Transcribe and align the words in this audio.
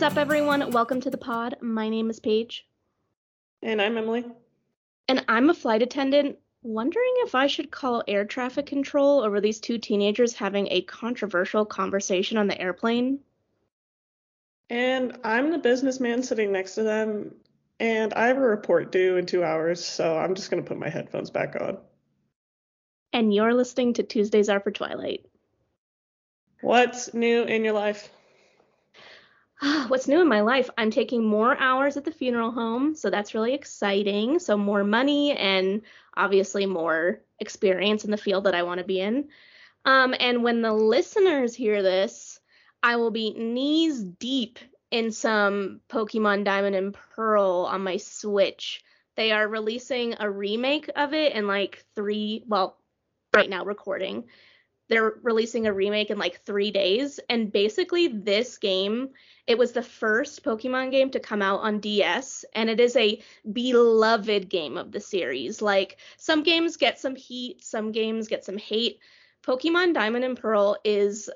What's 0.00 0.16
up, 0.16 0.18
everyone? 0.18 0.70
Welcome 0.70 1.02
to 1.02 1.10
the 1.10 1.18
pod. 1.18 1.58
My 1.60 1.90
name 1.90 2.08
is 2.08 2.20
Paige. 2.20 2.66
And 3.60 3.82
I'm 3.82 3.98
Emily. 3.98 4.24
And 5.08 5.22
I'm 5.28 5.50
a 5.50 5.54
flight 5.54 5.82
attendant, 5.82 6.38
wondering 6.62 7.12
if 7.16 7.34
I 7.34 7.48
should 7.48 7.70
call 7.70 8.02
air 8.08 8.24
traffic 8.24 8.64
control 8.64 9.20
over 9.20 9.42
these 9.42 9.60
two 9.60 9.76
teenagers 9.76 10.32
having 10.32 10.68
a 10.70 10.80
controversial 10.80 11.66
conversation 11.66 12.38
on 12.38 12.46
the 12.46 12.58
airplane. 12.58 13.18
And 14.70 15.18
I'm 15.22 15.50
the 15.50 15.58
businessman 15.58 16.22
sitting 16.22 16.50
next 16.50 16.76
to 16.76 16.82
them, 16.82 17.34
and 17.78 18.14
I 18.14 18.28
have 18.28 18.38
a 18.38 18.40
report 18.40 18.90
due 18.92 19.18
in 19.18 19.26
two 19.26 19.44
hours, 19.44 19.84
so 19.84 20.16
I'm 20.16 20.34
just 20.34 20.50
going 20.50 20.62
to 20.64 20.66
put 20.66 20.78
my 20.78 20.88
headphones 20.88 21.28
back 21.28 21.56
on. 21.60 21.76
And 23.12 23.34
you're 23.34 23.52
listening 23.52 23.92
to 23.92 24.02
Tuesdays 24.02 24.48
Are 24.48 24.60
for 24.60 24.70
Twilight. 24.70 25.26
What's 26.62 27.12
new 27.12 27.42
in 27.42 27.64
your 27.64 27.74
life? 27.74 28.08
What's 29.88 30.08
new 30.08 30.20
in 30.20 30.28
my 30.28 30.40
life? 30.40 30.70
I'm 30.78 30.90
taking 30.90 31.24
more 31.24 31.56
hours 31.58 31.96
at 31.96 32.04
the 32.04 32.12
funeral 32.12 32.50
home, 32.50 32.94
so 32.94 33.10
that's 33.10 33.34
really 33.34 33.52
exciting. 33.52 34.38
So, 34.38 34.56
more 34.56 34.84
money 34.84 35.32
and 35.32 35.82
obviously 36.16 36.66
more 36.66 37.20
experience 37.38 38.04
in 38.04 38.10
the 38.10 38.16
field 38.16 38.44
that 38.44 38.54
I 38.54 38.62
want 38.62 38.78
to 38.78 38.86
be 38.86 39.00
in. 39.00 39.28
Um, 39.84 40.14
and 40.18 40.42
when 40.42 40.62
the 40.62 40.72
listeners 40.72 41.54
hear 41.54 41.82
this, 41.82 42.40
I 42.82 42.96
will 42.96 43.10
be 43.10 43.34
knees 43.34 44.02
deep 44.02 44.58
in 44.90 45.12
some 45.12 45.80
Pokemon 45.88 46.44
Diamond 46.44 46.76
and 46.76 46.96
Pearl 47.14 47.68
on 47.70 47.82
my 47.82 47.98
Switch. 47.98 48.82
They 49.16 49.32
are 49.32 49.46
releasing 49.46 50.14
a 50.18 50.30
remake 50.30 50.90
of 50.96 51.12
it 51.12 51.34
in 51.34 51.46
like 51.46 51.84
three, 51.94 52.44
well, 52.46 52.78
right 53.34 53.50
now 53.50 53.64
recording. 53.64 54.24
They're 54.90 55.14
releasing 55.22 55.66
a 55.66 55.72
remake 55.72 56.10
in 56.10 56.18
like 56.18 56.42
three 56.42 56.70
days. 56.70 57.18
And 57.30 57.50
basically, 57.50 58.08
this 58.08 58.58
game 58.58 59.10
it 59.50 59.58
was 59.58 59.72
the 59.72 59.82
first 59.82 60.44
Pokemon 60.44 60.92
game 60.92 61.10
to 61.10 61.18
come 61.18 61.42
out 61.42 61.62
on 61.62 61.80
DS, 61.80 62.44
and 62.54 62.70
it 62.70 62.78
is 62.78 62.94
a 62.94 63.20
beloved 63.52 64.48
game 64.48 64.76
of 64.76 64.92
the 64.92 65.00
series. 65.00 65.60
Like 65.60 65.96
some 66.18 66.44
games 66.44 66.76
get 66.76 67.00
some 67.00 67.16
heat, 67.16 67.64
some 67.64 67.90
games 67.90 68.28
get 68.28 68.44
some 68.44 68.58
hate. 68.58 69.00
Pokemon 69.42 69.92
Diamond 69.92 70.24
and 70.24 70.36
Pearl 70.36 70.76
is 70.84 71.28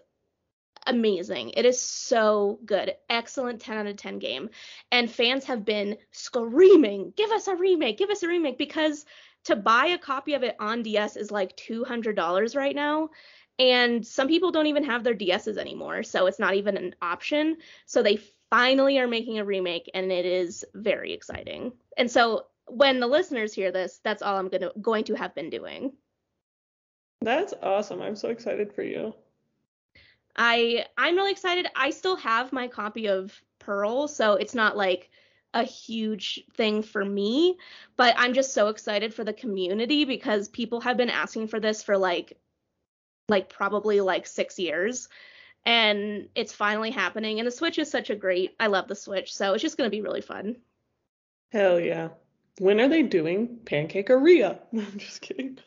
amazing. 0.86 1.50
It 1.56 1.64
is 1.64 1.80
so 1.80 2.60
good. 2.64 2.94
Excellent 3.10 3.60
10 3.60 3.78
out 3.78 3.86
of 3.88 3.96
10 3.96 4.20
game. 4.20 4.50
And 4.92 5.10
fans 5.10 5.44
have 5.46 5.64
been 5.64 5.96
screaming, 6.12 7.12
give 7.16 7.32
us 7.32 7.48
a 7.48 7.56
remake, 7.56 7.98
give 7.98 8.10
us 8.10 8.22
a 8.22 8.28
remake, 8.28 8.58
because 8.58 9.06
to 9.46 9.56
buy 9.56 9.86
a 9.86 9.98
copy 9.98 10.34
of 10.34 10.44
it 10.44 10.54
on 10.60 10.84
DS 10.84 11.16
is 11.16 11.32
like 11.32 11.56
$200 11.56 12.56
right 12.56 12.76
now 12.76 13.10
and 13.58 14.06
some 14.06 14.28
people 14.28 14.50
don't 14.50 14.66
even 14.66 14.84
have 14.84 15.04
their 15.04 15.14
DSs 15.14 15.56
anymore, 15.56 16.02
so 16.02 16.26
it's 16.26 16.38
not 16.38 16.54
even 16.54 16.76
an 16.76 16.94
option. 17.00 17.56
So 17.86 18.02
they 18.02 18.18
finally 18.50 18.98
are 18.98 19.06
making 19.06 19.38
a 19.38 19.44
remake, 19.44 19.90
and 19.94 20.10
it 20.10 20.26
is 20.26 20.64
very 20.74 21.12
exciting. 21.12 21.72
And 21.96 22.10
so 22.10 22.46
when 22.66 23.00
the 23.00 23.06
listeners 23.06 23.54
hear 23.54 23.70
this, 23.70 24.00
that's 24.02 24.22
all 24.22 24.36
I'm 24.36 24.48
gonna 24.48 24.70
going 24.80 25.04
to 25.04 25.14
have 25.14 25.34
been 25.34 25.50
doing. 25.50 25.92
That's 27.20 27.54
awesome. 27.62 28.02
I'm 28.02 28.16
so 28.16 28.28
excited 28.28 28.72
for 28.72 28.82
you. 28.82 29.14
I 30.36 30.86
I'm 30.98 31.16
really 31.16 31.32
excited. 31.32 31.66
I 31.76 31.90
still 31.90 32.16
have 32.16 32.52
my 32.52 32.68
copy 32.68 33.08
of 33.08 33.40
Pearl, 33.60 34.08
so 34.08 34.34
it's 34.34 34.54
not 34.54 34.76
like 34.76 35.10
a 35.54 35.62
huge 35.62 36.42
thing 36.56 36.82
for 36.82 37.04
me, 37.04 37.56
but 37.96 38.14
I'm 38.18 38.34
just 38.34 38.52
so 38.52 38.68
excited 38.68 39.14
for 39.14 39.22
the 39.22 39.32
community 39.32 40.04
because 40.04 40.48
people 40.48 40.80
have 40.80 40.96
been 40.96 41.10
asking 41.10 41.46
for 41.46 41.60
this 41.60 41.82
for 41.82 41.96
like 41.96 42.36
like 43.28 43.48
probably 43.48 44.00
like 44.00 44.26
six 44.26 44.58
years. 44.58 45.08
And 45.66 46.28
it's 46.34 46.52
finally 46.52 46.90
happening 46.90 47.38
and 47.38 47.46
the 47.46 47.52
switch 47.52 47.78
is 47.78 47.90
such 47.90 48.10
a 48.10 48.14
great 48.14 48.54
i 48.60 48.66
love 48.66 48.86
the 48.86 48.94
switch 48.94 49.34
so 49.34 49.54
it's 49.54 49.62
just 49.62 49.78
going 49.78 49.86
to 49.88 49.96
be 49.96 50.02
really 50.02 50.20
fun. 50.20 50.56
Hell 51.52 51.80
yeah. 51.80 52.08
When 52.58 52.80
are 52.80 52.88
they 52.88 53.02
doing 53.02 53.60
Pancake-aria 53.64 54.60
i'm 54.72 54.98
just 54.98 55.22
kidding. 55.22 55.58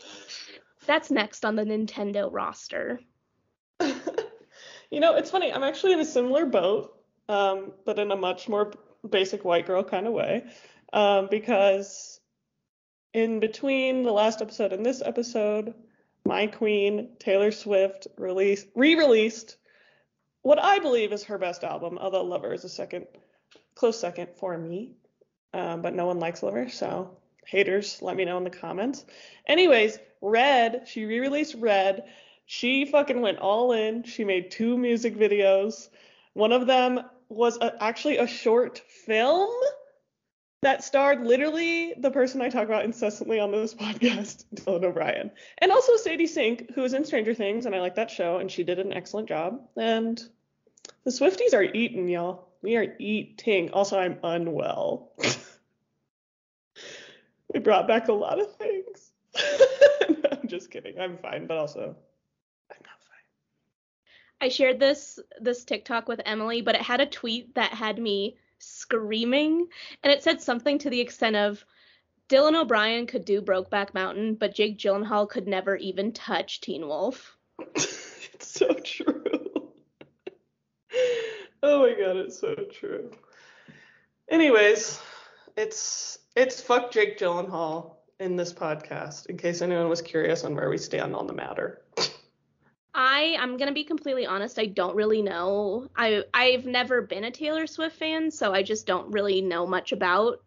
That's 0.85 1.09
next 1.09 1.45
on 1.45 1.55
the 1.55 1.63
nintendo 1.63 2.29
roster. 2.31 2.99
You 4.89 5.01
know 5.01 5.15
it's 5.15 5.31
funny 5.31 5.51
i'm 5.51 5.63
actually 5.63 5.93
in 5.93 5.99
a 5.99 6.05
similar 6.05 6.45
boat 6.45 6.93
um, 7.29 7.73
but 7.85 7.99
in 7.99 8.11
a 8.11 8.15
much 8.15 8.47
more 8.47 8.71
basic 9.07 9.43
white 9.43 9.65
girl 9.65 9.83
kind 9.83 10.07
of 10.07 10.13
way 10.13 10.45
um, 10.93 11.27
because 11.29 12.19
in 13.13 13.39
between 13.39 14.03
the 14.03 14.11
last 14.11 14.41
episode 14.41 14.71
and 14.71 14.85
this 14.85 15.01
episode 15.05 15.73
my 16.27 16.45
Queen, 16.47 17.09
Taylor 17.19 17.51
Swift, 17.51 18.07
released 18.17 18.67
re-released 18.75 19.57
what 20.41 20.63
I 20.63 20.79
believe 20.79 21.11
is 21.11 21.23
her 21.23 21.37
best 21.37 21.63
album, 21.63 21.97
although 21.99 22.23
Lover 22.23 22.53
is 22.53 22.63
a 22.63 22.69
second, 22.69 23.05
close 23.75 23.99
second 23.99 24.29
for 24.39 24.57
me. 24.57 24.93
Um, 25.53 25.81
but 25.81 25.93
no 25.93 26.05
one 26.05 26.19
likes 26.19 26.43
Lover, 26.43 26.69
so 26.69 27.17
haters, 27.45 28.01
let 28.01 28.15
me 28.15 28.25
know 28.25 28.37
in 28.37 28.43
the 28.43 28.49
comments. 28.49 29.05
Anyways, 29.47 29.99
Red, 30.21 30.87
she 30.87 31.05
re-released 31.05 31.55
Red. 31.55 32.05
She 32.45 32.85
fucking 32.85 33.19
went 33.19 33.39
all 33.39 33.71
in. 33.73 34.03
She 34.03 34.23
made 34.23 34.51
two 34.51 34.77
music 34.77 35.17
videos. 35.17 35.89
One 36.33 36.51
of 36.51 36.67
them 36.67 37.01
was 37.29 37.57
a, 37.57 37.83
actually 37.83 38.17
a 38.17 38.27
short 38.27 38.79
film 39.05 39.49
that 40.61 40.83
starred 40.83 41.25
literally 41.25 41.93
the 41.97 42.11
person 42.11 42.41
I 42.41 42.49
talk 42.49 42.65
about 42.65 42.85
incessantly 42.85 43.39
on 43.39 43.51
this 43.51 43.73
podcast, 43.73 44.45
Dylan 44.55 44.83
O'Brien, 44.83 45.31
and 45.59 45.71
also 45.71 45.97
Sadie 45.97 46.27
Sink, 46.27 46.71
who 46.73 46.83
is 46.83 46.93
in 46.93 47.05
Stranger 47.05 47.33
Things, 47.33 47.65
and 47.65 47.75
I 47.75 47.79
like 47.79 47.95
that 47.95 48.11
show, 48.11 48.37
and 48.37 48.51
she 48.51 48.63
did 48.63 48.79
an 48.79 48.93
excellent 48.93 49.27
job. 49.27 49.61
And 49.75 50.21
the 51.03 51.11
Swifties 51.11 51.53
are 51.53 51.63
eating, 51.63 52.07
y'all. 52.07 52.47
We 52.61 52.75
are 52.75 52.95
eating. 52.99 53.71
Also, 53.71 53.99
I'm 53.99 54.19
unwell. 54.23 55.11
we 57.53 57.59
brought 57.59 57.87
back 57.87 58.07
a 58.07 58.13
lot 58.13 58.39
of 58.39 58.55
things. 58.55 59.11
I'm 60.31 60.47
just 60.47 60.71
kidding. 60.71 60.99
I'm 60.99 61.17
fine, 61.19 61.45
but 61.45 61.57
also 61.57 61.95
I'm 62.71 62.81
not 62.81 63.03
fine. 63.03 63.27
I 64.41 64.49
shared 64.49 64.79
this 64.79 65.19
this 65.39 65.63
TikTok 65.63 66.07
with 66.07 66.19
Emily, 66.25 66.61
but 66.61 66.73
it 66.73 66.81
had 66.81 66.99
a 66.99 67.05
tweet 67.05 67.53
that 67.55 67.73
had 67.73 67.99
me 67.99 68.37
screaming, 68.59 69.67
and 70.03 70.13
it 70.13 70.23
said 70.23 70.41
something 70.41 70.77
to 70.79 70.89
the 70.89 71.01
extent 71.01 71.35
of 71.35 71.63
Dylan 72.29 72.59
O'Brien 72.59 73.07
could 73.07 73.23
do 73.23 73.41
Brokeback 73.41 73.93
Mountain, 73.93 74.35
but 74.35 74.53
Jake 74.53 74.77
Gyllenhaal 74.77 75.29
could 75.29 75.47
never 75.47 75.75
even 75.77 76.11
touch 76.11 76.59
Teen 76.59 76.87
Wolf. 76.87 77.37
it's 77.75 78.47
so 78.47 78.73
true. 78.83 79.23
oh 81.63 81.81
my 81.81 81.93
god, 81.93 82.17
it's 82.17 82.39
so 82.39 82.53
true. 82.71 83.11
Anyways, 84.29 84.99
it's 85.55 86.19
it's 86.35 86.59
fuck 86.59 86.91
Jake 86.91 87.17
Gyllenhaal 87.17 87.95
in 88.19 88.35
this 88.35 88.53
podcast, 88.53 89.27
in 89.27 89.37
case 89.37 89.61
anyone 89.61 89.89
was 89.89 90.01
curious 90.01 90.43
on 90.43 90.55
where 90.55 90.69
we 90.69 90.77
stand 90.77 91.15
on 91.15 91.27
the 91.27 91.33
matter. 91.33 91.81
I 92.97 93.37
I'm 93.39 93.57
gonna 93.57 93.73
be 93.73 93.83
completely 93.83 94.25
honest. 94.25 94.57
I 94.57 94.65
don't 94.65 94.95
really 94.95 95.21
know. 95.21 95.87
I 95.95 96.23
I've 96.33 96.65
never 96.65 97.03
been 97.03 97.25
a 97.25 97.31
Taylor 97.31 97.67
Swift 97.67 97.95
fan, 97.95 98.31
so 98.31 98.53
I 98.53 98.63
just 98.63 98.87
don't 98.87 99.11
really 99.11 99.39
know 99.39 99.67
much 99.67 99.91
about 99.91 100.41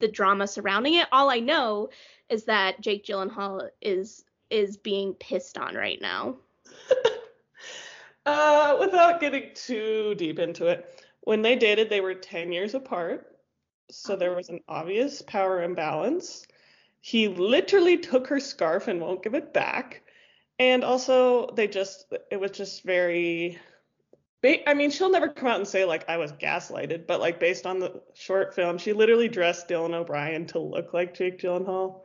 the 0.00 0.08
drama 0.08 0.46
surrounding 0.46 0.94
it. 0.94 1.06
All 1.12 1.30
I 1.30 1.38
know 1.38 1.90
is 2.30 2.44
that 2.44 2.80
Jake 2.80 3.04
Gyllenhaal 3.04 3.68
is 3.82 4.24
is 4.48 4.78
being 4.78 5.12
pissed 5.14 5.58
on 5.58 5.74
right 5.74 6.00
now. 6.00 6.36
uh, 8.26 8.78
without 8.80 9.20
getting 9.20 9.50
too 9.54 10.14
deep 10.14 10.38
into 10.38 10.68
it, 10.68 11.04
when 11.22 11.42
they 11.42 11.56
dated, 11.56 11.90
they 11.90 12.00
were 12.00 12.14
10 12.14 12.52
years 12.52 12.72
apart, 12.74 13.36
so 13.90 14.16
there 14.16 14.34
was 14.34 14.48
an 14.48 14.60
obvious 14.66 15.20
power 15.20 15.62
imbalance. 15.62 16.46
He 17.00 17.28
literally 17.28 17.98
took 17.98 18.28
her 18.28 18.40
scarf 18.40 18.88
and 18.88 18.98
won't 18.98 19.22
give 19.22 19.34
it 19.34 19.52
back 19.52 20.02
and 20.58 20.84
also 20.84 21.50
they 21.54 21.68
just 21.68 22.12
it 22.30 22.40
was 22.40 22.52
just 22.52 22.82
very 22.82 23.58
I 24.66 24.74
mean, 24.74 24.90
she'll 24.90 25.10
never 25.10 25.28
come 25.28 25.48
out 25.48 25.56
and 25.56 25.66
say 25.66 25.84
like 25.84 26.08
I 26.08 26.18
was 26.18 26.32
gaslighted, 26.32 27.06
but 27.06 27.20
like 27.20 27.40
based 27.40 27.66
on 27.66 27.80
the 27.80 28.00
short 28.14 28.54
film, 28.54 28.78
she 28.78 28.92
literally 28.92 29.28
dressed 29.28 29.68
Dylan 29.68 29.94
O'Brien 29.94 30.46
to 30.48 30.60
look 30.60 30.94
like 30.94 31.14
Jake 31.14 31.40
Gyllenhaal, 31.40 32.02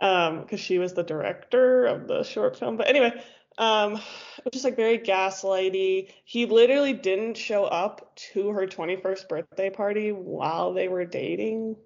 um, 0.00 0.42
because 0.42 0.60
she 0.60 0.78
was 0.78 0.92
the 0.92 1.02
director 1.02 1.86
of 1.86 2.08
the 2.08 2.24
short 2.24 2.58
film. 2.58 2.76
But 2.76 2.88
anyway, 2.88 3.22
um, 3.56 3.94
it 3.94 4.44
was 4.44 4.52
just 4.52 4.64
like 4.64 4.76
very 4.76 4.98
gaslighty. 4.98 6.10
He 6.24 6.44
literally 6.44 6.92
didn't 6.92 7.38
show 7.38 7.64
up 7.64 8.14
to 8.32 8.50
her 8.50 8.66
21st 8.66 9.28
birthday 9.28 9.70
party 9.70 10.12
while 10.12 10.74
they 10.74 10.88
were 10.88 11.06
dating. 11.06 11.76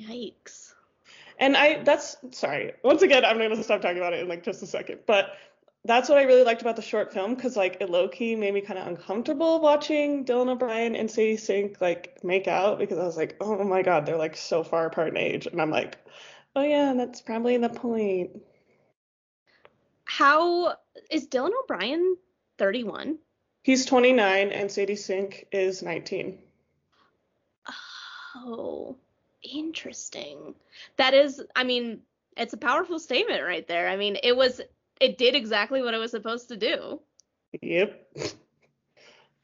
Yikes 0.00 0.73
and 1.38 1.56
I 1.56 1.82
that's 1.82 2.16
sorry. 2.32 2.72
Once 2.82 3.02
again, 3.02 3.24
I'm 3.24 3.38
gonna 3.38 3.62
stop 3.62 3.80
talking 3.80 3.98
about 3.98 4.12
it 4.12 4.20
in 4.20 4.28
like 4.28 4.42
just 4.42 4.62
a 4.62 4.66
second. 4.66 5.00
But 5.06 5.36
that's 5.84 6.08
what 6.08 6.16
I 6.16 6.22
really 6.22 6.44
liked 6.44 6.62
about 6.62 6.76
the 6.76 6.82
short 6.82 7.12
film 7.12 7.34
because 7.34 7.56
like 7.56 7.78
it 7.80 7.90
low 7.90 8.08
key 8.08 8.36
made 8.36 8.54
me 8.54 8.60
kind 8.60 8.78
of 8.78 8.86
uncomfortable 8.86 9.60
watching 9.60 10.24
Dylan 10.24 10.48
O'Brien 10.48 10.96
and 10.96 11.10
Sadie 11.10 11.36
Sink 11.36 11.80
like 11.80 12.24
make 12.24 12.48
out 12.48 12.78
because 12.78 12.98
I 12.98 13.04
was 13.04 13.16
like, 13.16 13.36
oh 13.40 13.62
my 13.64 13.82
god, 13.82 14.06
they're 14.06 14.16
like 14.16 14.36
so 14.36 14.62
far 14.64 14.86
apart 14.86 15.08
in 15.08 15.16
age, 15.16 15.46
and 15.46 15.60
I'm 15.60 15.70
like, 15.70 15.98
oh 16.56 16.62
yeah, 16.62 16.94
that's 16.96 17.20
probably 17.20 17.56
the 17.58 17.68
point. 17.68 18.30
How 20.04 20.76
is 21.10 21.26
Dylan 21.26 21.50
O'Brien 21.62 22.16
31? 22.58 23.18
He's 23.62 23.86
29 23.86 24.50
and 24.50 24.70
Sadie 24.70 24.96
Sink 24.96 25.46
is 25.50 25.82
19. 25.82 26.38
Oh, 28.36 28.96
interesting. 29.44 30.54
That 30.96 31.14
is, 31.14 31.42
I 31.54 31.64
mean, 31.64 32.00
it's 32.36 32.52
a 32.52 32.58
powerful 32.58 32.98
statement 32.98 33.42
right 33.42 33.66
there. 33.66 33.88
I 33.88 33.96
mean, 33.96 34.16
it 34.22 34.36
was, 34.36 34.60
it 35.00 35.18
did 35.18 35.34
exactly 35.34 35.82
what 35.82 35.94
it 35.94 35.98
was 35.98 36.10
supposed 36.10 36.48
to 36.48 36.56
do. 36.56 37.00
Yep. 37.62 38.16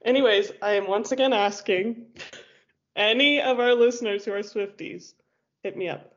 Anyways, 0.05 0.53
I 0.63 0.73
am 0.73 0.89
once 0.89 1.13
again 1.13 1.33
asking 1.33 2.07
any 2.97 3.41
of 3.41 3.61
our 3.61 3.75
listeners 3.75 4.25
who 4.25 4.33
are 4.33 4.41
Swifties, 4.41 5.15
hit 5.63 5.77
me 5.77 5.89
up. 5.89 6.15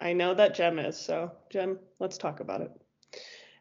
I 0.00 0.12
know 0.12 0.34
that 0.34 0.54
Jem 0.54 0.78
is, 0.78 0.96
so 0.96 1.32
Jem, 1.50 1.78
let's 1.98 2.18
talk 2.18 2.40
about 2.40 2.62
it. 2.62 2.70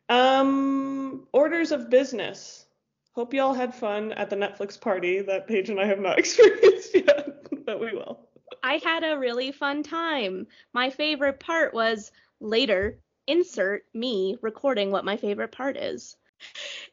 Um, 0.10 1.28
orders 1.34 1.72
of 1.72 1.90
business. 1.90 2.66
Hope 3.14 3.34
you 3.34 3.42
all 3.42 3.54
had 3.54 3.74
fun 3.74 4.12
at 4.14 4.30
the 4.30 4.36
Netflix 4.36 4.80
party 4.80 5.22
that 5.22 5.48
Paige 5.48 5.70
and 5.70 5.80
I 5.80 5.86
have 5.86 6.00
not 6.00 6.20
experienced 6.20 6.94
yet, 6.94 7.66
but 7.66 7.80
we 7.80 7.92
will. 7.92 8.27
I 8.64 8.80
had 8.84 9.04
a 9.04 9.18
really 9.18 9.52
fun 9.52 9.84
time. 9.84 10.48
My 10.74 10.90
favorite 10.90 11.40
part 11.40 11.74
was 11.74 12.12
later, 12.40 13.00
insert 13.28 13.86
me 13.94 14.38
recording 14.42 14.92
what 14.92 15.06
my 15.06 15.18
favorite 15.18 15.52
part 15.52 15.78
is. 15.78 16.16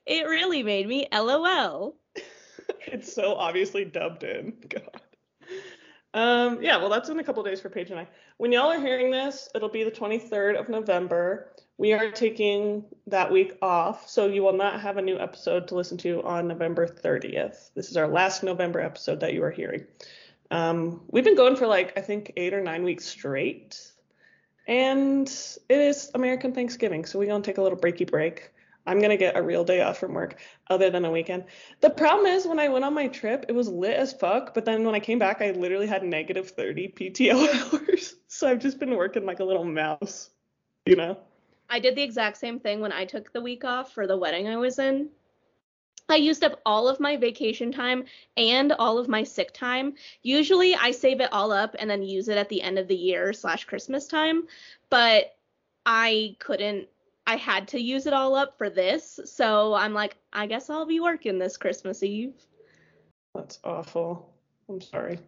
It 0.06 0.26
really 0.26 0.62
made 0.62 0.88
me 0.88 1.06
LOL. 1.12 1.96
it's 2.87 3.12
so 3.12 3.34
obviously 3.34 3.84
dubbed 3.84 4.25
in. 4.25 4.55
God. 4.69 5.00
Um, 6.14 6.62
yeah, 6.62 6.76
well, 6.76 6.88
that's 6.88 7.08
in 7.08 7.19
a 7.19 7.25
couple 7.25 7.43
days 7.43 7.61
for 7.61 7.69
Paige 7.69 7.90
and 7.90 7.99
I. 7.99 8.08
When 8.37 8.52
y'all 8.52 8.70
are 8.70 8.81
hearing 8.81 9.11
this, 9.11 9.49
it'll 9.55 9.69
be 9.69 9.82
the 9.82 9.90
23rd 9.90 10.58
of 10.58 10.69
November. 10.69 11.50
We 11.76 11.93
are 11.93 12.12
taking 12.12 12.84
that 13.08 13.32
week 13.32 13.58
off, 13.61 14.08
so 14.08 14.28
you 14.28 14.44
will 14.44 14.52
not 14.52 14.81
have 14.81 14.96
a 14.96 15.02
new 15.02 15.19
episode 15.19 15.66
to 15.69 15.75
listen 15.75 15.99
to 15.99 16.22
on 16.22 16.46
November 16.46 16.87
30th. 16.87 17.70
This 17.75 17.90
is 17.90 17.96
our 17.96 18.06
last 18.06 18.44
November 18.44 18.78
episode 18.78 19.20
that 19.20 19.34
you 19.34 19.43
are 19.43 19.50
hearing. 19.50 19.84
Um, 20.54 21.00
we've 21.10 21.24
been 21.24 21.34
going 21.34 21.56
for 21.56 21.66
like, 21.66 21.98
I 21.98 22.00
think, 22.00 22.32
eight 22.36 22.54
or 22.54 22.60
nine 22.60 22.84
weeks 22.84 23.04
straight. 23.04 23.90
And 24.68 25.26
it 25.68 25.80
is 25.80 26.12
American 26.14 26.52
Thanksgiving, 26.52 27.04
so 27.04 27.18
we're 27.18 27.26
to 27.26 27.40
take 27.42 27.58
a 27.58 27.62
little 27.62 27.76
breaky 27.76 28.08
break. 28.08 28.52
I'm 28.86 29.00
gonna 29.00 29.16
get 29.16 29.36
a 29.36 29.42
real 29.42 29.64
day 29.64 29.80
off 29.80 29.98
from 29.98 30.14
work 30.14 30.36
other 30.70 30.90
than 30.90 31.04
a 31.04 31.10
weekend. 31.10 31.46
The 31.80 31.90
problem 31.90 32.26
is 32.26 32.46
when 32.46 32.60
I 32.60 32.68
went 32.68 32.84
on 32.84 32.94
my 32.94 33.08
trip, 33.08 33.46
it 33.48 33.52
was 33.52 33.66
lit 33.68 33.96
as 33.96 34.12
fuck, 34.12 34.54
but 34.54 34.64
then 34.64 34.84
when 34.84 34.94
I 34.94 35.00
came 35.00 35.18
back, 35.18 35.42
I 35.42 35.50
literally 35.50 35.88
had 35.88 36.04
negative 36.04 36.50
30 36.50 36.94
PTO 36.96 37.32
hours. 37.72 38.14
So 38.28 38.46
I've 38.46 38.60
just 38.60 38.78
been 38.78 38.94
working 38.94 39.26
like 39.26 39.40
a 39.40 39.44
little 39.44 39.64
mouse, 39.64 40.30
you 40.86 40.94
know? 40.94 41.18
I 41.68 41.80
did 41.80 41.96
the 41.96 42.02
exact 42.02 42.36
same 42.36 42.60
thing 42.60 42.78
when 42.78 42.92
I 42.92 43.06
took 43.06 43.32
the 43.32 43.40
week 43.40 43.64
off 43.64 43.92
for 43.92 44.06
the 44.06 44.16
wedding 44.16 44.46
I 44.46 44.56
was 44.58 44.78
in. 44.78 45.08
I 46.08 46.16
used 46.16 46.44
up 46.44 46.60
all 46.66 46.86
of 46.88 47.00
my 47.00 47.16
vacation 47.16 47.72
time 47.72 48.04
and 48.36 48.72
all 48.72 48.98
of 48.98 49.08
my 49.08 49.22
sick 49.22 49.54
time. 49.54 49.94
Usually 50.22 50.74
I 50.74 50.90
save 50.90 51.20
it 51.20 51.32
all 51.32 51.50
up 51.50 51.74
and 51.78 51.88
then 51.88 52.02
use 52.02 52.28
it 52.28 52.36
at 52.36 52.48
the 52.48 52.62
end 52.62 52.78
of 52.78 52.88
the 52.88 52.96
year 52.96 53.32
slash 53.32 53.64
Christmas 53.64 54.06
time, 54.06 54.44
but 54.90 55.36
I 55.86 56.36
couldn't 56.38 56.88
I 57.26 57.36
had 57.36 57.68
to 57.68 57.80
use 57.80 58.06
it 58.06 58.12
all 58.12 58.34
up 58.34 58.58
for 58.58 58.68
this, 58.68 59.18
so 59.24 59.72
I'm 59.72 59.94
like, 59.94 60.16
I 60.32 60.46
guess 60.46 60.68
I'll 60.68 60.84
be 60.84 61.00
working 61.00 61.38
this 61.38 61.56
Christmas 61.56 62.02
Eve. 62.02 62.34
That's 63.34 63.58
awful. 63.64 64.30
I'm 64.68 64.82
sorry. 64.82 65.18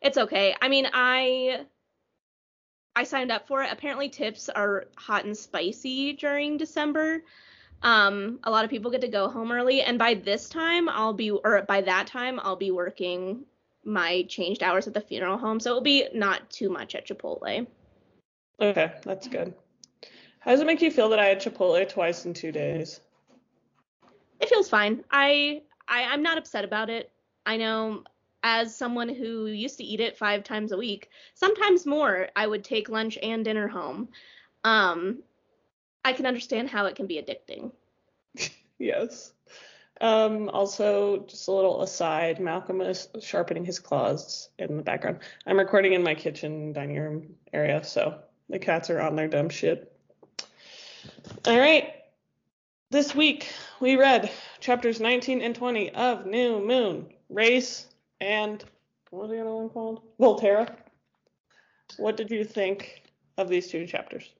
It's 0.00 0.18
okay. 0.18 0.56
I 0.60 0.68
mean, 0.68 0.88
I 0.92 1.64
I 2.96 3.04
signed 3.04 3.30
up 3.30 3.46
for 3.46 3.62
it. 3.62 3.72
Apparently 3.72 4.08
tips 4.08 4.48
are 4.48 4.86
hot 4.96 5.24
and 5.24 5.36
spicy 5.36 6.14
during 6.14 6.56
December. 6.56 7.22
Um, 7.82 8.40
a 8.42 8.50
lot 8.50 8.64
of 8.64 8.70
people 8.70 8.90
get 8.90 9.02
to 9.02 9.08
go 9.08 9.28
home 9.28 9.52
early 9.52 9.82
and 9.82 9.98
by 9.98 10.14
this 10.14 10.48
time 10.48 10.88
I'll 10.88 11.12
be 11.12 11.30
or 11.30 11.62
by 11.68 11.82
that 11.82 12.06
time 12.06 12.40
I'll 12.42 12.56
be 12.56 12.70
working 12.70 13.44
my 13.84 14.24
changed 14.28 14.62
hours 14.62 14.86
at 14.86 14.94
the 14.94 15.00
funeral 15.00 15.38
home, 15.38 15.60
so 15.60 15.70
it'll 15.70 15.82
be 15.82 16.08
not 16.12 16.50
too 16.50 16.68
much 16.68 16.94
at 16.94 17.06
Chipotle. 17.06 17.66
Okay, 18.60 18.92
that's 19.04 19.28
good. 19.28 19.54
How 20.40 20.50
does 20.50 20.60
it 20.60 20.66
make 20.66 20.82
you 20.82 20.90
feel 20.90 21.08
that 21.10 21.18
I 21.18 21.26
had 21.26 21.40
Chipotle 21.40 21.88
twice 21.88 22.24
in 22.24 22.34
two 22.34 22.52
days? 22.52 23.00
It 24.40 24.48
feels 24.48 24.68
fine. 24.68 25.04
I, 25.10 25.62
I 25.88 26.04
I'm 26.04 26.22
not 26.22 26.38
upset 26.38 26.64
about 26.64 26.90
it. 26.90 27.10
I 27.44 27.56
know 27.56 28.02
as 28.42 28.76
someone 28.76 29.08
who 29.08 29.46
used 29.46 29.78
to 29.78 29.84
eat 29.84 30.00
it 30.00 30.16
five 30.16 30.44
times 30.44 30.72
a 30.72 30.76
week, 30.76 31.10
sometimes 31.34 31.86
more, 31.86 32.28
I 32.36 32.46
would 32.46 32.64
take 32.64 32.88
lunch 32.88 33.18
and 33.22 33.44
dinner 33.44 33.68
home. 33.68 34.08
Um, 34.62 35.22
I 36.06 36.12
can 36.12 36.24
understand 36.24 36.70
how 36.70 36.86
it 36.86 36.94
can 36.94 37.08
be 37.08 37.20
addicting. 37.20 37.72
yes. 38.78 39.32
Um, 40.00 40.48
also, 40.50 41.24
just 41.26 41.48
a 41.48 41.50
little 41.50 41.82
aside, 41.82 42.38
Malcolm 42.38 42.80
is 42.80 43.08
sharpening 43.20 43.64
his 43.64 43.80
claws 43.80 44.50
in 44.60 44.76
the 44.76 44.84
background. 44.84 45.18
I'm 45.48 45.58
recording 45.58 45.94
in 45.94 46.04
my 46.04 46.14
kitchen 46.14 46.72
dining 46.72 47.00
room 47.00 47.34
area, 47.52 47.82
so 47.82 48.20
the 48.48 48.60
cats 48.60 48.88
are 48.88 49.00
on 49.00 49.16
their 49.16 49.26
dumb 49.26 49.48
shit. 49.48 49.98
All 51.44 51.58
right. 51.58 51.92
This 52.90 53.12
week 53.12 53.48
we 53.80 53.96
read 53.96 54.30
chapters 54.60 55.00
19 55.00 55.40
and 55.40 55.56
20 55.56 55.90
of 55.90 56.24
New 56.24 56.64
Moon, 56.64 57.06
Race, 57.28 57.88
and 58.20 58.64
what 59.10 59.22
was 59.22 59.32
the 59.32 59.40
other 59.40 59.52
one 59.52 59.70
called? 59.70 60.02
Volterra. 60.20 60.72
What 61.96 62.16
did 62.16 62.30
you 62.30 62.44
think 62.44 63.02
of 63.38 63.48
these 63.48 63.66
two 63.66 63.88
chapters? 63.88 64.35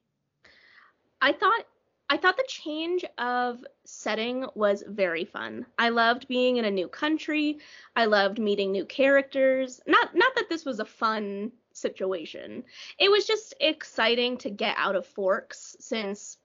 I 1.20 1.32
thought 1.32 1.64
I 2.08 2.16
thought 2.16 2.36
the 2.36 2.44
change 2.46 3.04
of 3.18 3.64
setting 3.84 4.46
was 4.54 4.84
very 4.86 5.24
fun. 5.24 5.66
I 5.76 5.88
loved 5.88 6.28
being 6.28 6.56
in 6.56 6.64
a 6.64 6.70
new 6.70 6.86
country. 6.86 7.58
I 7.96 8.04
loved 8.04 8.38
meeting 8.38 8.70
new 8.70 8.84
characters. 8.84 9.80
Not 9.86 10.14
not 10.14 10.34
that 10.36 10.48
this 10.48 10.64
was 10.64 10.78
a 10.78 10.84
fun 10.84 11.50
situation. 11.72 12.64
It 12.98 13.10
was 13.10 13.26
just 13.26 13.54
exciting 13.60 14.38
to 14.38 14.50
get 14.50 14.76
out 14.78 14.94
of 14.94 15.06
Forks 15.06 15.76
since 15.80 16.38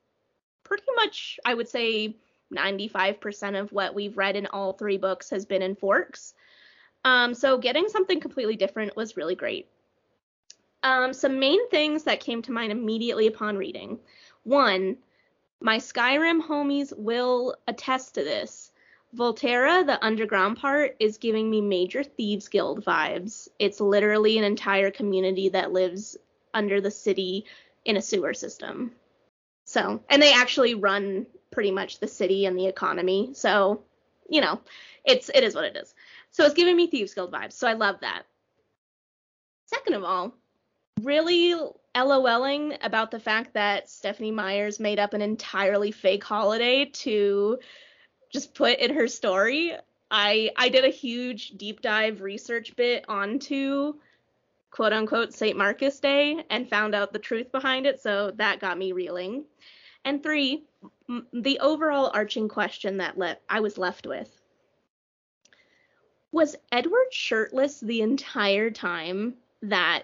pretty 0.63 0.83
much, 0.95 1.39
I 1.45 1.53
would 1.53 1.69
say, 1.69 2.15
95% 2.53 3.59
of 3.59 3.71
what 3.71 3.95
we've 3.95 4.17
read 4.17 4.35
in 4.35 4.47
all 4.47 4.73
three 4.73 4.97
books 4.97 5.29
has 5.29 5.45
been 5.45 5.61
in 5.61 5.75
Forks. 5.75 6.33
Um, 7.05 7.33
so 7.33 7.57
getting 7.57 7.87
something 7.87 8.19
completely 8.19 8.55
different 8.55 8.95
was 8.95 9.17
really 9.17 9.35
great. 9.35 9.67
Um, 10.83 11.13
some 11.13 11.39
main 11.39 11.69
things 11.69 12.03
that 12.03 12.19
came 12.19 12.41
to 12.43 12.51
mind 12.51 12.71
immediately 12.71 13.27
upon 13.27 13.57
reading. 13.57 13.99
One, 14.43 14.97
my 15.61 15.77
Skyrim 15.77 16.41
homies 16.45 16.93
will 16.97 17.55
attest 17.67 18.15
to 18.15 18.23
this. 18.23 18.71
Volterra, 19.15 19.85
the 19.85 20.03
underground 20.03 20.57
part, 20.57 20.95
is 20.99 21.17
giving 21.17 21.49
me 21.49 21.61
major 21.61 22.03
Thieves 22.03 22.47
Guild 22.47 22.83
vibes. 22.83 23.49
It's 23.59 23.81
literally 23.81 24.37
an 24.37 24.43
entire 24.43 24.89
community 24.89 25.49
that 25.49 25.73
lives 25.73 26.17
under 26.53 26.79
the 26.79 26.91
city 26.91 27.45
in 27.85 27.97
a 27.97 28.01
sewer 28.01 28.33
system. 28.33 28.91
So, 29.65 30.01
and 30.09 30.21
they 30.21 30.33
actually 30.33 30.75
run 30.75 31.27
pretty 31.51 31.71
much 31.71 31.99
the 31.99 32.07
city 32.07 32.45
and 32.45 32.57
the 32.57 32.67
economy. 32.67 33.31
So, 33.33 33.83
you 34.29 34.41
know, 34.41 34.61
it's 35.03 35.29
it 35.29 35.43
is 35.43 35.55
what 35.55 35.65
it 35.65 35.75
is. 35.75 35.93
So 36.31 36.45
it's 36.45 36.55
giving 36.55 36.75
me 36.75 36.87
Thieves 36.87 37.13
Guild 37.13 37.31
vibes. 37.31 37.53
So 37.53 37.67
I 37.67 37.73
love 37.73 37.97
that. 38.01 38.23
Second 39.65 39.95
of 39.95 40.03
all, 40.03 40.33
really 41.03 41.55
LOLing 41.95 42.77
about 42.81 43.11
the 43.11 43.19
fact 43.19 43.53
that 43.53 43.89
Stephanie 43.89 44.31
Meyers 44.31 44.79
made 44.79 44.99
up 44.99 45.13
an 45.13 45.21
entirely 45.21 45.91
fake 45.91 46.23
holiday 46.23 46.85
to 46.85 47.59
just 48.31 48.53
put 48.53 48.79
in 48.79 48.93
her 48.95 49.07
story. 49.07 49.75
I 50.09 50.51
I 50.55 50.69
did 50.69 50.85
a 50.85 50.89
huge 50.89 51.51
deep 51.51 51.81
dive 51.81 52.21
research 52.21 52.75
bit 52.75 53.05
onto 53.07 53.93
quote 54.69 54.93
unquote 54.93 55.33
St. 55.33 55.57
Marcus 55.57 55.99
Day 55.99 56.43
and 56.49 56.69
found 56.69 56.95
out 56.95 57.13
the 57.13 57.19
truth 57.19 57.51
behind 57.51 57.85
it, 57.85 58.01
so 58.01 58.31
that 58.31 58.59
got 58.59 58.77
me 58.77 58.93
reeling. 58.93 59.45
And 60.05 60.23
three, 60.23 60.63
m- 61.09 61.27
the 61.33 61.59
overall 61.59 62.09
arching 62.13 62.47
question 62.47 62.97
that 62.97 63.17
le- 63.17 63.37
I 63.49 63.59
was 63.59 63.77
left 63.77 64.07
with 64.07 64.29
was 66.31 66.55
Edward 66.71 67.11
shirtless 67.11 67.79
the 67.81 68.01
entire 68.01 68.71
time 68.71 69.35
that 69.63 70.03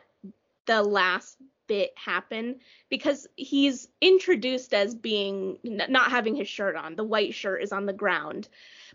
the 0.67 0.83
last 0.83 1.37
bit 1.67 1.91
happen 1.97 2.59
Because 2.87 3.27
he's 3.35 3.89
introduced 3.99 4.73
as 4.73 4.95
being 4.95 5.57
not 5.63 6.11
having 6.11 6.35
his 6.35 6.47
shirt 6.47 6.77
on. 6.77 6.95
The 6.95 7.03
white 7.03 7.33
shirt 7.33 7.61
is 7.61 7.73
on 7.73 7.85
the 7.85 7.93
ground. 7.93 8.47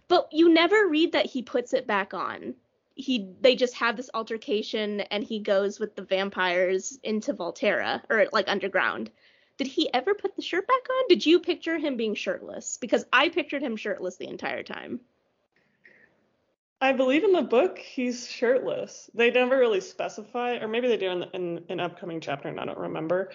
But 0.09 0.29
you 0.33 0.49
never 0.49 0.87
read 0.87 1.13
that 1.13 1.27
he 1.27 1.43
puts 1.43 1.75
it 1.75 1.87
back 1.87 2.15
on 2.15 2.55
he 2.95 3.31
they 3.41 3.57
just 3.57 3.75
have 3.75 3.97
this 3.97 4.11
altercation 4.13 5.01
and 5.01 5.25
he 5.25 5.39
goes 5.39 5.79
with 5.79 5.95
the 5.95 6.03
vampires 6.03 6.99
into 7.03 7.35
Volterra 7.35 8.03
or 8.11 8.27
like 8.33 8.49
underground. 8.49 9.11
Did 9.59 9.67
he 9.67 9.93
ever 9.93 10.15
put 10.15 10.35
the 10.35 10.43
shirt 10.43 10.67
back 10.67 10.91
on? 10.91 11.05
Did 11.09 11.25
you 11.25 11.41
picture 11.41 11.79
him 11.79 11.97
being 11.97 12.15
shirtless? 12.15 12.79
Because 12.79 13.05
I 13.13 13.29
pictured 13.29 13.63
him 13.63 13.77
shirtless 13.77 14.17
the 14.17 14.29
entire 14.29 14.63
time. 14.63 15.01
I 16.83 16.93
believe 16.93 17.23
in 17.23 17.33
the 17.33 17.43
book 17.43 17.79
he's 17.79 18.29
shirtless. 18.29 19.09
They 19.15 19.31
never 19.31 19.57
really 19.57 19.81
specify, 19.81 20.57
or 20.57 20.67
maybe 20.67 20.89
they 20.89 20.97
do 20.97 21.11
in, 21.11 21.23
in 21.33 21.65
an 21.69 21.81
upcoming 21.81 22.21
chapter, 22.21 22.49
and 22.49 22.59
I 22.59 22.65
don't 22.65 22.77
remember. 22.77 23.31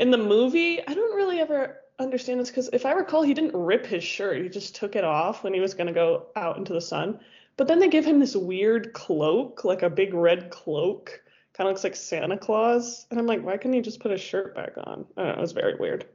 in 0.00 0.10
the 0.10 0.18
movie, 0.18 0.84
I 0.84 0.94
don't 0.94 1.14
really 1.14 1.38
ever 1.40 1.82
understand 2.00 2.40
this 2.40 2.48
because 2.48 2.70
if 2.72 2.86
I 2.86 2.92
recall, 2.92 3.22
he 3.22 3.34
didn't 3.34 3.54
rip 3.54 3.86
his 3.86 4.02
shirt. 4.02 4.42
He 4.42 4.48
just 4.48 4.74
took 4.74 4.96
it 4.96 5.04
off 5.04 5.44
when 5.44 5.54
he 5.54 5.60
was 5.60 5.74
going 5.74 5.86
to 5.86 5.92
go 5.92 6.28
out 6.34 6.56
into 6.56 6.72
the 6.72 6.80
sun. 6.80 7.20
But 7.58 7.68
then 7.68 7.78
they 7.78 7.88
give 7.88 8.06
him 8.06 8.18
this 8.18 8.34
weird 8.34 8.94
cloak, 8.94 9.62
like 9.62 9.82
a 9.82 9.90
big 9.90 10.14
red 10.14 10.50
cloak. 10.50 11.22
Kind 11.52 11.68
of 11.68 11.72
looks 11.74 11.84
like 11.84 11.94
Santa 11.94 12.38
Claus. 12.38 13.06
And 13.10 13.20
I'm 13.20 13.26
like, 13.26 13.44
why 13.44 13.58
couldn't 13.58 13.74
he 13.74 13.82
just 13.82 14.00
put 14.00 14.10
his 14.10 14.22
shirt 14.22 14.54
back 14.54 14.72
on? 14.78 15.04
I 15.16 15.22
don't 15.22 15.28
know. 15.28 15.38
It 15.38 15.40
was 15.40 15.52
very 15.52 15.74
weird. 15.78 16.06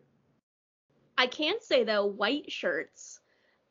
I 1.17 1.27
can 1.27 1.61
say 1.61 1.83
though, 1.83 2.07
white 2.07 2.51
shirts. 2.51 3.19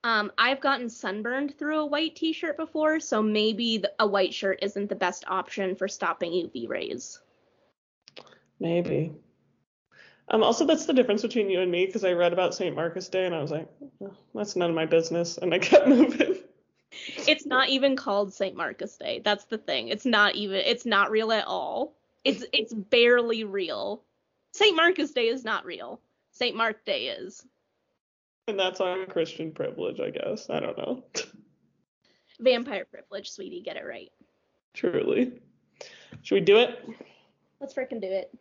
Um, 0.04 0.30
I've 0.36 0.60
gotten 0.60 0.90
sunburned 0.90 1.58
through 1.58 1.80
a 1.80 1.86
white 1.86 2.14
t-shirt 2.14 2.58
before, 2.58 3.00
so 3.00 3.22
maybe 3.22 3.78
the, 3.78 3.92
a 3.98 4.06
white 4.06 4.34
shirt 4.34 4.58
isn't 4.60 4.90
the 4.90 4.94
best 4.94 5.24
option 5.26 5.74
for 5.74 5.88
stopping 5.88 6.30
UV 6.30 6.68
rays. 6.68 7.20
Maybe. 8.60 9.12
Um, 10.28 10.42
also, 10.42 10.66
that's 10.66 10.84
the 10.84 10.92
difference 10.92 11.22
between 11.22 11.48
you 11.48 11.62
and 11.62 11.72
me 11.72 11.86
because 11.86 12.04
I 12.04 12.12
read 12.12 12.34
about 12.34 12.54
St. 12.54 12.76
Marcus 12.76 13.08
Day 13.08 13.24
and 13.24 13.34
I 13.34 13.40
was 13.40 13.50
like, 13.50 13.66
oh, 14.02 14.12
that's 14.34 14.56
none 14.56 14.68
of 14.68 14.76
my 14.76 14.84
business, 14.84 15.38
and 15.38 15.54
I 15.54 15.58
kept 15.58 15.88
moving. 15.88 16.36
It's 17.26 17.46
not 17.46 17.70
even 17.70 17.96
called 17.96 18.34
St. 18.34 18.54
Marcus 18.54 18.98
Day. 18.98 19.22
That's 19.24 19.46
the 19.46 19.58
thing. 19.58 19.88
It's 19.88 20.04
not 20.04 20.34
even. 20.34 20.56
It's 20.56 20.84
not 20.84 21.10
real 21.10 21.32
at 21.32 21.46
all. 21.46 21.94
It's 22.24 22.44
it's 22.52 22.72
barely 22.74 23.44
real. 23.44 24.02
St. 24.52 24.76
Marcus 24.76 25.12
Day 25.12 25.28
is 25.28 25.44
not 25.44 25.64
real. 25.64 26.00
St. 26.32 26.54
Mark 26.54 26.84
Day 26.84 27.08
is. 27.08 27.44
And 28.46 28.58
that's 28.58 28.80
on 28.80 29.06
Christian 29.06 29.52
privilege, 29.52 30.00
I 30.00 30.10
guess. 30.10 30.50
I 30.50 30.60
don't 30.60 30.76
know. 30.76 31.04
Vampire 32.40 32.84
privilege, 32.84 33.30
sweetie. 33.30 33.62
Get 33.62 33.76
it 33.76 33.84
right. 33.86 34.10
Truly. 34.74 35.40
Should 36.22 36.34
we 36.34 36.40
do 36.40 36.58
it? 36.58 36.78
Let's 37.60 37.74
fricking 37.74 38.00
do 38.00 38.08
it. 38.08 38.36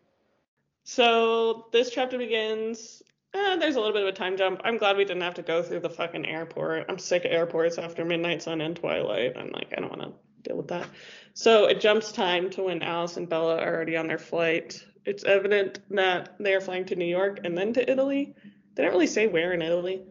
So 0.83 1.67
this 1.71 1.89
chapter 1.89 2.17
begins. 2.17 3.01
Eh, 3.33 3.55
there's 3.55 3.75
a 3.75 3.79
little 3.79 3.93
bit 3.93 4.03
of 4.03 4.09
a 4.09 4.17
time 4.17 4.37
jump. 4.37 4.61
I'm 4.63 4.77
glad 4.77 4.97
we 4.97 5.05
didn't 5.05 5.23
have 5.23 5.35
to 5.35 5.41
go 5.41 5.63
through 5.63 5.79
the 5.79 5.89
fucking 5.89 6.25
airport. 6.25 6.85
I'm 6.89 6.99
sick 6.99 7.25
of 7.25 7.31
airports 7.31 7.77
after 7.77 8.03
Midnight 8.03 8.43
Sun 8.43 8.61
and 8.61 8.75
Twilight. 8.75 9.37
I'm 9.37 9.51
like, 9.51 9.73
I 9.75 9.79
don't 9.79 9.89
want 9.89 10.01
to 10.01 10.13
deal 10.43 10.57
with 10.57 10.67
that. 10.67 10.87
So 11.33 11.65
it 11.65 11.79
jumps 11.79 12.11
time 12.11 12.49
to 12.51 12.63
when 12.63 12.83
Alice 12.83 13.17
and 13.17 13.29
Bella 13.29 13.57
are 13.57 13.73
already 13.73 13.97
on 13.97 14.07
their 14.07 14.19
flight. 14.19 14.83
It's 15.05 15.23
evident 15.23 15.79
that 15.91 16.35
they 16.39 16.53
are 16.53 16.61
flying 16.61 16.85
to 16.85 16.95
New 16.95 17.05
York 17.05 17.39
and 17.43 17.57
then 17.57 17.73
to 17.73 17.89
Italy. 17.89 18.35
They 18.75 18.83
don't 18.83 18.91
really 18.91 19.07
say 19.07 19.27
where 19.27 19.53
in 19.53 19.61
Italy, 19.61 20.03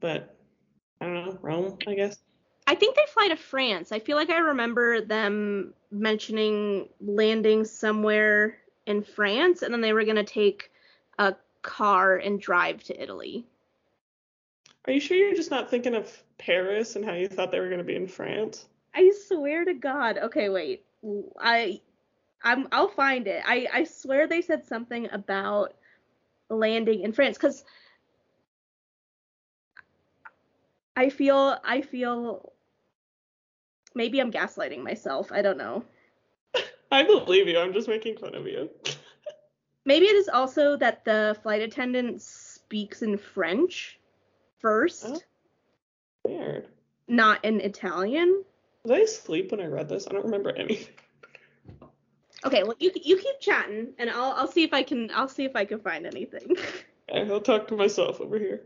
but 0.00 0.36
I 1.00 1.06
don't 1.06 1.14
know, 1.14 1.38
Rome, 1.40 1.78
I 1.86 1.94
guess. 1.94 2.18
I 2.66 2.74
think 2.74 2.96
they 2.96 3.06
fly 3.08 3.28
to 3.28 3.36
France. 3.36 3.92
I 3.92 3.98
feel 3.98 4.16
like 4.16 4.30
I 4.30 4.38
remember 4.38 5.00
them 5.00 5.72
mentioning 5.90 6.88
landing 7.00 7.64
somewhere 7.64 8.58
in 8.86 9.02
France, 9.02 9.62
and 9.62 9.72
then 9.72 9.80
they 9.80 9.92
were 9.92 10.04
gonna 10.04 10.24
take 10.24 10.70
a 11.18 11.34
car 11.62 12.16
and 12.16 12.40
drive 12.40 12.82
to 12.84 13.02
Italy. 13.02 13.46
Are 14.86 14.92
you 14.92 15.00
sure 15.00 15.16
you're 15.16 15.34
just 15.34 15.50
not 15.50 15.70
thinking 15.70 15.94
of 15.94 16.22
Paris 16.38 16.96
and 16.96 17.04
how 17.04 17.12
you 17.12 17.28
thought 17.28 17.52
they 17.52 17.60
were 17.60 17.70
gonna 17.70 17.84
be 17.84 17.96
in 17.96 18.06
France? 18.06 18.66
I 18.94 19.12
swear 19.28 19.64
to 19.64 19.74
God. 19.74 20.18
Okay, 20.18 20.48
wait. 20.48 20.84
I 21.38 21.80
I'm 22.42 22.68
I'll 22.72 22.88
find 22.88 23.26
it. 23.26 23.42
I 23.46 23.68
I 23.72 23.84
swear 23.84 24.26
they 24.26 24.42
said 24.42 24.66
something 24.66 25.08
about 25.12 25.74
landing 26.48 27.02
in 27.02 27.12
France 27.12 27.36
cuz 27.38 27.64
I 30.98 31.10
feel 31.10 31.56
I 31.64 31.80
feel 31.80 32.52
maybe 33.94 34.20
I'm 34.20 34.32
gaslighting 34.32 34.82
myself. 34.82 35.30
I 35.30 35.42
don't 35.42 35.56
know. 35.56 35.84
I 36.90 37.04
believe 37.04 37.46
you. 37.46 37.56
I'm 37.56 37.72
just 37.72 37.86
making 37.86 38.16
fun 38.16 38.34
of 38.34 38.48
you. 38.48 38.68
Maybe 39.84 40.06
it 40.06 40.16
is 40.16 40.28
also 40.28 40.76
that 40.76 41.04
the 41.04 41.38
flight 41.42 41.62
attendant 41.62 42.20
speaks 42.20 43.02
in 43.02 43.16
French 43.16 44.00
first. 44.58 45.06
Oh, 45.06 45.20
weird. 46.26 46.66
Not 47.06 47.44
in 47.44 47.60
Italian. 47.60 48.44
Was 48.82 48.92
I 48.92 48.98
asleep 49.02 49.52
when 49.52 49.60
I 49.60 49.66
read 49.66 49.88
this? 49.88 50.08
I 50.08 50.12
don't 50.12 50.24
remember 50.24 50.50
anything. 50.50 50.94
Okay, 52.44 52.64
well 52.64 52.76
you 52.80 52.90
you 53.02 53.16
keep 53.16 53.38
chatting 53.40 53.94
and 53.98 54.10
I'll 54.10 54.32
I'll 54.32 54.50
see 54.50 54.64
if 54.64 54.74
I 54.74 54.82
can 54.82 55.12
I'll 55.14 55.28
see 55.28 55.44
if 55.44 55.54
I 55.54 55.64
can 55.64 55.78
find 55.78 56.06
anything. 56.06 56.56
Okay, 57.10 57.32
I'll 57.32 57.40
talk 57.40 57.68
to 57.68 57.74
myself 57.74 58.20
over 58.20 58.38
here. 58.38 58.64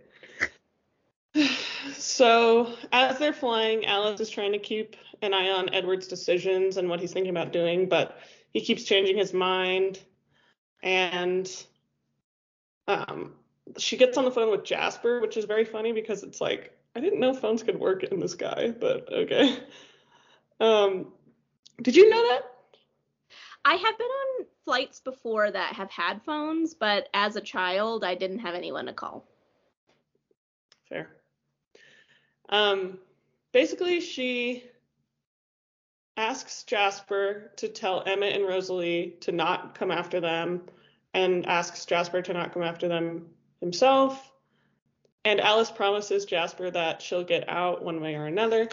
So 1.95 2.75
as 2.93 3.19
they're 3.19 3.33
flying, 3.33 3.87
Alice 3.87 4.21
is 4.21 4.31
trying 4.31 4.53
to 4.53 4.59
keep 4.59 4.97
an 5.23 5.33
eye 5.35 5.51
on 5.51 5.73
Edward's 5.75 6.09
decisions 6.09 6.77
and 6.77 6.89
what 6.89 7.01
he's 7.01 7.13
thinking 7.13 7.31
about 7.31 7.53
doing, 7.53 7.89
but 7.89 8.19
he 8.53 8.61
keeps 8.61 8.85
changing 8.85 9.17
his 9.17 9.33
mind. 9.33 10.01
And 10.83 11.51
um, 12.89 13.35
she 13.79 13.97
gets 13.97 14.19
on 14.19 14.25
the 14.25 14.31
phone 14.31 14.51
with 14.51 14.65
Jasper, 14.65 15.21
which 15.21 15.37
is 15.37 15.45
very 15.45 15.65
funny 15.65 15.93
because 15.93 16.23
it's 16.23 16.41
like 16.41 16.77
I 16.95 17.01
didn't 17.01 17.21
know 17.21 17.33
phones 17.33 17.63
could 17.63 17.79
work 17.79 18.05
in 18.05 18.21
this 18.21 18.35
guy, 18.35 18.75
but 18.79 19.13
okay. 19.13 19.59
Um, 20.61 21.13
did 21.81 21.97
you 21.97 22.09
know 22.09 22.29
that? 22.29 22.43
I 23.65 23.75
have 23.75 23.99
been 23.99 24.07
on 24.07 24.47
flights 24.65 25.01
before 25.01 25.51
that 25.51 25.75
have 25.75 25.91
had 25.91 26.23
phones, 26.23 26.75
but 26.75 27.09
as 27.15 27.37
a 27.37 27.41
child, 27.41 28.05
I 28.05 28.15
didn't 28.15 28.41
have 28.41 28.55
anyone 28.55 28.87
to 28.87 28.93
call. 28.93 29.27
Fair. 30.89 31.09
Um, 32.53 32.99
basically, 33.53 34.01
she 34.01 34.63
asks 36.17 36.63
Jasper 36.65 37.51
to 37.57 37.69
tell 37.69 38.03
Emmett 38.07 38.37
and 38.37 38.47
Rosalie 38.47 39.17
to 39.23 39.33
not 39.33 39.75
come 39.75 39.91
after 39.91 40.21
them, 40.21 40.63
and 41.15 41.47
asks 41.47 41.87
Jasper 41.87 42.23
to 42.23 42.33
not 42.33 42.53
come 42.53 42.63
after 42.63 42.87
them 42.87 43.27
himself. 43.61 44.31
And 45.25 45.41
Alice 45.41 45.71
promises 45.71 46.27
Jasper 46.27 46.71
that 46.71 47.01
she'll 47.01 47.25
get 47.25 47.49
out 47.49 47.83
one 47.83 48.01
way 48.01 48.15
or 48.17 48.27
another. 48.27 48.69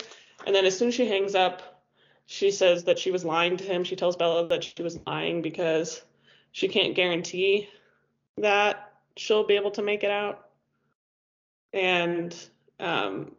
And 0.46 0.54
then 0.54 0.66
as 0.66 0.78
soon 0.78 0.90
as 0.90 0.96
she 0.96 1.08
hangs 1.08 1.36
up, 1.36 1.84
she 2.26 2.52
says 2.52 2.84
that 2.84 3.00
she 3.00 3.12
was 3.12 3.24
lying 3.24 3.58
to 3.58 3.64
him. 3.64 3.84
She 3.84 3.96
tells 3.96 4.16
Bella 4.16 4.48
that 4.48 4.64
she 4.64 4.84
was 4.84 5.00
lying 5.08 5.42
because 5.42 6.02
she 6.52 6.68
can't 6.68 6.96
guarantee 6.96 7.70
that 8.38 8.94
she'll 9.16 9.46
be 9.46 9.56
able 9.56 9.72
to 9.72 9.82
make 9.82 10.04
it 10.04 10.12
out. 10.12 10.48
And 11.74 12.36
um, 12.80 13.36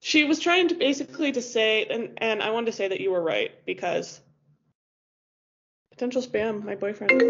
she 0.00 0.24
was 0.24 0.40
trying 0.40 0.68
to 0.68 0.74
basically 0.74 1.32
to 1.32 1.42
say, 1.42 1.84
and 1.84 2.18
and 2.18 2.42
I 2.42 2.50
wanted 2.50 2.66
to 2.66 2.72
say 2.72 2.88
that 2.88 3.00
you 3.00 3.10
were 3.10 3.22
right 3.22 3.52
because 3.66 4.20
potential 5.90 6.22
spam, 6.22 6.64
my 6.64 6.74
boyfriend. 6.74 7.22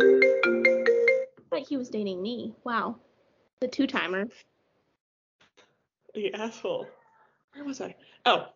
But 1.50 1.66
he 1.68 1.76
was 1.76 1.88
dating 1.88 2.22
me. 2.22 2.54
Wow, 2.64 2.96
the 3.60 3.68
two 3.68 3.86
timer. 3.86 4.28
The 6.14 6.32
asshole. 6.34 6.86
Where 7.52 7.64
was 7.64 7.80
I? 7.80 7.96
Oh, 8.24 8.46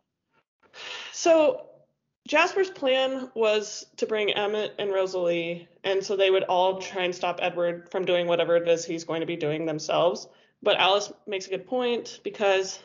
so 1.12 1.66
Jasper's 2.26 2.70
plan 2.70 3.30
was 3.34 3.84
to 3.96 4.06
bring 4.06 4.32
Emmett 4.32 4.74
and 4.78 4.92
Rosalie, 4.92 5.68
and 5.82 6.02
so 6.02 6.16
they 6.16 6.30
would 6.30 6.44
all 6.44 6.80
try 6.80 7.02
and 7.02 7.14
stop 7.14 7.40
Edward 7.42 7.90
from 7.90 8.04
doing 8.04 8.26
whatever 8.26 8.56
it 8.56 8.68
is 8.68 8.84
he's 8.84 9.04
going 9.04 9.20
to 9.20 9.26
be 9.26 9.36
doing 9.36 9.66
themselves. 9.66 10.28
But 10.62 10.78
Alice 10.78 11.12
makes 11.26 11.46
a 11.46 11.50
good 11.50 11.66
point 11.66 12.20
because 12.24 12.78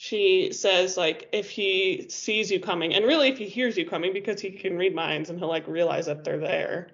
she 0.00 0.52
says 0.52 0.96
like 0.96 1.28
if 1.32 1.50
he 1.50 2.06
sees 2.08 2.52
you 2.52 2.60
coming, 2.60 2.94
and 2.94 3.04
really 3.04 3.30
if 3.30 3.36
he 3.36 3.48
hears 3.48 3.76
you 3.76 3.84
coming 3.84 4.12
because 4.12 4.40
he 4.40 4.48
can 4.48 4.78
read 4.78 4.94
minds 4.94 5.28
and 5.28 5.40
he'll 5.40 5.48
like 5.48 5.66
realize 5.66 6.06
that 6.06 6.22
they're 6.22 6.38
there, 6.38 6.90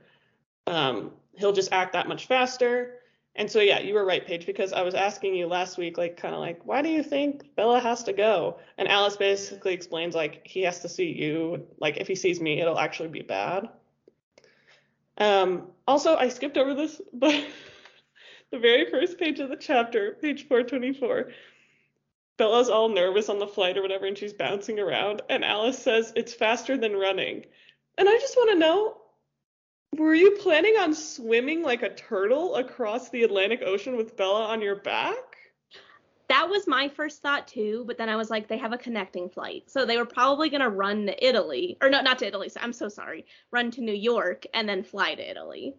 um, 0.67 1.11
he'll 1.35 1.53
just 1.53 1.71
act 1.71 1.93
that 1.93 2.09
much 2.09 2.25
faster. 2.25 3.01
And 3.37 3.51
so 3.51 3.61
yeah, 3.61 3.79
you 3.81 3.93
were 3.93 4.07
right, 4.07 4.27
Paige, 4.27 4.47
because 4.47 4.73
I 4.73 4.81
was 4.81 4.95
asking 4.95 5.35
you 5.35 5.47
last 5.47 5.77
week, 5.77 5.99
like 5.99 6.17
kind 6.17 6.35
of 6.35 6.41
like, 6.41 6.65
why 6.65 6.81
do 6.81 6.89
you 6.89 7.03
think 7.03 7.55
Bella 7.57 7.79
has 7.79 8.03
to 8.05 8.15
go? 8.15 8.59
And 8.79 8.89
Alice 8.89 9.19
basically 9.19 9.75
explains 9.75 10.15
like 10.15 10.41
he 10.47 10.63
has 10.63 10.81
to 10.81 10.89
see 10.89 11.13
you. 11.13 11.67
Like 11.79 11.99
if 11.99 12.09
he 12.09 12.15
sees 12.15 12.41
me, 12.41 12.59
it'll 12.59 12.79
actually 12.79 13.11
be 13.11 13.21
bad. 13.21 13.69
Um, 15.19 15.67
also, 15.87 16.17
I 16.17 16.31
skipped 16.31 16.57
over 16.57 16.73
this, 16.73 17.03
but 17.13 17.35
the 18.51 18.59
very 18.59 18.91
first 18.91 19.19
page 19.19 19.41
of 19.41 19.51
the 19.51 19.57
chapter, 19.57 20.17
page 20.23 20.49
424, 20.49 21.33
Bella's 22.37 22.69
all 22.69 22.89
nervous 22.89 23.29
on 23.29 23.39
the 23.39 23.47
flight 23.47 23.79
or 23.79 23.83
whatever, 23.83 24.07
and 24.07 24.19
she's 24.19 24.33
bouncing 24.33 24.81
around, 24.81 25.23
and 25.29 25.45
Alice 25.45 25.79
says 25.79 26.13
it's 26.17 26.35
faster 26.35 26.77
than 26.77 26.95
running. 26.95 27.45
And 27.97 28.09
I 28.09 28.19
just 28.19 28.37
want 28.37 28.51
to 28.51 28.59
know 28.59 28.97
were 29.99 30.15
you 30.15 30.33
planning 30.33 30.77
on 30.77 30.93
swimming 30.93 31.63
like 31.63 31.83
a 31.83 31.95
turtle 31.95 32.57
across 32.57 33.11
the 33.11 33.23
Atlantic 33.23 33.63
Ocean 33.65 33.97
with 33.97 34.17
Bella 34.17 34.47
on 34.47 34.61
your 34.61 34.77
back? 34.77 35.37
That 36.29 36.49
was 36.49 36.67
my 36.67 36.89
first 36.89 37.23
thought 37.23 37.47
too, 37.47 37.85
but 37.87 37.99
then 37.99 38.09
I 38.09 38.17
was 38.17 38.31
like, 38.31 38.49
they 38.49 38.59
have 38.59 38.73
a 38.73 38.79
connecting 38.79 39.29
flight. 39.29 39.71
So 39.71 39.85
they 39.85 39.97
were 39.97 40.07
probably 40.07 40.49
going 40.49 40.63
to 40.63 40.71
run 40.71 41.07
to 41.07 41.25
Italy, 41.27 41.77
or 41.81 41.91
no, 41.91 42.01
not 42.01 42.19
to 42.21 42.27
Italy. 42.27 42.49
So 42.49 42.61
I'm 42.61 42.73
so 42.73 42.89
sorry. 42.89 43.27
Run 43.53 43.71
to 43.73 43.83
New 43.83 43.95
York 43.95 44.47
and 44.53 44.69
then 44.69 44.83
fly 44.83 45.15
to 45.15 45.31
Italy. 45.31 45.75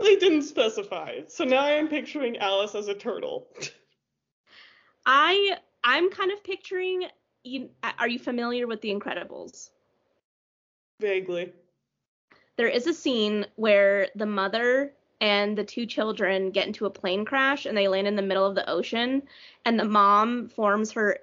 They 0.00 0.16
didn't 0.16 0.42
specify. 0.42 1.20
So 1.28 1.44
now 1.44 1.64
I'm 1.64 1.88
picturing 1.88 2.38
Alice 2.38 2.74
as 2.74 2.88
a 2.88 2.94
turtle. 2.94 3.48
I 5.06 5.56
I'm 5.84 6.10
kind 6.10 6.32
of 6.32 6.42
picturing 6.42 7.06
you 7.44 7.70
are 7.98 8.08
you 8.08 8.18
familiar 8.18 8.66
with 8.66 8.82
the 8.82 8.92
Incredibles? 8.92 9.70
Vaguely. 11.00 11.52
there 12.56 12.68
is 12.68 12.86
a 12.86 12.94
scene 12.94 13.46
where 13.56 14.08
the 14.16 14.26
mother 14.26 14.94
and 15.20 15.56
the 15.56 15.64
two 15.64 15.86
children 15.86 16.50
get 16.50 16.66
into 16.66 16.86
a 16.86 16.90
plane 16.90 17.24
crash 17.24 17.66
and 17.66 17.76
they 17.76 17.86
land 17.86 18.06
in 18.06 18.16
the 18.16 18.22
middle 18.22 18.46
of 18.46 18.54
the 18.54 18.68
ocean 18.68 19.22
and 19.64 19.78
the 19.78 19.84
mom 19.84 20.48
forms 20.48 20.92
her 20.92 21.18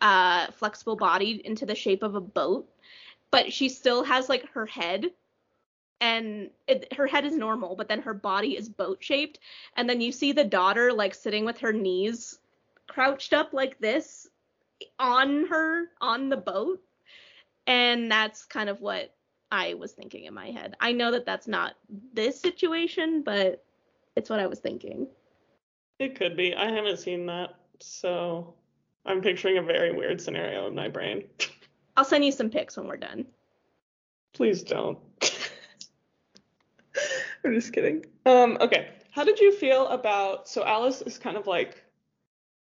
uh, 0.00 0.50
flexible 0.52 0.96
body 0.96 1.42
into 1.44 1.66
the 1.66 1.74
shape 1.74 2.02
of 2.02 2.14
a 2.14 2.20
boat 2.20 2.68
but 3.30 3.52
she 3.52 3.68
still 3.68 4.02
has 4.02 4.28
like 4.30 4.48
her 4.52 4.66
head 4.66 5.06
and 6.00 6.50
it, 6.66 6.92
her 6.94 7.06
head 7.06 7.26
is 7.26 7.36
normal 7.36 7.76
but 7.76 7.88
then 7.88 8.00
her 8.02 8.14
body 8.14 8.56
is 8.56 8.68
boat 8.68 8.98
shaped 9.00 9.38
and 9.76 9.88
then 9.88 10.00
you 10.00 10.10
see 10.10 10.32
the 10.32 10.44
daughter 10.44 10.92
like 10.92 11.14
sitting 11.14 11.44
with 11.44 11.58
her 11.58 11.72
knees 11.72 12.38
crouched 12.86 13.32
up 13.32 13.52
like 13.52 13.78
this 13.78 14.26
on 14.98 15.46
her 15.46 15.86
on 16.00 16.28
the 16.28 16.36
boat 16.36 16.80
and 17.66 18.10
that's 18.10 18.44
kind 18.44 18.68
of 18.68 18.80
what 18.80 19.14
I 19.50 19.74
was 19.74 19.92
thinking 19.92 20.24
in 20.24 20.34
my 20.34 20.50
head. 20.50 20.76
I 20.80 20.92
know 20.92 21.10
that 21.12 21.26
that's 21.26 21.48
not 21.48 21.74
this 22.12 22.40
situation, 22.40 23.22
but 23.22 23.64
it's 24.16 24.30
what 24.30 24.40
I 24.40 24.46
was 24.46 24.58
thinking. 24.58 25.08
It 25.98 26.16
could 26.16 26.36
be. 26.36 26.54
I 26.54 26.70
haven't 26.70 26.98
seen 26.98 27.26
that, 27.26 27.54
so 27.80 28.54
I'm 29.04 29.20
picturing 29.22 29.58
a 29.58 29.62
very 29.62 29.92
weird 29.92 30.20
scenario 30.20 30.66
in 30.66 30.74
my 30.74 30.88
brain. 30.88 31.24
I'll 31.96 32.04
send 32.04 32.24
you 32.24 32.32
some 32.32 32.50
pics 32.50 32.76
when 32.76 32.86
we're 32.86 32.96
done. 32.96 33.26
Please 34.34 34.62
don't. 34.62 34.98
I'm 37.44 37.54
just 37.54 37.72
kidding. 37.72 38.04
Um, 38.26 38.58
okay. 38.60 38.88
How 39.12 39.24
did 39.24 39.38
you 39.38 39.52
feel 39.52 39.86
about 39.88 40.46
so 40.46 40.64
Alice 40.64 41.00
is 41.02 41.16
kind 41.16 41.38
of 41.38 41.46
like 41.46 41.82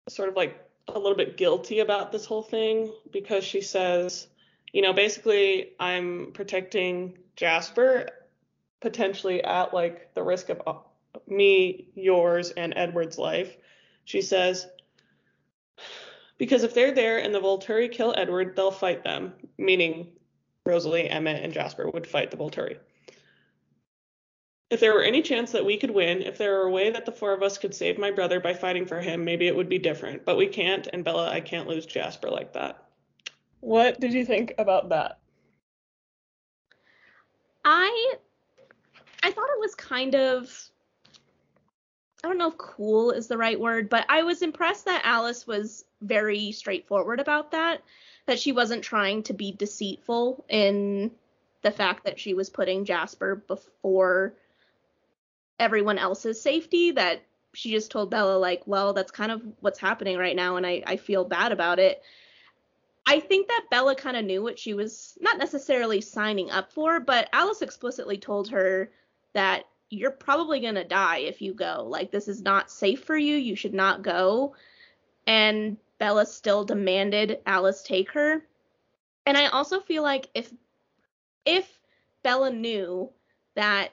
sort 0.08 0.30
of 0.30 0.36
like 0.36 0.62
a 0.88 1.00
little 1.00 1.18
bit 1.18 1.38
guilty 1.38 1.80
about 1.80 2.12
this 2.12 2.26
whole 2.26 2.44
thing 2.44 2.92
because 3.12 3.44
she 3.44 3.62
says 3.62 4.28
you 4.76 4.82
know, 4.82 4.92
basically 4.92 5.72
I'm 5.80 6.32
protecting 6.34 7.18
Jasper 7.38 8.10
potentially 8.82 9.42
at 9.42 9.74
like 9.74 10.14
the 10.16 10.22
risk 10.22 10.50
of 10.50 10.62
uh, 10.68 10.74
me, 11.28 11.88
yours, 11.96 12.52
and 12.52 12.74
Edward's 12.76 13.18
life. 13.18 13.56
She 14.04 14.22
says, 14.22 14.68
because 16.38 16.64
if 16.64 16.74
they're 16.74 16.92
there 16.92 17.20
and 17.20 17.34
the 17.34 17.40
Volturi 17.40 17.90
kill 17.90 18.14
Edward, 18.18 18.58
they'll 18.58 18.70
fight 18.70 19.06
them, 19.06 19.32
meaning 19.58 20.10
Rosalie, 20.66 21.10
Emmett, 21.10 21.42
and 21.42 21.54
Jasper 21.54 21.90
would 21.90 22.06
fight 22.06 22.30
the 22.30 22.36
Volturi. 22.38 22.78
If 24.72 24.79
there 24.79 24.93
were 24.93 25.03
any 25.03 25.22
chance 25.22 25.51
that 25.51 25.65
we 25.65 25.77
could 25.77 25.91
win, 25.91 26.24
if 26.24 26.38
there 26.38 26.53
were 26.53 26.67
a 26.67 26.72
way 26.72 26.89
that 26.89 27.05
the 27.05 27.12
four 27.12 27.34
of 27.34 27.43
us 27.43 27.57
could 27.57 27.75
save 27.75 28.00
my 28.00 28.10
brother 28.10 28.39
by 28.39 28.53
fighting 28.53 28.86
for 28.86 29.00
him, 29.00 29.24
maybe 29.24 29.48
it 29.48 29.55
would 29.55 29.69
be 29.69 29.77
different. 29.77 30.25
But 30.25 30.38
we 30.38 30.48
can't, 30.48 30.88
and 30.91 31.03
Bella, 31.03 31.29
I 31.29 31.39
can't 31.39 31.67
lose 31.67 31.86
Jasper 31.86 32.29
like 32.29 32.53
that. 32.53 32.84
What 33.60 34.00
did 34.00 34.13
you 34.13 34.25
think 34.25 34.55
about 34.57 34.89
that? 34.89 35.19
I 37.63 38.15
I 39.24 39.31
thought 39.31 39.50
it 39.50 39.60
was 39.60 39.75
kind 39.75 40.15
of 40.15 40.69
I 42.24 42.27
don't 42.27 42.38
know 42.39 42.50
if 42.50 42.57
cool 42.57 43.12
is 43.12 43.27
the 43.27 43.38
right 43.38 43.60
word, 43.60 43.88
but 43.88 44.05
I 44.10 44.24
was 44.24 44.41
impressed 44.41 44.86
that 44.86 45.01
Alice 45.03 45.45
was 45.45 45.86
very 46.01 46.51
straightforward 46.51 47.19
about 47.19 47.51
that, 47.51 47.84
that 48.25 48.39
she 48.39 48.51
wasn't 48.51 48.84
trying 48.84 49.22
to 49.24 49.34
be 49.34 49.51
deceitful 49.51 50.43
in 50.50 51.12
the 51.62 51.69
fact 51.69 52.03
that 52.05 52.19
she 52.19 52.34
was 52.34 52.50
putting 52.50 52.84
Jasper 52.84 53.36
before 53.36 54.34
everyone 55.60 55.98
else's 55.98 56.42
safety, 56.42 56.91
that 56.91 57.24
she 57.54 57.72
just 57.72 57.91
told 57.91 58.12
Bella 58.12 58.38
like, 58.38 58.62
well, 58.65 58.94
that's 58.94 59.12
kind 59.12 59.32
of 59.32 59.41
what's 59.62 59.80
happening 59.80 60.18
right 60.18 60.36
now 60.36 60.58
and 60.58 60.65
I, 60.65 60.84
I 60.86 60.98
feel 60.98 61.24
bad 61.24 61.52
about 61.52 61.80
it. 61.80 62.02
I 63.08 63.20
think 63.20 63.48
that 63.48 63.68
Bella 63.70 63.96
kind 63.96 64.18
of 64.18 64.26
knew 64.26 64.41
what 64.41 64.58
she 64.58 64.74
was 64.74 65.18
not 65.22 65.38
necessarily 65.38 66.02
signing 66.02 66.50
up 66.50 66.72
for, 66.72 67.00
but 67.00 67.30
Alice 67.34 67.62
explicitly 67.62 68.18
told 68.18 68.50
her 68.50 68.91
that 69.34 69.65
you're 69.89 70.12
probably 70.12 70.60
going 70.60 70.76
to 70.76 70.84
die 70.84 71.20
if 71.20 71.41
you 71.41 71.54
go. 71.54 71.86
Like, 71.88 72.12
this 72.12 72.28
is 72.28 72.41
not 72.41 72.72
safe 72.72 73.04
for 73.04 73.15
you. 73.15 73.36
You 73.36 73.56
should 73.56 73.76
not 73.76 74.02
go. 74.02 74.56
And 75.28 75.78
Bella 76.00 76.26
still 76.26 76.65
demanded 76.65 77.39
Alice 77.46 77.84
take 77.84 78.12
her. 78.12 78.44
And 79.28 79.38
I 79.38 79.48
also 79.48 79.80
feel 79.80 80.04
like 80.04 80.28
if 80.34 80.52
if 81.46 81.80
Bella 82.24 82.52
knew 82.52 83.12
that 83.56 83.91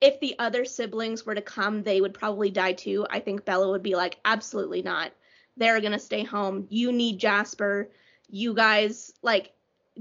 if 0.00 0.18
the 0.20 0.36
other 0.38 0.64
siblings 0.64 1.26
were 1.26 1.34
to 1.34 1.42
come, 1.42 1.82
they 1.82 2.00
would 2.00 2.14
probably 2.14 2.50
die 2.50 2.72
too. 2.72 3.06
I 3.10 3.20
think 3.20 3.44
Bella 3.44 3.70
would 3.70 3.82
be 3.82 3.96
like, 3.96 4.18
absolutely 4.24 4.82
not 4.82 5.12
they're 5.60 5.80
going 5.80 5.92
to 5.92 5.98
stay 5.98 6.24
home. 6.24 6.66
You 6.70 6.90
need 6.90 7.18
Jasper. 7.18 7.90
You 8.28 8.54
guys, 8.54 9.12
like, 9.22 9.52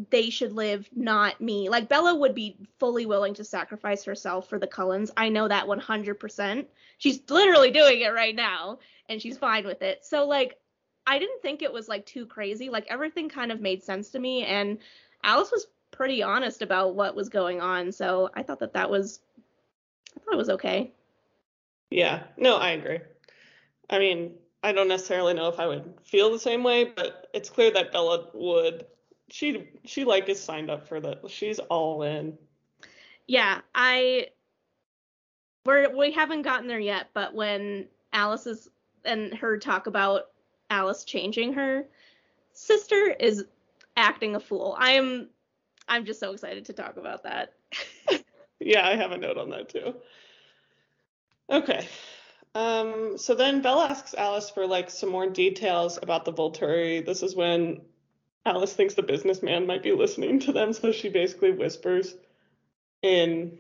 they 0.10 0.30
should 0.30 0.54
live, 0.54 0.88
not 0.96 1.42
me. 1.42 1.70
Like, 1.70 1.90
Bella 1.90 2.16
would 2.16 2.34
be 2.34 2.58
fully 2.80 3.06
willing 3.06 3.34
to 3.36 3.44
sacrifice 3.44 4.06
herself 4.06 4.48
for 4.48 4.58
the 4.58 4.68
Cullens. 4.68 5.12
I 5.18 5.30
know 5.30 5.48
that 5.48 5.68
100%. 5.68 6.66
She's 6.98 7.22
literally 7.30 7.72
doing 7.72 8.00
it 8.02 8.14
right 8.14 8.36
now, 8.36 8.80
and 9.10 9.22
she's 9.22 9.38
fine 9.38 9.66
with 9.66 9.82
it. 9.82 10.06
So, 10.06 10.26
like, 10.26 10.58
I 11.06 11.20
didn't 11.20 11.42
think 11.42 11.62
it 11.62 11.74
was, 11.74 11.90
like, 11.90 12.06
too 12.06 12.26
crazy. 12.26 12.70
Like, 12.70 12.88
everything 12.90 13.28
kind 13.30 13.52
of 13.52 13.60
made 13.60 13.84
sense 13.84 14.12
to 14.12 14.20
me, 14.20 14.46
and 14.46 14.78
Alice 15.24 15.52
was 15.52 15.68
pretty 15.92 16.24
honest 16.24 16.62
about 16.62 16.96
what 16.96 17.16
was 17.16 17.28
going 17.28 17.60
on. 17.60 17.92
So, 17.92 18.30
I 18.34 18.44
thought 18.44 18.60
that 18.60 18.74
that 18.74 18.90
was, 18.90 19.20
thought 20.30 20.36
it 20.36 20.38
was 20.38 20.50
okay. 20.50 20.92
Yeah, 21.90 22.24
no, 22.38 22.58
I 22.58 22.72
agree. 22.72 23.00
I 23.90 24.00
mean, 24.00 24.34
I 24.62 24.72
don't 24.72 24.88
necessarily 24.88 25.34
know 25.34 25.48
if 25.48 25.60
I 25.60 25.68
would 25.68 25.96
feel 26.04 26.32
the 26.32 26.40
same 26.40 26.64
way, 26.64 26.86
but 26.86 27.28
it's 27.34 27.50
clear 27.50 27.72
that 27.72 27.92
Bella 27.92 28.28
would. 28.34 28.86
She 29.32 29.70
she 29.86 30.06
like 30.06 30.30
is 30.30 30.42
signed 30.42 30.70
up 30.70 30.88
for 30.88 31.00
that. 31.00 31.30
She's 31.30 31.60
all 31.60 32.04
in. 32.04 32.38
Yeah, 33.28 33.62
I 33.74 34.28
we're 35.66 35.96
we 35.96 36.12
haven't 36.12 36.44
gotten 36.44 36.68
there 36.68 36.80
yet, 36.80 37.10
but 37.14 37.34
when 37.34 37.88
Alice 38.14 38.48
is 38.48 38.70
and 39.06 39.34
her 39.36 39.58
talk 39.58 39.88
about 39.88 40.26
Alice 40.70 41.04
changing 41.04 41.54
her 41.54 41.86
sister 42.54 43.16
is 43.20 43.46
acting 43.98 44.36
a 44.36 44.40
fool. 44.40 44.76
I'm 44.78 45.30
I'm 45.88 46.06
just 46.06 46.20
so 46.20 46.32
excited 46.32 46.66
to 46.66 46.74
talk 46.74 46.98
about 46.98 47.24
that. 47.24 47.54
yeah, 48.60 48.88
I 48.88 48.96
have 48.96 49.12
a 49.12 49.18
note 49.18 49.38
on 49.38 49.50
that 49.52 49.70
too. 49.70 49.96
Okay. 51.50 51.88
Um, 52.56 53.18
so 53.18 53.36
then 53.36 53.62
Bella 53.62 53.88
asks 53.88 54.14
Alice 54.14 54.50
for 54.50 54.66
like 54.66 54.90
some 54.90 55.10
more 55.10 55.30
details 55.30 56.00
about 56.02 56.26
the 56.26 56.34
Volturi. 56.34 57.06
This 57.06 57.24
is 57.24 57.36
when 57.36 57.82
Alice 58.46 58.74
thinks 58.74 58.94
the 58.94 59.04
businessman 59.04 59.68
might 59.68 59.84
be 59.84 59.92
listening 59.92 60.40
to 60.40 60.52
them, 60.52 60.74
so 60.74 60.92
she 60.92 61.10
basically 61.10 61.52
whispers 61.52 62.16
in 63.02 63.60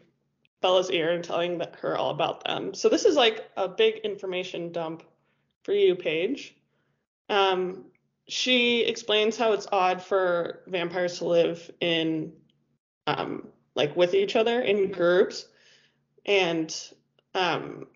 Bella's 0.62 0.91
ear 0.91 1.12
and 1.12 1.23
telling 1.23 1.62
her 1.81 1.97
all 1.97 2.09
about 2.09 2.43
them. 2.43 2.73
So 2.73 2.89
this 2.89 3.05
is 3.05 3.15
like 3.15 3.47
a 3.55 3.67
big 3.67 3.97
information 3.97 4.71
dump 4.71 5.03
for 5.63 5.73
you, 5.73 5.95
Paige. 5.95 6.55
Um, 7.29 7.85
she 8.27 8.81
explains 8.81 9.38
how 9.38 9.53
it's 9.53 9.67
odd 9.71 10.01
for 10.01 10.63
vampires 10.67 11.19
to 11.19 11.25
live 11.25 11.71
in 11.79 12.33
um, 13.07 13.47
like 13.79 13.95
with 13.95 14.13
each 14.13 14.35
other 14.35 14.59
in 14.61 14.91
groups, 14.91 15.45
and 16.25 16.75
um, 17.33 17.87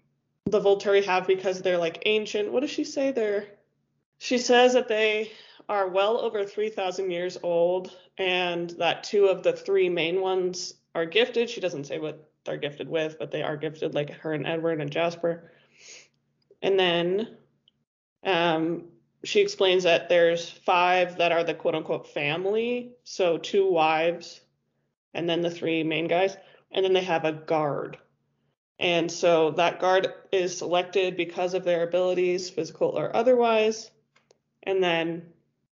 the 0.45 0.61
Volturi 0.61 1.03
have 1.03 1.27
because 1.27 1.61
they're 1.61 1.77
like 1.77 2.03
ancient. 2.05 2.51
What 2.51 2.61
does 2.61 2.71
she 2.71 2.85
say? 2.85 3.11
They're 3.11 3.45
she 4.17 4.37
says 4.37 4.73
that 4.73 4.87
they 4.87 5.31
are 5.67 5.89
well 5.89 6.17
over 6.21 6.45
3,000 6.45 7.11
years 7.11 7.37
old 7.43 7.91
and 8.17 8.69
that 8.71 9.03
two 9.03 9.25
of 9.25 9.43
the 9.43 9.51
three 9.51 9.89
main 9.89 10.21
ones 10.21 10.75
are 10.95 11.05
gifted. 11.05 11.49
She 11.49 11.59
doesn't 11.59 11.87
say 11.87 11.99
what 11.99 12.31
they're 12.45 12.55
gifted 12.55 12.87
with, 12.87 13.17
but 13.19 13.31
they 13.31 13.41
are 13.41 13.57
gifted, 13.57 13.93
like 13.93 14.11
her 14.11 14.33
and 14.33 14.47
Edward 14.47 14.79
and 14.79 14.89
Jasper. 14.89 15.51
And 16.61 16.79
then 16.79 17.35
um, 18.23 18.85
she 19.25 19.41
explains 19.41 19.83
that 19.83 20.07
there's 20.07 20.49
five 20.49 21.17
that 21.17 21.33
are 21.33 21.43
the 21.43 21.53
quote 21.53 21.75
unquote 21.75 22.07
family, 22.07 22.93
so 23.03 23.37
two 23.37 23.69
wives, 23.69 24.39
and 25.13 25.29
then 25.29 25.41
the 25.41 25.51
three 25.51 25.83
main 25.83 26.07
guys, 26.07 26.35
and 26.71 26.83
then 26.83 26.93
they 26.93 27.03
have 27.03 27.25
a 27.25 27.31
guard. 27.31 27.97
And 28.79 29.11
so 29.11 29.51
that 29.51 29.79
guard 29.79 30.07
is 30.31 30.57
selected 30.57 31.15
because 31.15 31.53
of 31.53 31.63
their 31.63 31.83
abilities, 31.83 32.49
physical 32.49 32.89
or 32.89 33.15
otherwise. 33.15 33.91
And 34.63 34.83
then 34.83 35.23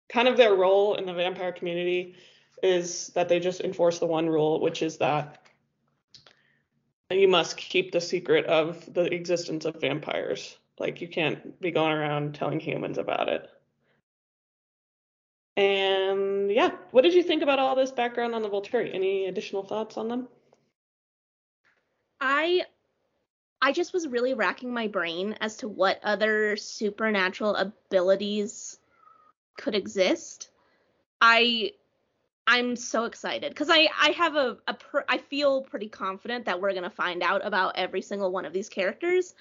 kind 0.10 0.28
of 0.28 0.38
their 0.38 0.54
role 0.54 0.96
in 0.96 1.06
the 1.06 1.14
vampire 1.14 1.52
community 1.52 2.16
is 2.62 3.08
that 3.16 3.28
they 3.28 3.40
just 3.40 3.62
enforce 3.62 4.00
the 4.00 4.06
one 4.06 4.30
rule, 4.30 4.62
which 4.62 4.82
is 4.82 4.98
that 4.98 5.42
you 7.10 7.28
must 7.28 7.58
keep 7.58 7.92
the 7.92 8.02
secret 8.02 8.46
of 8.46 8.94
the 8.94 9.14
existence 9.14 9.66
of 9.66 9.82
vampires. 9.82 10.58
Like 10.80 11.02
you 11.02 11.08
can't 11.08 11.60
be 11.60 11.72
going 11.72 11.92
around 11.92 12.36
telling 12.36 12.60
humans 12.60 12.98
about 12.98 13.30
it. 13.30 13.50
And 15.58 16.52
yeah, 16.52 16.72
what 16.92 17.02
did 17.02 17.14
you 17.14 17.24
think 17.24 17.44
about 17.44 17.60
all 17.60 17.76
this 17.76 17.92
background 17.92 18.34
on 18.34 18.42
the 18.42 18.50
Volturi? 18.50 18.94
Any 18.94 19.26
additional 19.26 19.64
thoughts 19.64 19.98
on 19.98 20.08
them? 20.08 20.28
I 22.20 22.66
I 23.62 23.72
just 23.74 23.94
was 23.94 24.08
really 24.08 24.34
racking 24.34 24.74
my 24.74 24.88
brain 24.88 25.36
as 25.40 25.58
to 25.58 25.68
what 25.68 26.00
other 26.04 26.56
supernatural 26.56 27.56
abilities 27.56 28.80
could 29.58 29.76
exist. 29.76 30.50
I 31.20 31.74
I'm 32.48 32.76
so 32.76 33.06
excited 33.06 33.50
because 33.50 33.70
I 33.70 33.90
I 34.00 34.12
have 34.18 34.36
a, 34.36 34.58
a 34.68 34.74
pr- 34.74 35.00
I 35.08 35.18
feel 35.18 35.62
pretty 35.62 35.90
confident 35.90 36.46
that 36.46 36.60
we're 36.60 36.74
gonna 36.74 36.90
find 36.90 37.22
out 37.22 37.46
about 37.46 37.78
every 37.78 38.02
single 38.02 38.32
one 38.32 38.46
of 38.46 38.54
these 38.54 38.70
characters. 38.70 39.36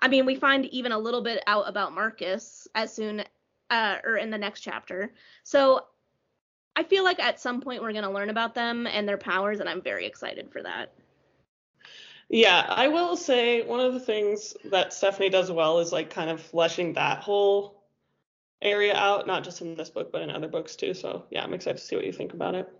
I 0.00 0.08
mean, 0.08 0.26
we 0.26 0.36
find 0.36 0.66
even 0.66 0.92
a 0.92 0.98
little 0.98 1.22
bit 1.22 1.42
out 1.46 1.68
about 1.68 1.92
Marcus 1.92 2.68
as 2.74 2.92
soon 2.92 3.24
uh, 3.74 3.98
or 4.04 4.16
in 4.16 4.30
the 4.30 4.38
next 4.38 4.60
chapter. 4.60 5.12
So 5.42 5.80
I 6.76 6.84
feel 6.84 7.02
like 7.02 7.18
at 7.18 7.40
some 7.40 7.60
point 7.60 7.82
we're 7.82 7.92
gonna 7.92 8.12
learn 8.12 8.30
about 8.30 8.54
them 8.54 8.86
and 8.86 9.08
their 9.08 9.18
powers, 9.18 9.58
and 9.58 9.68
I'm 9.68 9.82
very 9.82 10.06
excited 10.06 10.52
for 10.52 10.62
that. 10.62 10.92
Yeah, 12.28 12.64
I 12.68 12.88
will 12.88 13.16
say 13.16 13.66
one 13.66 13.80
of 13.80 13.92
the 13.92 14.00
things 14.00 14.54
that 14.66 14.92
Stephanie 14.92 15.28
does 15.28 15.50
well 15.50 15.80
is 15.80 15.92
like 15.92 16.08
kind 16.08 16.30
of 16.30 16.40
fleshing 16.40 16.92
that 16.92 17.18
whole 17.18 17.82
area 18.62 18.94
out, 18.94 19.26
not 19.26 19.42
just 19.42 19.60
in 19.60 19.74
this 19.74 19.90
book, 19.90 20.12
but 20.12 20.22
in 20.22 20.30
other 20.30 20.48
books 20.48 20.76
too. 20.76 20.94
So 20.94 21.24
yeah, 21.30 21.42
I'm 21.42 21.52
excited 21.52 21.78
to 21.78 21.84
see 21.84 21.96
what 21.96 22.06
you 22.06 22.12
think 22.12 22.32
about 22.32 22.54
it. 22.54 22.72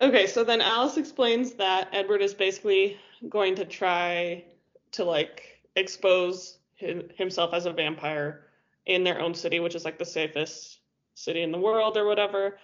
Okay, 0.00 0.26
so 0.26 0.44
then 0.44 0.60
Alice 0.60 0.96
explains 0.96 1.52
that 1.54 1.88
Edward 1.92 2.22
is 2.22 2.32
basically 2.32 2.96
going 3.28 3.54
to 3.56 3.64
try 3.64 4.44
to 4.92 5.04
like 5.04 5.60
expose 5.76 6.58
himself 6.76 7.52
as 7.52 7.66
a 7.66 7.72
vampire 7.72 8.46
in 8.86 9.04
their 9.04 9.20
own 9.20 9.34
city, 9.34 9.60
which 9.60 9.74
is 9.74 9.84
like 9.84 9.98
the 9.98 10.04
safest 10.04 10.78
city 11.14 11.42
in 11.42 11.52
the 11.52 11.58
world 11.58 11.96
or 11.96 12.06
whatever. 12.06 12.58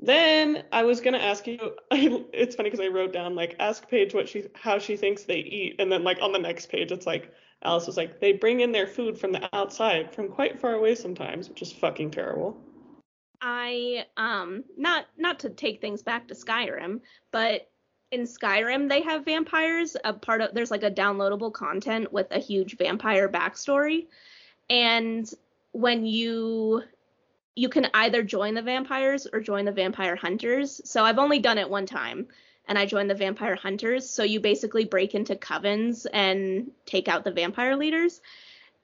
Then 0.00 0.62
I 0.70 0.84
was 0.84 1.00
gonna 1.00 1.18
ask 1.18 1.46
you. 1.46 1.58
I, 1.90 2.24
it's 2.32 2.54
funny 2.54 2.70
because 2.70 2.84
I 2.84 2.88
wrote 2.88 3.12
down 3.12 3.34
like 3.34 3.56
ask 3.58 3.88
Paige 3.88 4.14
what 4.14 4.28
she 4.28 4.44
how 4.54 4.78
she 4.78 4.96
thinks 4.96 5.24
they 5.24 5.38
eat, 5.38 5.76
and 5.80 5.90
then 5.90 6.04
like 6.04 6.18
on 6.22 6.32
the 6.32 6.38
next 6.38 6.66
page 6.66 6.92
it's 6.92 7.06
like 7.06 7.32
Alice 7.64 7.86
was 7.88 7.96
like 7.96 8.20
they 8.20 8.32
bring 8.32 8.60
in 8.60 8.70
their 8.70 8.86
food 8.86 9.18
from 9.18 9.32
the 9.32 9.48
outside 9.54 10.14
from 10.14 10.28
quite 10.28 10.60
far 10.60 10.74
away 10.74 10.94
sometimes, 10.94 11.48
which 11.48 11.62
is 11.62 11.72
fucking 11.72 12.12
terrible. 12.12 12.56
I 13.40 14.06
um 14.16 14.64
not 14.76 15.06
not 15.16 15.40
to 15.40 15.50
take 15.50 15.80
things 15.80 16.02
back 16.02 16.28
to 16.28 16.34
Skyrim, 16.34 17.00
but 17.30 17.70
in 18.10 18.22
Skyrim 18.22 18.88
they 18.88 19.02
have 19.02 19.24
vampires. 19.24 19.96
A 20.04 20.12
part 20.12 20.40
of 20.40 20.54
there's 20.54 20.70
like 20.70 20.82
a 20.82 20.90
downloadable 20.90 21.52
content 21.52 22.12
with 22.12 22.28
a 22.30 22.38
huge 22.38 22.76
vampire 22.76 23.28
backstory, 23.28 24.06
and 24.68 25.28
when 25.72 26.04
you 26.06 26.82
you 27.54 27.68
can 27.68 27.88
either 27.92 28.22
join 28.22 28.54
the 28.54 28.62
vampires 28.62 29.26
or 29.32 29.40
join 29.40 29.64
the 29.64 29.72
vampire 29.72 30.14
hunters. 30.14 30.80
So 30.84 31.04
I've 31.04 31.18
only 31.18 31.40
done 31.40 31.58
it 31.58 31.68
one 31.68 31.86
time 31.86 32.28
and 32.68 32.78
I 32.78 32.86
joined 32.86 33.10
the 33.10 33.16
vampire 33.16 33.56
hunters. 33.56 34.08
So 34.08 34.22
you 34.22 34.38
basically 34.38 34.84
break 34.84 35.14
into 35.14 35.34
covens 35.34 36.06
and 36.12 36.70
take 36.86 37.08
out 37.08 37.24
the 37.24 37.32
vampire 37.32 37.74
leaders. 37.76 38.20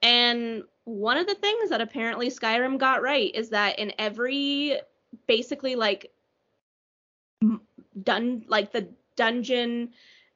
And 0.01 0.63
one 0.85 1.17
of 1.17 1.27
the 1.27 1.35
things 1.35 1.69
that 1.69 1.81
apparently 1.81 2.29
Skyrim 2.29 2.77
got 2.77 3.01
right 3.01 3.33
is 3.33 3.49
that 3.49 3.79
in 3.79 3.91
every 3.99 4.79
basically 5.27 5.75
like 5.75 6.11
done 8.03 8.45
like 8.47 8.71
the 8.71 8.87
dungeon 9.15 9.89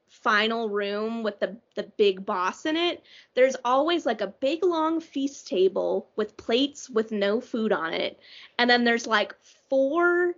final 0.07 0.69
room 0.69 1.21
with 1.21 1.39
the 1.39 1.55
the 1.75 1.83
big 1.97 2.25
boss 2.25 2.65
in 2.65 2.75
it, 2.75 3.03
there's 3.35 3.55
always 3.63 4.05
like 4.05 4.21
a 4.21 4.27
big 4.27 4.63
long 4.63 4.99
feast 4.99 5.47
table 5.47 6.09
with 6.15 6.35
plates 6.35 6.89
with 6.89 7.11
no 7.11 7.39
food 7.39 7.71
on 7.71 7.93
it. 7.93 8.19
And 8.57 8.69
then 8.69 8.83
there's 8.83 9.05
like 9.05 9.35
four 9.69 10.33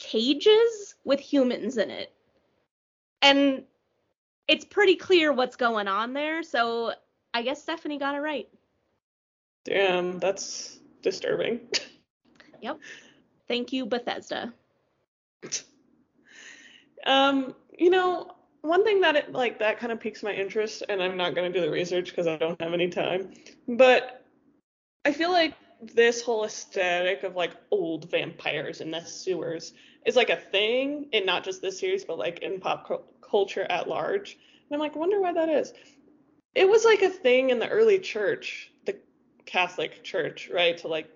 cages 0.00 0.96
with 1.04 1.20
humans 1.20 1.78
in 1.78 1.90
it. 1.90 2.12
And 3.22 3.62
it's 4.48 4.64
pretty 4.64 4.96
clear 4.96 5.32
what's 5.32 5.54
going 5.54 5.86
on 5.86 6.12
there, 6.14 6.42
so 6.42 6.94
I 7.32 7.42
guess 7.42 7.62
Stephanie 7.62 7.98
got 7.98 8.16
it 8.16 8.20
right. 8.20 8.48
Damn, 9.64 10.18
that's 10.18 10.78
disturbing. 11.02 11.60
Yep. 12.62 12.78
Thank 13.48 13.72
you, 13.72 13.86
Bethesda. 13.86 14.52
Um, 17.06 17.54
you 17.78 17.88
know, 17.88 18.32
one 18.60 18.84
thing 18.84 19.00
that 19.00 19.16
it 19.16 19.32
like 19.32 19.58
that 19.60 19.78
kind 19.78 19.92
of 19.92 20.00
piques 20.00 20.22
my 20.22 20.32
interest, 20.34 20.82
and 20.88 21.02
I'm 21.02 21.16
not 21.16 21.34
gonna 21.34 21.50
do 21.50 21.62
the 21.62 21.70
research 21.70 22.10
because 22.10 22.26
I 22.26 22.36
don't 22.36 22.60
have 22.60 22.74
any 22.74 22.88
time, 22.88 23.32
but 23.66 24.26
I 25.04 25.12
feel 25.12 25.32
like 25.32 25.54
this 25.80 26.22
whole 26.22 26.44
aesthetic 26.44 27.22
of 27.22 27.34
like 27.34 27.56
old 27.70 28.10
vampires 28.10 28.80
in 28.80 28.90
the 28.90 29.00
sewers 29.00 29.72
is 30.04 30.16
like 30.16 30.30
a 30.30 30.36
thing 30.36 31.08
in 31.12 31.24
not 31.24 31.44
just 31.44 31.62
this 31.62 31.80
series, 31.80 32.04
but 32.04 32.18
like 32.18 32.40
in 32.40 32.60
pop 32.60 32.86
cu- 32.86 33.02
culture 33.22 33.66
at 33.70 33.88
large. 33.88 34.34
And 34.34 34.74
I'm 34.74 34.80
like, 34.80 34.94
wonder 34.94 35.20
why 35.20 35.32
that 35.32 35.48
is. 35.48 35.72
It 36.54 36.68
was 36.68 36.84
like 36.84 37.02
a 37.02 37.08
thing 37.08 37.50
in 37.50 37.58
the 37.58 37.68
early 37.68 37.98
church, 37.98 38.70
the 38.84 38.98
Catholic 39.50 40.04
Church, 40.04 40.48
right? 40.52 40.78
To 40.78 40.88
like 40.88 41.08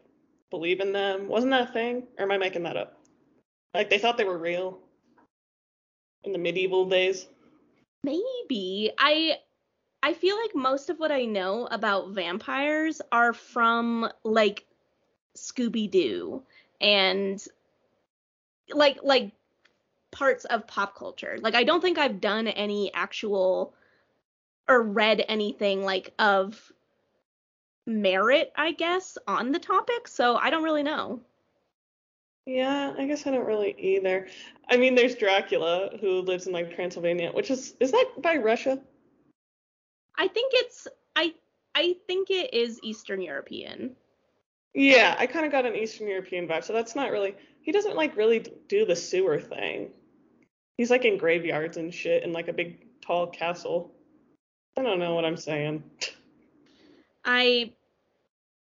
believe 0.51 0.81
in 0.81 0.93
them. 0.93 1.29
Wasn't 1.29 1.53
that 1.53 1.71
a 1.71 1.73
thing? 1.73 2.05
Or 2.19 2.25
am 2.25 2.33
I 2.33 2.39
making 2.39 2.65
that 2.65 2.77
up? 2.77 2.99
Like 3.73 3.91
they 3.91 3.99
thought 3.99 4.19
they 4.19 4.25
were 4.25 4.39
real 4.39 4.79
in 6.25 6.33
the 6.33 6.39
medieval 6.39 6.89
days. 6.89 7.27
Maybe. 8.03 8.91
I 8.99 9.39
I 10.03 10.15
feel 10.15 10.37
like 10.37 10.55
most 10.55 10.91
of 10.91 10.99
what 10.99 11.13
I 11.13 11.25
know 11.25 11.69
about 11.71 12.11
vampires 12.11 13.01
are 13.13 13.33
from 13.33 14.11
like 14.25 14.67
Scooby 15.37 15.91
Doo 15.91 16.43
and 16.81 17.43
like 18.71 18.99
like 19.03 19.33
parts 20.11 20.45
of 20.45 20.67
pop 20.67 20.97
culture. 20.97 21.39
Like 21.41 21.55
I 21.55 21.63
don't 21.63 21.81
think 21.81 21.99
I've 21.99 22.21
done 22.21 22.49
any 22.49 22.93
actual 22.95 23.75
or 24.69 24.83
read 24.83 25.25
anything 25.29 25.85
like 25.85 26.13
of 26.19 26.73
merit, 27.87 28.53
I 28.57 28.73
guess, 28.73 29.19
on 29.27 29.53
the 29.53 29.59
topic, 29.59 30.09
so 30.09 30.37
I 30.37 30.51
don't 30.51 30.65
really 30.65 30.83
know. 30.83 31.21
Yeah, 32.47 32.93
I 32.99 33.07
guess 33.07 33.27
I 33.27 33.31
don't 33.31 33.47
really 33.47 33.75
either. 33.79 34.29
I 34.69 34.77
mean, 34.77 34.95
there's 34.95 35.15
Dracula 35.15 35.97
who 36.01 36.21
lives 36.21 36.47
in 36.47 36.53
like 36.53 36.75
Transylvania, 36.75 37.31
which 37.33 37.51
is 37.51 37.75
is 37.81 37.93
that 37.93 38.11
by 38.19 38.37
Russia? 38.37 38.79
I 40.17 40.29
think 40.29 40.53
it's 40.55 40.87
I 41.17 41.35
I 41.75 41.97
think 42.07 42.31
it 42.31 42.53
is 42.53 42.81
Eastern 42.83 43.23
European. 43.23 43.97
Yeah, 44.75 45.15
I 45.19 45.27
kind 45.27 45.47
of 45.47 45.53
got 45.53 45.67
an 45.67 45.75
Eastern 45.75 46.09
European 46.09 46.47
vibe, 46.47 46.65
so 46.65 46.73
that's 46.73 46.95
not 46.95 47.11
really. 47.11 47.35
He 47.63 47.73
doesn't 47.73 47.97
like 47.97 48.17
really 48.17 48.45
do 48.69 48.85
the 48.85 48.97
sewer 48.97 49.41
thing. 49.41 49.91
He's 50.77 50.91
like 50.91 51.05
in 51.05 51.17
graveyards 51.17 51.77
and 51.77 51.95
shit 51.95 52.25
in 52.25 52.33
like 52.33 52.49
a 52.49 52.53
big 52.53 53.01
tall 53.01 53.29
castle. 53.29 53.93
I 54.77 54.83
don't 54.83 54.99
know 54.99 55.15
what 55.15 55.25
I'm 55.25 55.37
saying. 55.37 55.85
I 57.25 57.73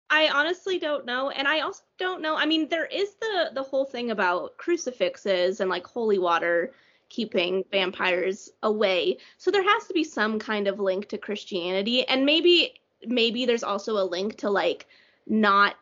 I 0.09 0.29
honestly 0.29 0.79
don't 0.79 1.05
know, 1.05 1.29
and 1.29 1.47
I 1.47 1.59
also 1.59 1.83
don't 1.97 2.21
know. 2.21 2.35
I 2.35 2.45
mean, 2.45 2.69
there 2.69 2.85
is 2.85 3.15
the 3.15 3.51
the 3.53 3.63
whole 3.63 3.85
thing 3.85 4.11
about 4.11 4.57
crucifixes 4.57 5.59
and 5.59 5.69
like 5.69 5.85
holy 5.85 6.19
water 6.19 6.71
keeping 7.09 7.63
vampires 7.71 8.49
away. 8.63 9.17
So 9.37 9.51
there 9.51 9.63
has 9.63 9.87
to 9.87 9.93
be 9.93 10.03
some 10.03 10.39
kind 10.39 10.67
of 10.67 10.79
link 10.79 11.07
to 11.09 11.17
Christianity, 11.17 12.07
and 12.07 12.25
maybe 12.25 12.73
maybe 13.05 13.45
there's 13.45 13.63
also 13.63 13.97
a 13.97 14.05
link 14.05 14.37
to 14.37 14.49
like 14.49 14.87
not 15.27 15.75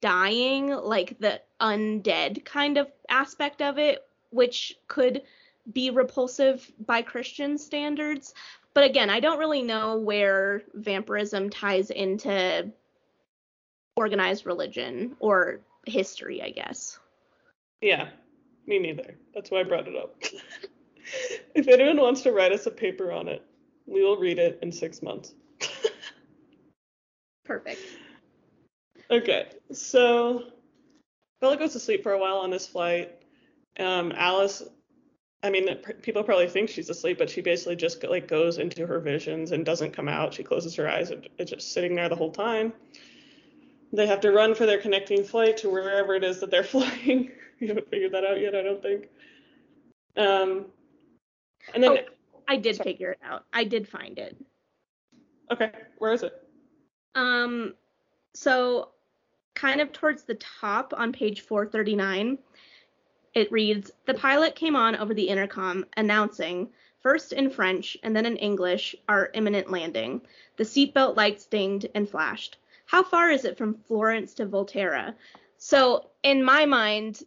dying, 0.00 0.68
like 0.68 1.18
the 1.18 1.40
undead 1.60 2.44
kind 2.44 2.78
of 2.78 2.90
aspect 3.08 3.62
of 3.62 3.78
it, 3.78 4.06
which 4.30 4.76
could 4.86 5.22
be 5.72 5.90
repulsive 5.90 6.70
by 6.86 7.02
Christian 7.02 7.58
standards. 7.58 8.32
But 8.78 8.84
again, 8.84 9.10
I 9.10 9.18
don't 9.18 9.40
really 9.40 9.62
know 9.62 9.96
where 9.96 10.62
vampirism 10.72 11.50
ties 11.50 11.90
into 11.90 12.70
organized 13.96 14.46
religion 14.46 15.16
or 15.18 15.62
history, 15.84 16.40
I 16.40 16.50
guess. 16.50 17.00
Yeah, 17.80 18.10
me 18.68 18.78
neither. 18.78 19.16
That's 19.34 19.50
why 19.50 19.58
I 19.58 19.62
brought 19.64 19.88
it 19.88 19.96
up. 19.96 20.22
if 21.56 21.66
anyone 21.66 21.96
wants 21.96 22.20
to 22.20 22.30
write 22.30 22.52
us 22.52 22.66
a 22.66 22.70
paper 22.70 23.10
on 23.10 23.26
it, 23.26 23.44
we 23.86 24.04
will 24.04 24.16
read 24.16 24.38
it 24.38 24.60
in 24.62 24.70
six 24.70 25.02
months. 25.02 25.34
Perfect. 27.44 27.80
Okay, 29.10 29.48
so 29.72 30.52
Bella 31.40 31.56
goes 31.56 31.72
to 31.72 31.80
sleep 31.80 32.04
for 32.04 32.12
a 32.12 32.18
while 32.20 32.36
on 32.36 32.50
this 32.50 32.68
flight. 32.68 33.10
Um, 33.80 34.12
Alice 34.14 34.62
I 35.42 35.50
mean, 35.50 35.76
people 36.02 36.24
probably 36.24 36.48
think 36.48 36.68
she's 36.68 36.90
asleep, 36.90 37.18
but 37.18 37.30
she 37.30 37.40
basically 37.40 37.76
just 37.76 38.02
like 38.02 38.26
goes 38.26 38.58
into 38.58 38.86
her 38.86 38.98
visions 38.98 39.52
and 39.52 39.64
doesn't 39.64 39.92
come 39.92 40.08
out. 40.08 40.34
She 40.34 40.42
closes 40.42 40.74
her 40.74 40.88
eyes 40.88 41.10
and 41.10 41.28
it's 41.38 41.52
just 41.52 41.72
sitting 41.72 41.94
there 41.94 42.08
the 42.08 42.16
whole 42.16 42.32
time. 42.32 42.72
They 43.92 44.06
have 44.06 44.20
to 44.20 44.32
run 44.32 44.54
for 44.54 44.66
their 44.66 44.80
connecting 44.80 45.22
flight 45.22 45.56
to 45.58 45.70
wherever 45.70 46.14
it 46.14 46.24
is 46.24 46.40
that 46.40 46.50
they're 46.50 46.64
flying. 46.64 47.30
you 47.60 47.68
haven't 47.68 47.88
figured 47.88 48.12
that 48.12 48.24
out 48.24 48.40
yet, 48.40 48.54
I 48.56 48.62
don't 48.62 48.82
think. 48.82 49.08
Um, 50.16 50.66
and 51.72 51.82
then 51.82 51.90
oh, 51.92 51.98
I 52.48 52.56
did 52.56 52.76
sorry. 52.76 52.92
figure 52.92 53.12
it 53.12 53.20
out. 53.24 53.44
I 53.52 53.62
did 53.62 53.86
find 53.86 54.18
it. 54.18 54.36
Okay, 55.52 55.70
where 55.98 56.12
is 56.12 56.24
it? 56.24 56.32
Um, 57.14 57.74
so 58.34 58.90
kind 59.54 59.80
of 59.80 59.92
towards 59.92 60.24
the 60.24 60.34
top 60.34 60.92
on 60.96 61.12
page 61.12 61.42
439 61.42 62.38
it 63.34 63.52
reads 63.52 63.90
The 64.06 64.14
pilot 64.14 64.54
came 64.54 64.76
on 64.76 64.96
over 64.96 65.14
the 65.14 65.28
intercom, 65.28 65.84
announcing, 65.96 66.70
first 67.00 67.32
in 67.32 67.50
French 67.50 67.96
and 68.02 68.14
then 68.14 68.26
in 68.26 68.36
English, 68.36 68.96
our 69.08 69.30
imminent 69.34 69.70
landing. 69.70 70.20
The 70.56 70.64
seatbelt 70.64 71.16
lights 71.16 71.46
dinged 71.46 71.88
and 71.94 72.08
flashed. 72.08 72.58
How 72.86 73.02
far 73.02 73.30
is 73.30 73.44
it 73.44 73.58
from 73.58 73.78
Florence 73.86 74.34
to 74.34 74.46
Volterra? 74.46 75.14
So, 75.58 76.10
in 76.22 76.42
my 76.42 76.66
mind, 76.66 77.22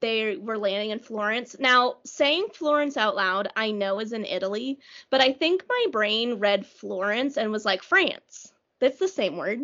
they 0.00 0.36
were 0.36 0.58
landing 0.58 0.90
in 0.90 0.98
Florence. 0.98 1.56
Now, 1.58 1.96
saying 2.04 2.48
Florence 2.52 2.96
out 2.96 3.16
loud, 3.16 3.48
I 3.56 3.70
know 3.70 4.00
is 4.00 4.12
in 4.12 4.24
Italy, 4.24 4.78
but 5.10 5.20
I 5.20 5.32
think 5.32 5.64
my 5.68 5.86
brain 5.90 6.34
read 6.34 6.66
Florence 6.66 7.36
and 7.36 7.50
was 7.50 7.64
like 7.64 7.82
France. 7.82 8.52
That's 8.78 8.98
the 8.98 9.08
same 9.08 9.36
word. 9.36 9.60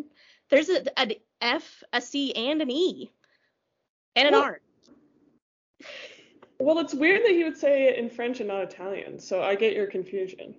There's 0.49 0.69
a, 0.69 0.99
an 0.99 1.13
F, 1.41 1.83
a 1.93 2.01
C, 2.01 2.33
and 2.35 2.61
an 2.63 2.71
E, 2.71 3.11
and 4.17 4.29
an 4.29 4.35
R. 4.35 4.61
Well, 6.59 6.79
it's 6.79 6.95
weird 6.95 7.23
that 7.25 7.33
he 7.33 7.45
would 7.45 7.57
say 7.57 7.89
it 7.89 7.99
in 7.99 8.09
French 8.09 8.39
and 8.39 8.49
not 8.49 8.63
Italian, 8.63 9.19
so 9.19 9.43
I 9.43 9.57
get 9.57 9.75
your 9.75 9.87
confusion. 9.87 10.55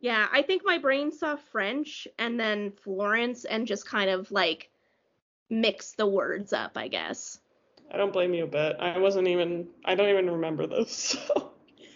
Yeah, 0.00 0.28
I 0.32 0.42
think 0.42 0.62
my 0.64 0.78
brain 0.78 1.10
saw 1.10 1.36
French 1.36 2.06
and 2.18 2.38
then 2.38 2.72
Florence 2.82 3.44
and 3.44 3.66
just 3.66 3.86
kind 3.86 4.10
of 4.10 4.30
like 4.30 4.70
mixed 5.50 5.96
the 5.96 6.06
words 6.06 6.52
up, 6.52 6.76
I 6.76 6.88
guess. 6.88 7.40
I 7.90 7.96
don't 7.96 8.12
blame 8.12 8.34
you 8.34 8.44
a 8.44 8.46
bit. 8.46 8.76
I 8.78 8.98
wasn't 8.98 9.28
even 9.28 9.68
I 9.84 9.94
don't 9.94 10.08
even 10.08 10.30
remember 10.30 10.66
this, 10.66 10.92
so 11.26 11.52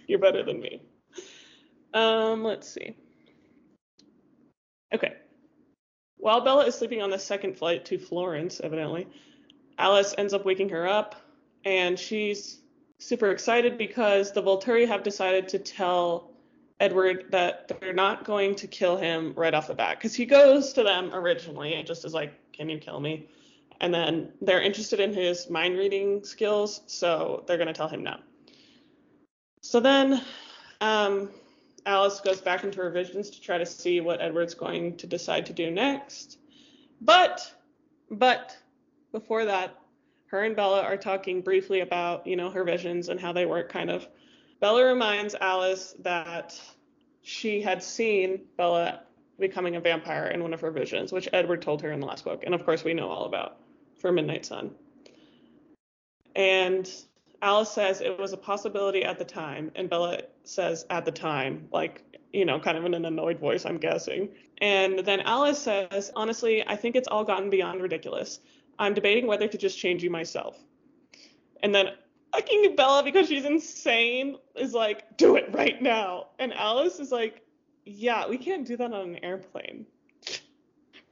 you're 0.06 0.18
better 0.18 0.42
than 0.42 0.60
me. 0.60 0.82
Um, 1.94 2.42
let's 2.42 2.68
see. 2.68 2.96
Okay. 4.92 5.14
While 6.16 6.40
Bella 6.40 6.66
is 6.66 6.74
sleeping 6.74 7.02
on 7.02 7.10
the 7.10 7.18
second 7.18 7.56
flight 7.56 7.84
to 7.86 7.98
Florence, 7.98 8.60
evidently, 8.60 9.06
Alice 9.78 10.14
ends 10.18 10.34
up 10.34 10.44
waking 10.44 10.70
her 10.70 10.88
up 10.88 11.14
and 11.68 11.98
she's 11.98 12.60
super 12.98 13.30
excited 13.30 13.76
because 13.76 14.32
the 14.32 14.42
Volturi 14.42 14.88
have 14.88 15.02
decided 15.02 15.48
to 15.48 15.58
tell 15.58 16.30
Edward 16.80 17.26
that 17.30 17.68
they're 17.68 17.92
not 17.92 18.24
going 18.24 18.54
to 18.54 18.66
kill 18.66 18.96
him 18.96 19.34
right 19.36 19.52
off 19.52 19.66
the 19.66 19.74
bat 19.74 19.98
because 19.98 20.14
he 20.14 20.24
goes 20.24 20.72
to 20.72 20.82
them 20.82 21.12
originally 21.12 21.74
and 21.74 21.86
just 21.86 22.06
is 22.06 22.14
like, 22.14 22.32
"Can 22.54 22.70
you 22.70 22.78
kill 22.78 23.00
me?" 23.00 23.28
And 23.82 23.92
then 23.92 24.32
they're 24.40 24.62
interested 24.62 24.98
in 24.98 25.12
his 25.12 25.50
mind 25.50 25.76
reading 25.76 26.24
skills, 26.24 26.80
so 26.86 27.44
they're 27.46 27.58
going 27.58 27.68
to 27.68 27.74
tell 27.74 27.88
him 27.88 28.02
no. 28.02 28.16
So 29.60 29.78
then 29.78 30.22
um, 30.80 31.28
Alice 31.84 32.20
goes 32.20 32.40
back 32.40 32.64
into 32.64 32.78
her 32.78 32.90
visions 32.90 33.28
to 33.30 33.40
try 33.42 33.58
to 33.58 33.66
see 33.66 34.00
what 34.00 34.22
Edward's 34.22 34.54
going 34.54 34.96
to 34.96 35.06
decide 35.06 35.44
to 35.46 35.52
do 35.52 35.70
next. 35.70 36.38
But, 37.02 37.52
but 38.10 38.56
before 39.12 39.44
that, 39.44 39.76
her 40.30 40.44
and 40.44 40.54
Bella 40.54 40.82
are 40.82 40.96
talking 40.96 41.40
briefly 41.40 41.80
about, 41.80 42.26
you 42.26 42.36
know, 42.36 42.50
her 42.50 42.64
visions 42.64 43.08
and 43.08 43.18
how 43.18 43.32
they 43.32 43.46
work 43.46 43.70
kind 43.70 43.90
of. 43.90 44.06
Bella 44.60 44.84
reminds 44.84 45.34
Alice 45.34 45.94
that 46.00 46.58
she 47.22 47.62
had 47.62 47.82
seen 47.82 48.42
Bella 48.56 49.00
becoming 49.38 49.76
a 49.76 49.80
vampire 49.80 50.26
in 50.26 50.42
one 50.42 50.52
of 50.52 50.60
her 50.60 50.70
visions, 50.70 51.12
which 51.12 51.28
Edward 51.32 51.62
told 51.62 51.82
her 51.82 51.92
in 51.92 52.00
the 52.00 52.06
last 52.06 52.24
book. 52.24 52.42
And 52.44 52.54
of 52.54 52.64
course, 52.64 52.84
we 52.84 52.94
know 52.94 53.08
all 53.08 53.24
about 53.24 53.58
for 54.00 54.12
Midnight 54.12 54.44
Sun. 54.44 54.72
And 56.34 56.90
Alice 57.40 57.70
says 57.70 58.00
it 58.00 58.18
was 58.18 58.32
a 58.32 58.36
possibility 58.36 59.04
at 59.04 59.18
the 59.18 59.24
time. 59.24 59.70
And 59.76 59.88
Bella 59.88 60.22
says 60.44 60.84
at 60.90 61.04
the 61.04 61.12
time, 61.12 61.68
like, 61.72 62.04
you 62.32 62.44
know, 62.44 62.60
kind 62.60 62.76
of 62.76 62.84
in 62.84 62.94
an 62.94 63.04
annoyed 63.04 63.38
voice, 63.38 63.64
I'm 63.64 63.78
guessing. 63.78 64.28
And 64.58 64.98
then 64.98 65.20
Alice 65.20 65.58
says, 65.58 66.10
honestly, 66.14 66.66
I 66.66 66.76
think 66.76 66.96
it's 66.96 67.08
all 67.08 67.24
gotten 67.24 67.48
beyond 67.48 67.80
ridiculous. 67.80 68.40
I'm 68.78 68.94
debating 68.94 69.26
whether 69.26 69.48
to 69.48 69.58
just 69.58 69.78
change 69.78 70.02
you 70.02 70.10
myself. 70.10 70.56
And 71.62 71.74
then 71.74 71.88
fucking 72.32 72.76
Bella, 72.76 73.02
because 73.02 73.28
she's 73.28 73.44
insane, 73.44 74.36
is 74.54 74.74
like, 74.74 75.16
do 75.16 75.36
it 75.36 75.48
right 75.52 75.80
now. 75.82 76.28
And 76.38 76.54
Alice 76.54 77.00
is 77.00 77.10
like, 77.10 77.42
yeah, 77.84 78.28
we 78.28 78.38
can't 78.38 78.66
do 78.66 78.76
that 78.76 78.92
on 78.92 79.14
an 79.14 79.24
airplane. 79.24 79.86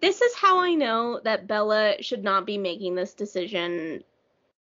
This 0.00 0.20
is 0.20 0.34
how 0.34 0.58
I 0.58 0.74
know 0.74 1.20
that 1.24 1.46
Bella 1.46 2.02
should 2.02 2.22
not 2.22 2.46
be 2.46 2.58
making 2.58 2.94
this 2.94 3.14
decision 3.14 4.04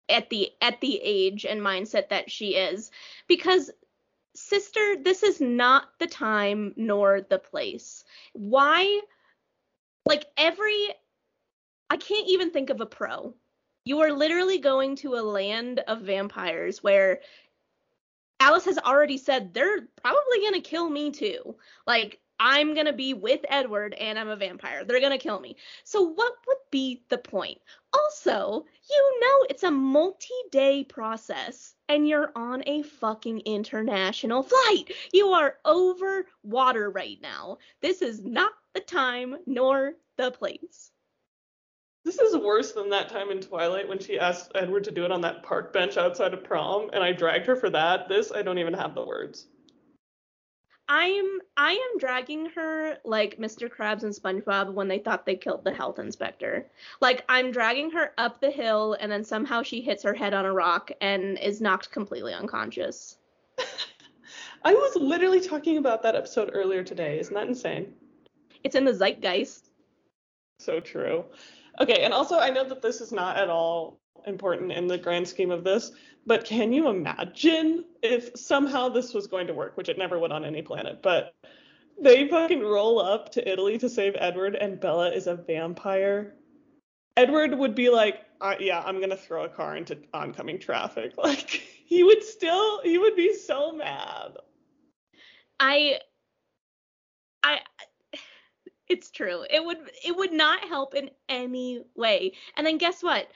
at 0.09 0.29
the 0.29 0.51
at 0.61 0.81
the 0.81 0.99
age 1.01 1.45
and 1.45 1.61
mindset 1.61 2.09
that 2.09 2.29
she 2.29 2.55
is 2.55 2.91
because 3.27 3.71
sister 4.35 4.95
this 5.01 5.23
is 5.23 5.39
not 5.39 5.87
the 5.99 6.07
time 6.07 6.73
nor 6.75 7.21
the 7.21 7.39
place 7.39 8.03
why 8.33 8.99
like 10.05 10.25
every 10.37 10.89
I 11.91 11.97
can't 11.97 12.29
even 12.29 12.51
think 12.51 12.69
of 12.69 12.79
a 12.79 12.85
pro. 12.85 13.35
You 13.83 13.99
are 13.99 14.13
literally 14.13 14.59
going 14.59 14.95
to 14.97 15.15
a 15.15 15.27
land 15.27 15.81
of 15.89 16.03
vampires 16.03 16.81
where 16.81 17.19
Alice 18.39 18.63
has 18.63 18.77
already 18.77 19.17
said 19.17 19.53
they're 19.53 19.89
probably 20.01 20.39
going 20.39 20.53
to 20.53 20.61
kill 20.61 20.89
me 20.89 21.11
too. 21.11 21.57
Like, 21.85 22.21
I'm 22.39 22.75
going 22.75 22.85
to 22.85 22.93
be 22.93 23.13
with 23.13 23.41
Edward 23.49 23.93
and 23.95 24.17
I'm 24.17 24.29
a 24.29 24.37
vampire. 24.37 24.85
They're 24.85 25.01
going 25.01 25.11
to 25.11 25.17
kill 25.17 25.41
me. 25.41 25.57
So, 25.83 26.01
what 26.01 26.33
would 26.47 26.57
be 26.71 27.03
the 27.09 27.17
point? 27.17 27.57
Also, 27.91 28.65
you 28.89 29.19
know 29.19 29.47
it's 29.49 29.63
a 29.63 29.69
multi 29.69 30.29
day 30.49 30.85
process 30.85 31.75
and 31.89 32.07
you're 32.07 32.31
on 32.37 32.63
a 32.67 32.83
fucking 32.83 33.41
international 33.41 34.43
flight. 34.43 34.93
You 35.11 35.27
are 35.31 35.57
over 35.65 36.25
water 36.41 36.89
right 36.89 37.19
now. 37.21 37.57
This 37.81 38.01
is 38.01 38.23
not 38.23 38.53
the 38.73 38.79
time 38.79 39.35
nor 39.45 39.95
the 40.15 40.31
place. 40.31 40.91
This 42.03 42.19
is 42.19 42.35
worse 42.35 42.71
than 42.71 42.89
that 42.89 43.09
time 43.09 43.29
in 43.29 43.41
Twilight 43.41 43.87
when 43.87 43.99
she 43.99 44.19
asked 44.19 44.51
Edward 44.55 44.83
to 44.85 44.91
do 44.91 45.05
it 45.05 45.11
on 45.11 45.21
that 45.21 45.43
park 45.43 45.71
bench 45.71 45.97
outside 45.97 46.33
of 46.33 46.43
prom, 46.43 46.89
and 46.93 47.03
I 47.03 47.11
dragged 47.11 47.45
her 47.45 47.55
for 47.55 47.69
that. 47.69 48.09
This, 48.09 48.31
I 48.31 48.41
don't 48.41 48.57
even 48.57 48.73
have 48.73 48.95
the 48.95 49.05
words. 49.05 49.47
I'm 50.93 51.39
I 51.55 51.71
am 51.71 51.99
dragging 51.99 52.47
her 52.47 52.97
like 53.05 53.37
Mr. 53.37 53.69
Krabs 53.69 54.03
and 54.03 54.13
SpongeBob 54.13 54.73
when 54.73 54.89
they 54.89 54.99
thought 54.99 55.25
they 55.25 55.37
killed 55.37 55.63
the 55.63 55.73
health 55.73 55.99
inspector. 55.99 56.67
Like 56.99 57.23
I'm 57.29 57.51
dragging 57.51 57.91
her 57.91 58.11
up 58.17 58.41
the 58.41 58.51
hill 58.51 58.97
and 58.99 59.09
then 59.09 59.23
somehow 59.23 59.63
she 59.63 59.79
hits 59.79 60.03
her 60.03 60.13
head 60.13 60.33
on 60.33 60.45
a 60.45 60.51
rock 60.51 60.91
and 60.99 61.39
is 61.39 61.61
knocked 61.61 61.91
completely 61.91 62.33
unconscious. 62.33 63.17
I 64.65 64.73
was 64.73 64.97
literally 64.97 65.39
talking 65.39 65.77
about 65.77 66.03
that 66.03 66.15
episode 66.15 66.51
earlier 66.53 66.83
today. 66.83 67.19
Isn't 67.19 67.35
that 67.35 67.47
insane? 67.47 67.93
It's 68.65 68.75
in 68.75 68.83
the 68.83 68.93
zeitgeist. 68.93 69.69
So 70.59 70.81
true. 70.81 71.23
Okay, 71.79 72.03
and 72.03 72.13
also 72.13 72.37
I 72.39 72.49
know 72.49 72.67
that 72.67 72.81
this 72.81 73.01
is 73.01 73.11
not 73.11 73.37
at 73.37 73.49
all 73.49 73.99
important 74.27 74.71
in 74.71 74.87
the 74.87 74.97
grand 74.97 75.27
scheme 75.27 75.51
of 75.51 75.63
this, 75.63 75.91
but 76.25 76.45
can 76.45 76.71
you 76.71 76.89
imagine 76.89 77.85
if 78.03 78.31
somehow 78.35 78.89
this 78.89 79.13
was 79.13 79.27
going 79.27 79.47
to 79.47 79.53
work, 79.53 79.77
which 79.77 79.89
it 79.89 79.97
never 79.97 80.19
would 80.19 80.31
on 80.31 80.45
any 80.45 80.61
planet, 80.61 81.01
but 81.01 81.33
they 81.99 82.27
fucking 82.27 82.61
roll 82.61 82.99
up 82.99 83.31
to 83.31 83.51
Italy 83.51 83.77
to 83.77 83.89
save 83.89 84.15
Edward 84.17 84.55
and 84.55 84.79
Bella 84.79 85.11
is 85.11 85.27
a 85.27 85.35
vampire? 85.35 86.35
Edward 87.17 87.57
would 87.57 87.75
be 87.75 87.89
like, 87.89 88.21
uh, 88.39 88.55
yeah, 88.59 88.81
I'm 88.85 88.99
gonna 88.99 89.17
throw 89.17 89.45
a 89.45 89.49
car 89.49 89.75
into 89.75 89.97
oncoming 90.13 90.59
traffic. 90.59 91.13
Like 91.17 91.49
he 91.49 92.03
would 92.03 92.23
still, 92.23 92.81
he 92.81 92.97
would 92.97 93.15
be 93.15 93.33
so 93.33 93.73
mad. 93.73 94.37
I, 95.59 95.99
I, 97.43 97.59
it's 98.91 99.09
true. 99.09 99.45
It 99.49 99.63
would 99.63 99.77
it 100.05 100.15
would 100.15 100.33
not 100.33 100.67
help 100.67 100.93
in 100.93 101.09
any 101.29 101.81
way. 101.95 102.33
And 102.57 102.67
then 102.67 102.77
guess 102.77 103.01
what? 103.01 103.27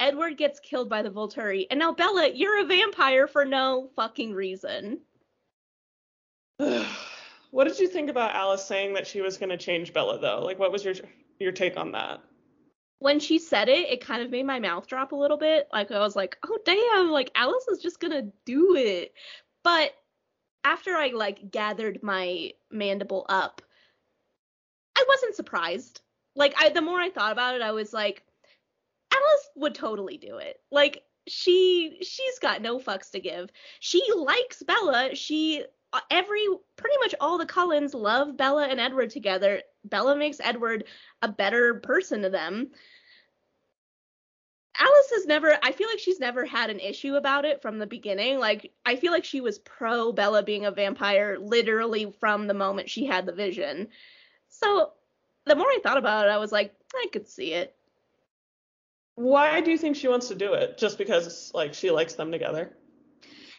Edward 0.00 0.38
gets 0.38 0.58
killed 0.58 0.88
by 0.88 1.02
the 1.02 1.10
Volturi, 1.10 1.66
and 1.70 1.78
now 1.78 1.92
Bella, 1.92 2.30
you're 2.34 2.60
a 2.60 2.64
vampire 2.64 3.28
for 3.28 3.44
no 3.44 3.90
fucking 3.94 4.32
reason. 4.32 5.00
what 7.50 7.68
did 7.68 7.78
you 7.78 7.86
think 7.86 8.08
about 8.08 8.34
Alice 8.34 8.64
saying 8.64 8.94
that 8.94 9.06
she 9.06 9.20
was 9.20 9.36
going 9.36 9.50
to 9.50 9.58
change 9.58 9.92
Bella 9.92 10.18
though? 10.18 10.40
Like 10.42 10.58
what 10.58 10.72
was 10.72 10.84
your 10.84 10.94
your 11.38 11.52
take 11.52 11.76
on 11.76 11.92
that? 11.92 12.20
When 12.98 13.20
she 13.20 13.38
said 13.38 13.68
it, 13.68 13.90
it 13.90 14.00
kind 14.00 14.22
of 14.22 14.30
made 14.30 14.46
my 14.46 14.60
mouth 14.60 14.86
drop 14.86 15.12
a 15.12 15.16
little 15.16 15.36
bit. 15.36 15.68
Like 15.72 15.90
I 15.90 15.98
was 15.98 16.16
like, 16.16 16.38
"Oh 16.46 16.58
damn, 16.64 17.10
like 17.10 17.30
Alice 17.34 17.68
is 17.68 17.82
just 17.82 18.00
going 18.00 18.12
to 18.12 18.32
do 18.46 18.76
it." 18.76 19.12
But 19.62 19.92
after 20.64 20.92
I 20.92 21.08
like 21.08 21.50
gathered 21.50 22.02
my 22.02 22.52
mandible 22.70 23.26
up, 23.28 23.60
I 25.02 25.04
wasn't 25.08 25.34
surprised. 25.34 26.00
Like 26.34 26.54
I 26.58 26.68
the 26.70 26.80
more 26.80 27.00
I 27.00 27.10
thought 27.10 27.32
about 27.32 27.56
it, 27.56 27.62
I 27.62 27.72
was 27.72 27.92
like, 27.92 28.22
Alice 29.12 29.50
would 29.56 29.74
totally 29.74 30.16
do 30.16 30.36
it. 30.36 30.60
Like 30.70 31.02
she 31.26 31.98
she's 32.02 32.38
got 32.38 32.62
no 32.62 32.78
fucks 32.78 33.10
to 33.10 33.20
give. 33.20 33.50
She 33.80 34.02
likes 34.14 34.62
Bella. 34.62 35.14
She 35.14 35.64
uh, 35.92 36.00
every 36.10 36.46
pretty 36.76 36.96
much 37.00 37.14
all 37.20 37.36
the 37.36 37.46
Cullens 37.46 37.94
love 37.94 38.36
Bella 38.36 38.66
and 38.66 38.80
Edward 38.80 39.10
together. 39.10 39.62
Bella 39.84 40.16
makes 40.16 40.40
Edward 40.40 40.84
a 41.20 41.28
better 41.28 41.74
person 41.74 42.22
to 42.22 42.30
them. 42.30 42.70
Alice 44.78 45.10
has 45.14 45.26
never 45.26 45.58
I 45.62 45.72
feel 45.72 45.88
like 45.88 45.98
she's 45.98 46.20
never 46.20 46.46
had 46.46 46.70
an 46.70 46.80
issue 46.80 47.16
about 47.16 47.44
it 47.44 47.60
from 47.60 47.78
the 47.78 47.86
beginning. 47.86 48.38
Like 48.38 48.72
I 48.86 48.96
feel 48.96 49.12
like 49.12 49.24
she 49.24 49.40
was 49.40 49.58
pro 49.58 50.12
Bella 50.12 50.42
being 50.44 50.64
a 50.64 50.70
vampire 50.70 51.38
literally 51.38 52.12
from 52.20 52.46
the 52.46 52.54
moment 52.54 52.88
she 52.88 53.04
had 53.04 53.26
the 53.26 53.32
vision. 53.32 53.88
So 54.62 54.92
the 55.44 55.56
more 55.56 55.66
I 55.66 55.80
thought 55.82 55.98
about 55.98 56.26
it, 56.26 56.30
I 56.30 56.38
was 56.38 56.52
like, 56.52 56.74
I 56.94 57.06
could 57.12 57.28
see 57.28 57.52
it. 57.52 57.74
Why 59.14 59.60
do 59.60 59.70
you 59.70 59.78
think 59.78 59.96
she 59.96 60.08
wants 60.08 60.28
to 60.28 60.34
do 60.34 60.54
it? 60.54 60.78
Just 60.78 60.98
because 60.98 61.50
like 61.54 61.74
she 61.74 61.90
likes 61.90 62.14
them 62.14 62.32
together? 62.32 62.72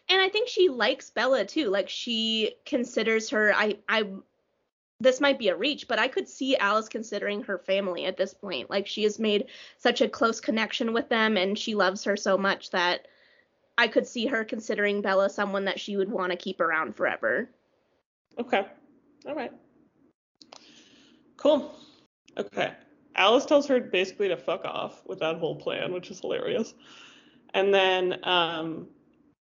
And 0.09 0.19
I 0.19 0.29
think 0.29 0.49
she 0.49 0.69
likes 0.69 1.11
Bella 1.11 1.45
too. 1.45 1.69
Like 1.69 1.89
she 1.89 2.55
considers 2.65 3.29
her 3.29 3.53
I 3.55 3.77
I 3.87 4.07
this 4.99 5.19
might 5.19 5.37
be 5.37 5.49
a 5.49 5.55
reach, 5.55 5.87
but 5.87 5.99
I 5.99 6.07
could 6.07 6.29
see 6.29 6.55
Alice 6.55 6.87
considering 6.87 7.43
her 7.43 7.57
family 7.57 8.05
at 8.05 8.17
this 8.17 8.33
point. 8.33 8.69
Like 8.69 8.87
she 8.87 9.03
has 9.03 9.19
made 9.19 9.47
such 9.77 10.01
a 10.01 10.09
close 10.09 10.39
connection 10.39 10.93
with 10.93 11.09
them 11.09 11.37
and 11.37 11.59
she 11.59 11.75
loves 11.75 12.03
her 12.05 12.15
so 12.15 12.37
much 12.37 12.69
that 12.71 13.07
I 13.77 13.87
could 13.87 14.07
see 14.07 14.27
her 14.27 14.43
considering 14.45 15.01
Bella 15.01 15.29
someone 15.29 15.65
that 15.65 15.79
she 15.79 15.97
would 15.97 16.09
want 16.09 16.31
to 16.31 16.37
keep 16.37 16.61
around 16.61 16.95
forever. 16.95 17.49
Okay. 18.39 18.65
All 19.27 19.35
right. 19.35 19.51
Cool. 21.43 21.75
Okay. 22.37 22.71
Alice 23.17 23.45
tells 23.45 23.67
her 23.67 23.81
basically 23.81 24.29
to 24.29 24.37
fuck 24.37 24.63
off 24.63 25.05
with 25.05 25.19
that 25.19 25.35
whole 25.35 25.57
plan, 25.57 25.91
which 25.91 26.09
is 26.09 26.21
hilarious. 26.21 26.73
And 27.53 27.73
then 27.73 28.17
um, 28.23 28.87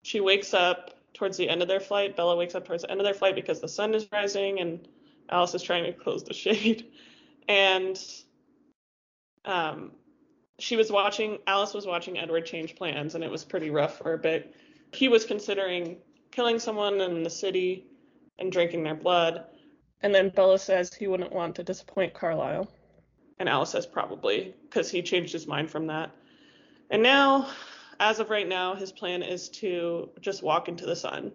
she 0.02 0.20
wakes 0.20 0.56
up 0.56 0.96
towards 1.14 1.38
the 1.38 1.48
end 1.48 1.62
of 1.62 1.68
their 1.68 1.80
flight. 1.80 2.16
Bella 2.16 2.36
wakes 2.36 2.56
up 2.56 2.66
towards 2.66 2.82
the 2.82 2.90
end 2.90 3.00
of 3.00 3.06
their 3.06 3.14
flight 3.14 3.36
because 3.36 3.62
the 3.62 3.68
sun 3.68 3.94
is 3.94 4.08
rising 4.12 4.60
and 4.60 4.88
Alice 5.30 5.54
is 5.54 5.62
trying 5.62 5.84
to 5.84 5.94
close 5.94 6.24
the 6.24 6.34
shade. 6.44 6.88
And 7.48 8.04
um, 9.46 9.92
she 10.58 10.78
was 10.78 10.92
watching, 10.92 11.38
Alice 11.46 11.76
was 11.76 11.86
watching 11.86 12.18
Edward 12.18 12.48
change 12.48 12.76
plans, 12.76 13.14
and 13.14 13.24
it 13.24 13.30
was 13.30 13.46
pretty 13.46 13.70
rough 13.70 14.00
for 14.00 14.14
a 14.14 14.18
bit. 14.18 14.56
He 14.92 15.08
was 15.08 15.24
considering 15.24 15.98
killing 16.32 16.58
someone 16.58 17.00
in 17.00 17.22
the 17.22 17.30
city 17.30 17.86
and 18.40 18.52
drinking 18.52 18.84
their 18.84 18.96
blood. 18.96 19.46
And 20.04 20.14
then 20.14 20.30
Bella 20.30 20.58
says 20.58 20.94
he 20.94 21.08
wouldn't 21.08 21.32
want 21.32 21.56
to 21.56 21.64
disappoint 21.64 22.14
Carlisle. 22.14 22.72
And 23.40 23.50
Alice 23.50 23.72
says 23.72 23.86
probably, 23.86 24.54
because 24.64 24.90
he 24.90 25.02
changed 25.02 25.34
his 25.34 25.48
mind 25.48 25.70
from 25.70 25.88
that. 25.88 26.12
And 26.90 27.02
now, 27.02 27.50
as 28.00 28.20
of 28.20 28.30
right 28.30 28.48
now, 28.48 28.76
his 28.76 28.92
plan 28.92 29.24
is 29.24 29.50
to 29.50 30.10
just 30.20 30.44
walk 30.44 30.68
into 30.68 30.86
the 30.86 30.96
sun. 30.96 31.32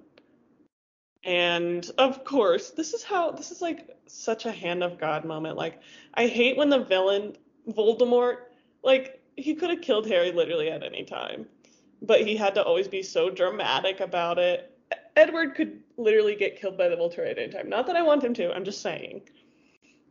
And 1.25 1.91
of 1.99 2.25
course, 2.25 2.71
this 2.71 2.95
is 2.95 3.03
how 3.03 3.33
this 3.33 3.51
is 3.51 3.61
like 3.61 3.97
such 4.07 4.47
a 4.47 4.53
hand 4.53 4.85
of 4.85 4.99
God 4.99 5.25
moment. 5.25 5.57
Like, 5.57 5.81
I 6.15 6.27
hate 6.27 6.57
when 6.57 6.71
the 6.71 6.85
villain, 6.85 7.37
Voldemort, 7.69 8.37
like, 8.85 9.21
he 9.37 9.55
could 9.55 9.71
have 9.71 9.81
killed 9.81 10.07
Harry 10.07 10.31
literally 10.31 10.71
at 10.71 10.85
any 10.85 11.03
time, 11.05 11.47
but 12.03 12.21
he 12.25 12.37
had 12.37 12.55
to 12.55 12.63
always 12.63 12.87
be 12.87 13.03
so 13.03 13.29
dramatic 13.29 14.01
about 14.01 14.39
it. 14.39 14.76
Edward 15.17 15.55
could 15.55 15.81
literally 15.97 16.37
get 16.37 16.61
killed 16.61 16.77
by 16.77 16.89
the 16.89 16.97
Volturi 16.97 17.31
at 17.31 17.39
any 17.39 17.51
time. 17.51 17.69
Not 17.69 17.87
that 17.87 17.97
I 17.97 18.03
want 18.03 18.23
him 18.23 18.35
to, 18.35 18.55
I'm 18.55 18.65
just 18.65 18.83
saying. 18.83 19.23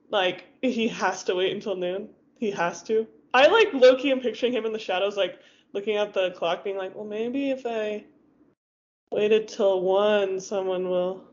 Like, 0.09 0.45
he 0.61 0.87
has 0.87 1.23
to 1.25 1.35
wait 1.35 1.53
until 1.53 1.75
noon. 1.75 2.09
He 2.37 2.51
has 2.51 2.81
to. 2.83 3.07
I 3.33 3.47
like 3.47 3.73
Loki 3.73 4.11
and 4.11 4.21
picturing 4.21 4.53
him 4.53 4.65
in 4.65 4.73
the 4.73 4.79
shadows, 4.79 5.15
like 5.17 5.39
looking 5.73 5.97
at 5.97 6.13
the 6.13 6.31
clock, 6.31 6.63
being 6.63 6.77
like, 6.77 6.95
well, 6.95 7.05
maybe 7.05 7.51
if 7.51 7.65
I 7.65 8.05
waited 9.11 9.47
till 9.47 9.81
one, 9.81 10.39
someone 10.39 10.89
will 10.89 11.23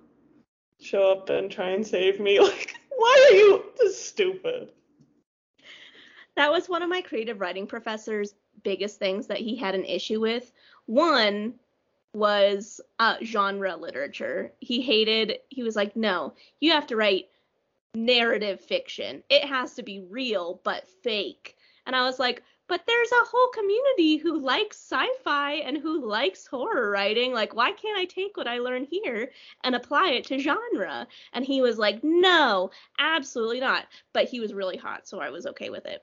show 0.81 1.13
up 1.13 1.31
and 1.31 1.51
try 1.51 1.71
and 1.71 1.87
save 1.87 2.21
me. 2.21 2.39
Like, 2.41 2.75
why 2.97 3.29
are 3.31 3.35
you 3.35 3.65
stupid? 3.91 4.71
That 6.37 6.53
was 6.53 6.69
one 6.69 6.83
of 6.83 6.89
my 6.89 7.01
creative 7.01 7.41
writing 7.41 7.67
professor's 7.67 8.35
biggest 8.63 8.99
things 8.99 9.27
that 9.27 9.39
he 9.39 9.57
had 9.57 9.75
an 9.75 9.85
issue 9.85 10.21
with. 10.21 10.53
One 10.87 11.55
was 12.15 12.81
uh, 12.99 13.17
genre 13.23 13.77
literature. 13.77 14.53
He 14.61 14.83
hated, 14.83 15.39
he 15.49 15.63
was 15.63 15.77
like, 15.77 15.97
no, 15.97 16.35
you 16.61 16.73
have 16.73 16.87
to 16.89 16.97
write 16.97 17.29
narrative 17.95 18.61
fiction. 18.61 19.23
It 19.29 19.45
has 19.45 19.75
to 19.75 19.83
be 19.83 20.01
real, 20.01 20.61
but 20.65 20.89
fake. 21.03 21.57
And 21.87 21.97
I 21.97 22.05
was 22.05 22.19
like, 22.19 22.43
but 22.69 22.87
there's 22.87 23.13
a 23.13 23.27
whole 23.27 23.49
community 23.49 24.17
who 24.17 24.39
likes 24.39 24.79
sci-fi 24.79 25.55
and 25.55 25.77
who 25.77 26.09
likes 26.09 26.47
horror 26.47 26.91
writing. 26.91 27.33
Like, 27.35 27.55
why 27.55 27.73
can't 27.73 27.99
I 27.99 28.05
take 28.05 28.37
what 28.37 28.49
I 28.49 28.59
learned 28.59 28.89
here 28.91 29.31
and 29.65 29.75
apply 29.75 30.11
it 30.11 30.25
to 30.27 30.39
genre? 30.39 31.07
And 31.33 31.45
he 31.45 31.61
was 31.61 31.77
like, 31.79 32.03
no, 32.03 32.71
absolutely 32.99 33.61
not. 33.61 33.87
But 34.13 34.25
he 34.29 34.41
was 34.41 34.55
really 34.55 34.77
hot, 34.77 35.07
so 35.07 35.21
I 35.21 35.31
was 35.31 35.47
okay 35.47 35.71
with 35.71 35.85
it. 35.87 36.03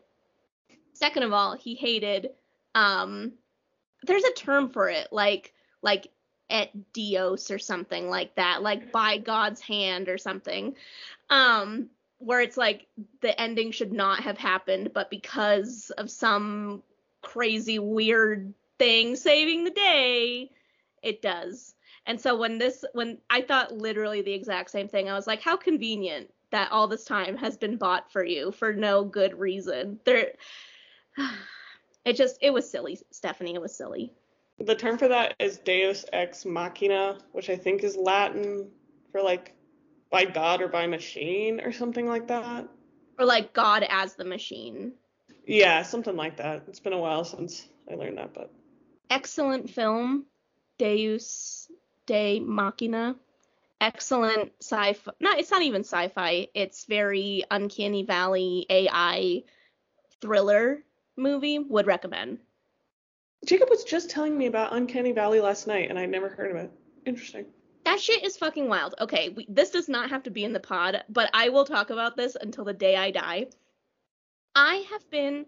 Second 0.94 1.24
of 1.24 1.34
all, 1.34 1.56
he 1.56 1.76
hated 1.76 2.32
um 2.76 3.34
there's 4.04 4.24
a 4.24 4.34
term 4.34 4.70
for 4.70 4.90
it, 4.90 5.08
like 5.12 5.54
like 5.82 6.08
et 6.50 6.72
dios 6.94 7.52
or 7.52 7.60
something 7.60 8.10
like 8.10 8.36
that, 8.36 8.62
like 8.62 8.92
by 8.92 9.18
God's 9.18 9.62
hand 9.62 10.10
or 10.10 10.18
something. 10.18 10.76
Um 11.30 11.90
where 12.20 12.42
it's 12.42 12.58
like 12.58 12.88
the 13.22 13.40
ending 13.40 13.72
should 13.72 13.94
not 13.94 14.22
have 14.22 14.38
happened, 14.38 14.92
but 14.94 15.10
because 15.10 15.90
of 15.98 16.12
some 16.12 16.84
crazy 17.22 17.80
weird 17.80 18.54
thing 18.78 19.16
saving 19.16 19.64
the 19.64 19.72
day, 19.72 20.52
it 21.02 21.22
does. 21.22 21.76
And 22.06 22.20
so 22.20 22.36
when 22.38 22.58
this 22.58 22.84
when 22.94 23.20
I 23.30 23.42
thought 23.42 23.72
literally 23.72 24.22
the 24.22 24.34
exact 24.34 24.72
same 24.72 24.88
thing, 24.88 25.10
I 25.10 25.14
was 25.14 25.28
like, 25.28 25.42
how 25.42 25.58
convenient 25.58 26.30
that 26.52 26.72
all 26.72 26.88
this 26.88 27.06
time 27.06 27.38
has 27.38 27.58
been 27.58 27.78
bought 27.78 28.12
for 28.12 28.24
you 28.24 28.52
for 28.52 28.74
no 28.74 29.04
good 29.04 29.40
reason. 29.40 30.00
There 30.06 30.32
it 32.06 32.16
just 32.16 32.38
it 32.42 32.52
was 32.52 32.70
silly, 32.70 33.00
Stephanie, 33.12 33.56
it 33.56 33.62
was 33.62 33.76
silly. 33.76 34.14
The 34.60 34.76
term 34.76 34.98
for 34.98 35.08
that 35.08 35.36
is 35.40 35.58
deus 35.60 36.06
ex 36.12 36.46
machina, 36.46 37.18
which 37.32 37.50
I 37.50 37.56
think 37.56 37.84
is 37.84 37.96
Latin 37.96 38.70
for 39.12 39.22
like 39.22 39.54
by 40.10 40.26
God 40.26 40.62
or 40.62 40.68
by 40.68 40.88
machine 40.88 41.62
or 41.62 41.72
something 41.72 42.08
like 42.08 42.28
that. 42.28 42.68
Or 43.18 43.26
like 43.26 43.54
God 43.54 43.86
as 43.88 44.16
the 44.16 44.26
machine. 44.26 44.94
Yeah, 45.46 45.84
something 45.84 46.16
like 46.16 46.38
that. 46.38 46.64
It's 46.68 46.80
been 46.80 46.94
a 46.94 46.98
while 46.98 47.24
since 47.24 47.68
I 47.90 47.96
learned 47.96 48.18
that, 48.18 48.34
but 48.34 48.52
excellent 49.10 49.70
film, 49.70 50.26
Deus 50.78 51.72
de 52.06 52.40
Machina. 52.40 53.16
Excellent 53.82 54.52
sci-fi. 54.62 55.12
No, 55.22 55.32
it's 55.32 55.52
not 55.52 55.62
even 55.62 55.84
sci-fi. 55.84 56.50
It's 56.54 56.84
very 56.84 57.46
uncanny 57.50 58.04
valley 58.04 58.66
AI 58.70 59.44
thriller 60.20 60.80
movie. 61.16 61.60
Would 61.60 61.88
recommend. 61.88 62.40
Jacob 63.46 63.70
was 63.70 63.84
just 63.84 64.10
telling 64.10 64.38
me 64.38 64.48
about 64.48 64.74
Uncanny 64.74 65.12
Valley 65.12 65.42
last 65.42 65.68
night, 65.68 65.90
and 65.90 65.98
I'd 65.98 66.10
never 66.10 66.30
heard 66.30 66.52
of 66.52 66.58
it. 66.58 66.72
Interesting. 67.06 67.46
That 67.86 68.00
shit 68.00 68.24
is 68.24 68.38
fucking 68.38 68.68
wild. 68.68 68.96
Okay, 69.00 69.30
we, 69.30 69.48
this 69.50 69.72
does 69.72 69.90
not 69.90 70.10
have 70.10 70.24
to 70.24 70.30
be 70.30 70.44
in 70.44 70.54
the 70.54 70.60
pod, 70.60 71.04
but 71.10 71.30
I 71.34 71.50
will 71.50 71.66
talk 71.66 71.90
about 71.90 72.18
this 72.18 72.36
until 72.40 72.66
the 72.66 72.74
day 72.74 72.96
I 72.96 73.12
die. 73.12 73.48
I 74.56 74.86
have 74.92 75.10
been 75.10 75.46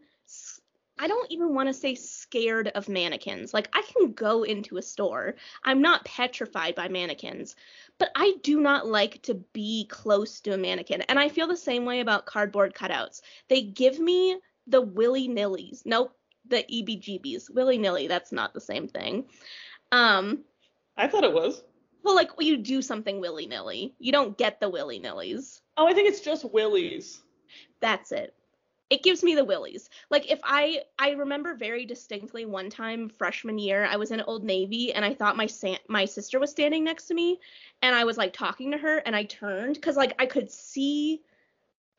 I 1.01 1.07
don't 1.07 1.31
even 1.31 1.55
want 1.55 1.67
to 1.67 1.73
say 1.73 1.95
scared 1.95 2.67
of 2.69 2.87
mannequins. 2.87 3.55
Like 3.55 3.69
I 3.73 3.81
can 3.81 4.13
go 4.13 4.43
into 4.43 4.77
a 4.77 4.83
store. 4.83 5.35
I'm 5.63 5.81
not 5.81 6.05
petrified 6.05 6.75
by 6.75 6.89
mannequins, 6.89 7.55
but 7.97 8.11
I 8.15 8.35
do 8.43 8.61
not 8.61 8.85
like 8.85 9.19
to 9.23 9.33
be 9.33 9.87
close 9.89 10.41
to 10.41 10.53
a 10.53 10.57
mannequin. 10.57 11.01
And 11.03 11.17
I 11.17 11.29
feel 11.29 11.47
the 11.47 11.57
same 11.57 11.85
way 11.85 12.01
about 12.01 12.27
cardboard 12.27 12.75
cutouts. 12.75 13.21
They 13.47 13.63
give 13.63 13.99
me 13.99 14.39
the 14.67 14.81
willy 14.81 15.27
nillies. 15.27 15.81
Nope, 15.85 16.15
the 16.51 16.63
EBGBs. 16.63 17.49
Willy 17.49 17.79
nilly, 17.79 18.07
that's 18.07 18.31
not 18.31 18.53
the 18.53 18.61
same 18.61 18.87
thing. 18.87 19.25
Um 19.91 20.43
I 20.95 21.07
thought 21.07 21.23
it 21.23 21.33
was. 21.33 21.63
Well, 22.03 22.15
like 22.15 22.29
you 22.39 22.57
do 22.57 22.81
something 22.81 23.19
willy 23.19 23.47
nilly. 23.47 23.95
You 23.99 24.11
don't 24.11 24.37
get 24.37 24.59
the 24.59 24.69
willy 24.69 24.99
nillies. 24.99 25.61
Oh, 25.77 25.87
I 25.87 25.93
think 25.93 26.09
it's 26.09 26.21
just 26.21 26.51
willies. 26.51 27.21
That's 27.79 28.11
it. 28.11 28.35
It 28.89 29.03
gives 29.03 29.23
me 29.23 29.35
the 29.35 29.45
willies. 29.45 29.89
Like 30.09 30.29
if 30.29 30.39
I 30.43 30.81
I 30.99 31.11
remember 31.11 31.55
very 31.55 31.85
distinctly 31.85 32.45
one 32.45 32.69
time 32.69 33.07
freshman 33.07 33.57
year 33.57 33.85
I 33.85 33.95
was 33.95 34.11
in 34.11 34.21
Old 34.21 34.43
Navy 34.43 34.93
and 34.93 35.05
I 35.05 35.13
thought 35.13 35.37
my 35.37 35.47
sa- 35.47 35.77
my 35.87 36.05
sister 36.05 36.39
was 36.39 36.51
standing 36.51 36.83
next 36.83 37.05
to 37.05 37.13
me 37.13 37.39
and 37.81 37.95
I 37.95 38.03
was 38.03 38.17
like 38.17 38.33
talking 38.33 38.71
to 38.71 38.77
her 38.77 38.97
and 38.97 39.15
I 39.15 39.23
turned 39.23 39.81
cuz 39.81 39.95
like 39.95 40.13
I 40.19 40.25
could 40.25 40.51
see 40.51 41.21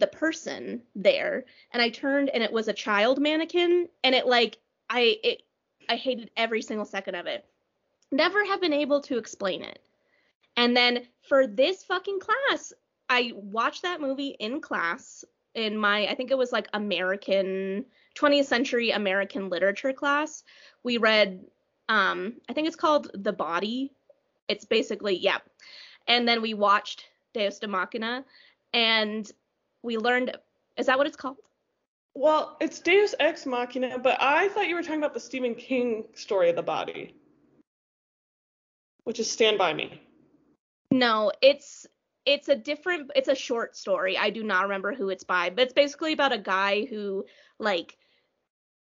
the 0.02 0.06
person 0.08 0.82
there 0.96 1.44
and 1.70 1.80
I 1.80 1.88
turned 1.88 2.28
and 2.28 2.42
it 2.42 2.52
was 2.52 2.66
a 2.66 2.72
child 2.72 3.20
mannequin 3.20 3.88
and 4.02 4.16
it 4.16 4.26
like 4.26 4.58
I 4.90 5.16
it 5.22 5.44
I 5.88 5.94
hated 5.94 6.32
every 6.36 6.60
single 6.60 6.84
second 6.84 7.14
of 7.14 7.26
it. 7.26 7.44
Never 8.10 8.44
have 8.44 8.60
been 8.60 8.72
able 8.72 9.00
to 9.02 9.16
explain 9.16 9.62
it. 9.62 9.78
And 10.56 10.76
then 10.76 11.06
for 11.28 11.46
this 11.46 11.84
fucking 11.84 12.18
class, 12.18 12.72
I 13.08 13.30
watched 13.36 13.82
that 13.82 14.00
movie 14.00 14.34
in 14.40 14.60
class 14.60 15.24
in 15.54 15.76
my 15.76 16.08
I 16.08 16.16
think 16.16 16.32
it 16.32 16.38
was 16.38 16.50
like 16.50 16.66
American 16.74 17.84
20th 18.16 18.46
century 18.46 18.90
American 18.90 19.50
literature 19.50 19.92
class. 19.92 20.42
We 20.82 20.98
read 20.98 21.44
Um, 21.88 22.40
I 22.48 22.54
think 22.54 22.66
it's 22.66 22.82
called 22.84 23.08
The 23.14 23.32
Body. 23.32 23.92
It's 24.48 24.64
basically 24.64 25.16
yeah. 25.16 25.38
And 26.08 26.26
then 26.26 26.42
we 26.42 26.54
watched 26.54 27.06
Deus 27.34 27.60
de 27.60 27.68
Machina, 27.68 28.24
and 28.74 29.30
we 29.82 29.98
learned. 29.98 30.36
Is 30.76 30.86
that 30.86 30.98
what 30.98 31.06
it's 31.06 31.16
called? 31.16 31.36
Well, 32.14 32.56
it's 32.60 32.80
Deus 32.80 33.14
Ex 33.18 33.46
Machina, 33.46 33.98
but 33.98 34.18
I 34.20 34.48
thought 34.48 34.68
you 34.68 34.74
were 34.74 34.82
talking 34.82 34.98
about 34.98 35.14
the 35.14 35.20
Stephen 35.20 35.54
King 35.54 36.04
story 36.14 36.50
of 36.50 36.56
the 36.56 36.62
body, 36.62 37.14
which 39.04 39.18
is 39.18 39.30
Stand 39.30 39.58
By 39.58 39.72
Me. 39.72 40.00
No, 40.90 41.32
it's 41.40 41.86
it's 42.26 42.48
a 42.48 42.54
different 42.56 43.10
it's 43.16 43.28
a 43.28 43.34
short 43.34 43.76
story. 43.76 44.18
I 44.18 44.30
do 44.30 44.42
not 44.42 44.64
remember 44.64 44.94
who 44.94 45.08
it's 45.08 45.24
by, 45.24 45.50
but 45.50 45.62
it's 45.62 45.72
basically 45.72 46.12
about 46.12 46.32
a 46.32 46.38
guy 46.38 46.84
who 46.84 47.24
like 47.58 47.96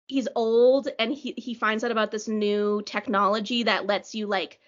he's 0.06 0.28
old 0.36 0.88
and 0.98 1.12
he 1.12 1.34
he 1.36 1.54
finds 1.54 1.84
out 1.84 1.90
about 1.90 2.10
this 2.10 2.28
new 2.28 2.82
technology 2.86 3.64
that 3.64 3.86
lets 3.86 4.14
you 4.14 4.26
like 4.26 4.60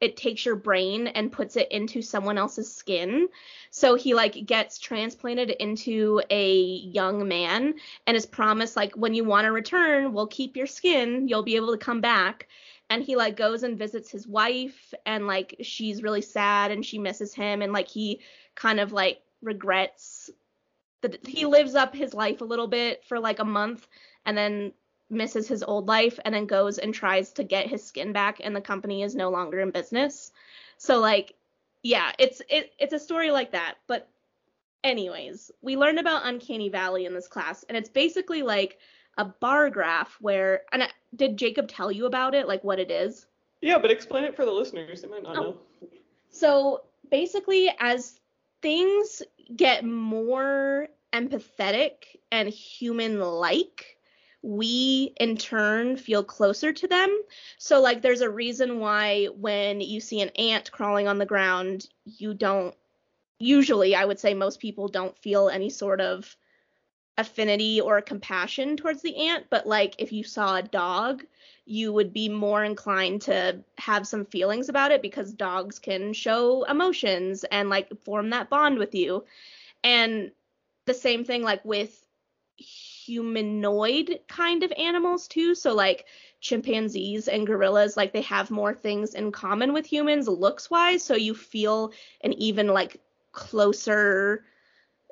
it 0.00 0.16
takes 0.16 0.44
your 0.44 0.56
brain 0.56 1.06
and 1.08 1.32
puts 1.32 1.56
it 1.56 1.70
into 1.70 2.02
someone 2.02 2.36
else's 2.36 2.72
skin. 2.72 3.28
So 3.70 3.94
he 3.94 4.14
like 4.14 4.44
gets 4.44 4.78
transplanted 4.78 5.50
into 5.50 6.20
a 6.30 6.54
young 6.54 7.26
man 7.26 7.74
and 8.06 8.16
is 8.16 8.26
promised 8.26 8.76
like 8.76 8.94
when 8.94 9.14
you 9.14 9.24
want 9.24 9.46
to 9.46 9.52
return, 9.52 10.12
we'll 10.12 10.26
keep 10.26 10.56
your 10.56 10.66
skin, 10.66 11.28
you'll 11.28 11.42
be 11.42 11.56
able 11.56 11.72
to 11.72 11.84
come 11.84 12.00
back. 12.00 12.48
And 12.90 13.02
he 13.02 13.16
like 13.16 13.36
goes 13.36 13.62
and 13.62 13.78
visits 13.78 14.10
his 14.10 14.28
wife 14.28 14.94
and 15.06 15.26
like 15.26 15.56
she's 15.62 16.02
really 16.02 16.22
sad 16.22 16.70
and 16.70 16.84
she 16.84 16.98
misses 16.98 17.34
him 17.34 17.62
and 17.62 17.72
like 17.72 17.88
he 17.88 18.20
kind 18.54 18.78
of 18.78 18.92
like 18.92 19.22
regrets 19.42 20.30
that 21.00 21.26
he 21.26 21.46
lives 21.46 21.74
up 21.74 21.94
his 21.94 22.14
life 22.14 22.40
a 22.40 22.44
little 22.44 22.68
bit 22.68 23.02
for 23.04 23.18
like 23.18 23.38
a 23.38 23.44
month 23.44 23.86
and 24.24 24.36
then 24.36 24.72
misses 25.08 25.48
his 25.48 25.62
old 25.62 25.86
life 25.86 26.18
and 26.24 26.34
then 26.34 26.46
goes 26.46 26.78
and 26.78 26.92
tries 26.92 27.32
to 27.32 27.44
get 27.44 27.68
his 27.68 27.84
skin 27.84 28.12
back 28.12 28.40
and 28.42 28.54
the 28.54 28.60
company 28.60 29.02
is 29.02 29.14
no 29.14 29.30
longer 29.30 29.60
in 29.60 29.70
business. 29.70 30.32
So 30.78 30.98
like 30.98 31.34
yeah, 31.82 32.12
it's 32.18 32.42
it, 32.48 32.72
it's 32.78 32.92
a 32.92 32.98
story 32.98 33.30
like 33.30 33.52
that. 33.52 33.76
But 33.86 34.08
anyways, 34.82 35.52
we 35.62 35.76
learned 35.76 36.00
about 36.00 36.26
Uncanny 36.26 36.68
Valley 36.68 37.04
in 37.04 37.14
this 37.14 37.28
class 37.28 37.64
and 37.68 37.76
it's 37.76 37.88
basically 37.88 38.42
like 38.42 38.78
a 39.16 39.24
bar 39.24 39.70
graph 39.70 40.16
where 40.20 40.62
and 40.72 40.82
I, 40.82 40.88
did 41.14 41.36
Jacob 41.36 41.68
tell 41.68 41.92
you 41.92 42.06
about 42.06 42.34
it 42.34 42.48
like 42.48 42.64
what 42.64 42.80
it 42.80 42.90
is? 42.90 43.26
Yeah, 43.60 43.78
but 43.78 43.90
explain 43.90 44.24
it 44.24 44.36
for 44.36 44.44
the 44.44 44.52
listeners. 44.52 45.02
They 45.02 45.08
might 45.08 45.22
not 45.22 45.36
oh. 45.36 45.42
know. 45.42 45.56
So 46.30 46.82
basically 47.10 47.72
as 47.78 48.18
things 48.60 49.22
get 49.54 49.84
more 49.84 50.88
empathetic 51.12 51.92
and 52.32 52.48
human 52.48 53.20
like 53.20 53.95
we 54.46 55.12
in 55.18 55.36
turn 55.36 55.96
feel 55.96 56.22
closer 56.22 56.72
to 56.72 56.86
them. 56.86 57.22
So 57.58 57.80
like 57.80 58.00
there's 58.00 58.20
a 58.20 58.30
reason 58.30 58.78
why 58.78 59.26
when 59.26 59.80
you 59.80 60.00
see 60.00 60.20
an 60.20 60.28
ant 60.38 60.70
crawling 60.70 61.08
on 61.08 61.18
the 61.18 61.26
ground, 61.26 61.88
you 62.04 62.32
don't 62.32 62.72
usually 63.40 63.96
I 63.96 64.04
would 64.04 64.20
say 64.20 64.34
most 64.34 64.60
people 64.60 64.86
don't 64.86 65.18
feel 65.18 65.48
any 65.48 65.68
sort 65.68 66.00
of 66.00 66.36
affinity 67.18 67.80
or 67.80 68.00
compassion 68.00 68.76
towards 68.76 69.02
the 69.02 69.16
ant, 69.16 69.46
but 69.50 69.66
like 69.66 69.96
if 69.98 70.12
you 70.12 70.22
saw 70.22 70.56
a 70.56 70.62
dog, 70.62 71.24
you 71.64 71.92
would 71.92 72.12
be 72.12 72.28
more 72.28 72.62
inclined 72.62 73.22
to 73.22 73.64
have 73.78 74.06
some 74.06 74.24
feelings 74.24 74.68
about 74.68 74.92
it 74.92 75.02
because 75.02 75.32
dogs 75.32 75.80
can 75.80 76.12
show 76.12 76.62
emotions 76.64 77.44
and 77.50 77.68
like 77.68 77.90
form 78.04 78.30
that 78.30 78.48
bond 78.48 78.78
with 78.78 78.94
you. 78.94 79.24
And 79.82 80.30
the 80.84 80.94
same 80.94 81.24
thing 81.24 81.42
like 81.42 81.64
with 81.64 82.05
humanoid 83.06 84.20
kind 84.28 84.62
of 84.62 84.72
animals 84.76 85.28
too. 85.28 85.54
So 85.54 85.74
like 85.74 86.06
chimpanzees 86.40 87.28
and 87.28 87.46
gorillas, 87.46 87.96
like 87.96 88.12
they 88.12 88.22
have 88.22 88.50
more 88.50 88.74
things 88.74 89.14
in 89.14 89.32
common 89.32 89.72
with 89.72 89.86
humans 89.86 90.28
looks 90.28 90.70
wise. 90.70 91.02
So 91.02 91.14
you 91.14 91.34
feel 91.34 91.92
an 92.22 92.32
even 92.34 92.68
like 92.68 93.00
closer 93.32 94.44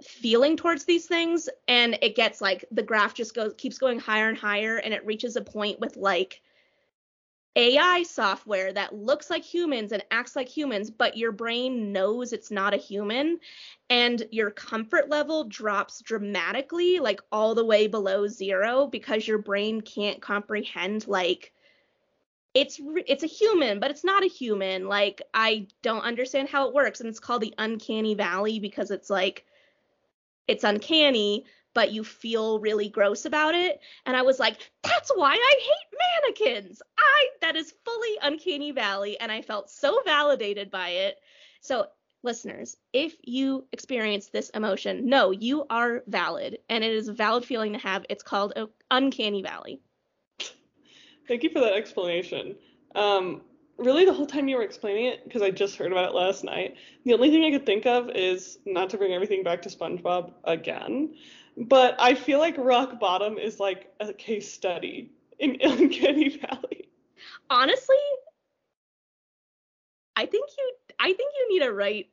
feeling 0.03 0.57
towards 0.57 0.85
these 0.85 1.07
things. 1.07 1.49
And 1.69 1.99
it 2.03 2.17
gets 2.17 2.41
like 2.41 2.65
the 2.71 2.83
graph 2.83 3.15
just 3.15 3.35
goes 3.35 3.55
keeps 3.57 3.79
going 3.79 4.01
higher 4.01 4.29
and 4.29 4.39
higher 4.39 4.79
and 4.79 4.93
it 4.93 5.07
reaches 5.07 5.37
a 5.37 5.43
point 5.43 5.81
with 5.81 5.97
like 5.97 6.41
AI 7.57 8.03
software 8.03 8.73
that 8.73 8.95
looks 8.95 9.31
like 9.31 9.45
humans 9.45 9.93
and 9.93 10.05
acts 10.11 10.35
like 10.35 10.49
humans, 10.49 10.91
but 10.91 11.17
your 11.17 11.31
brain 11.33 11.93
knows 11.93 12.33
it's 12.33 12.51
not 12.51 12.75
a 12.75 12.79
human, 12.79 13.39
and 13.89 14.27
your 14.33 14.51
comfort 14.51 15.09
level 15.09 15.45
drops 15.45 16.01
dramatically, 16.03 16.99
like 16.99 17.21
all 17.31 17.55
the 17.55 17.65
way 17.65 17.87
below 17.87 18.27
zero, 18.27 18.87
because 18.89 19.29
your 19.29 19.39
brain 19.39 19.81
can't 19.81 20.21
comprehend 20.21 21.07
like 21.07 21.53
it's 22.55 22.81
it's 23.07 23.25
a 23.25 23.29
human, 23.29 23.81
but 23.81 23.91
it's 23.91 24.05
not 24.05 24.25
a 24.25 24.29
human. 24.29 24.87
Like 24.89 25.23
I 25.33 25.67
don't 25.83 26.03
understand 26.03 26.49
how 26.49 26.69
it 26.69 26.75
works, 26.75 27.01
and 27.01 27.09
it's 27.09 27.21
called 27.21 27.43
the 27.43 27.55
uncanny 27.59 28.15
valley 28.15 28.61
because 28.61 28.91
it's 28.91 29.11
like 29.11 29.45
it's 30.49 30.65
uncanny, 30.65 31.45
but 31.75 31.93
you 31.93 32.05
feel 32.05 32.61
really 32.61 32.89
gross 32.89 33.25
about 33.25 33.55
it. 33.55 33.81
And 34.07 34.17
I 34.17 34.23
was 34.23 34.39
like, 34.39 34.57
that's 34.83 35.11
why 35.15 35.35
I 35.35 35.55
hate 35.61 35.99
mannequins. 36.49 36.81
I 36.99 37.29
that 37.41 37.57
is 37.57 37.75
fully 37.85 38.19
uncanny 38.23 38.71
valley 38.71 39.19
and 39.21 39.31
I 39.31 39.43
felt 39.43 39.71
so 39.71 40.01
validated 40.05 40.71
by 40.71 40.91
it. 40.91 41.17
So 41.61 41.87
listeners, 42.23 42.77
if 42.93 43.15
you 43.23 43.67
experience 43.73 44.29
this 44.29 44.51
emotion, 44.51 45.09
no, 45.09 45.31
you 45.31 45.67
are 45.69 46.03
valid 46.07 46.59
and 46.71 46.83
it 46.83 46.93
is 46.93 47.09
a 47.09 47.13
valid 47.13 47.45
feeling 47.45 47.73
to 47.73 47.79
have. 47.79 48.07
It's 48.09 48.23
called 48.23 48.55
uncanny 48.91 49.43
valley. 49.43 49.81
Thank 51.27 51.43
you 51.43 51.51
for 51.51 51.61
that 51.61 51.73
explanation. 51.73 52.57
Um, 52.95 53.43
really, 53.79 54.05
the 54.05 54.13
whole 54.13 54.27
time 54.27 54.47
you 54.49 54.57
were 54.57 54.63
explaining 54.63 55.07
it, 55.07 55.25
because 55.25 55.43
I 55.43 55.51
just 55.51 55.77
heard 55.77 55.91
about 55.91 56.11
it 56.11 56.15
last 56.15 56.45
night, 56.45 56.75
the 57.05 57.15
only 57.15 57.31
thing 57.31 57.45
I 57.45 57.51
could 57.51 57.67
think 57.67 57.87
of 57.87 58.11
is 58.11 58.59
not 58.67 58.91
to 58.91 58.99
bring 58.99 59.13
everything 59.13 59.43
back 59.43 59.63
to 59.63 59.69
SpongeBob 59.69 60.33
again, 60.45 61.15
but 61.57 61.97
I 61.99 62.15
feel 62.15 62.39
like 62.39 62.57
Rock 62.59 62.99
Bottom 62.99 63.39
is 63.39 63.61
like 63.61 63.93
a 64.01 64.13
case 64.13 64.53
study 64.53 65.11
in 65.39 65.59
Uncanny 65.61 66.31
Valley. 66.31 66.89
Honestly, 67.51 67.97
I 70.17 70.27
think 70.27 70.51
you 70.57 70.73
I 70.99 71.07
think 71.07 71.33
you 71.39 71.49
need 71.51 71.65
to 71.65 71.73
write 71.73 72.11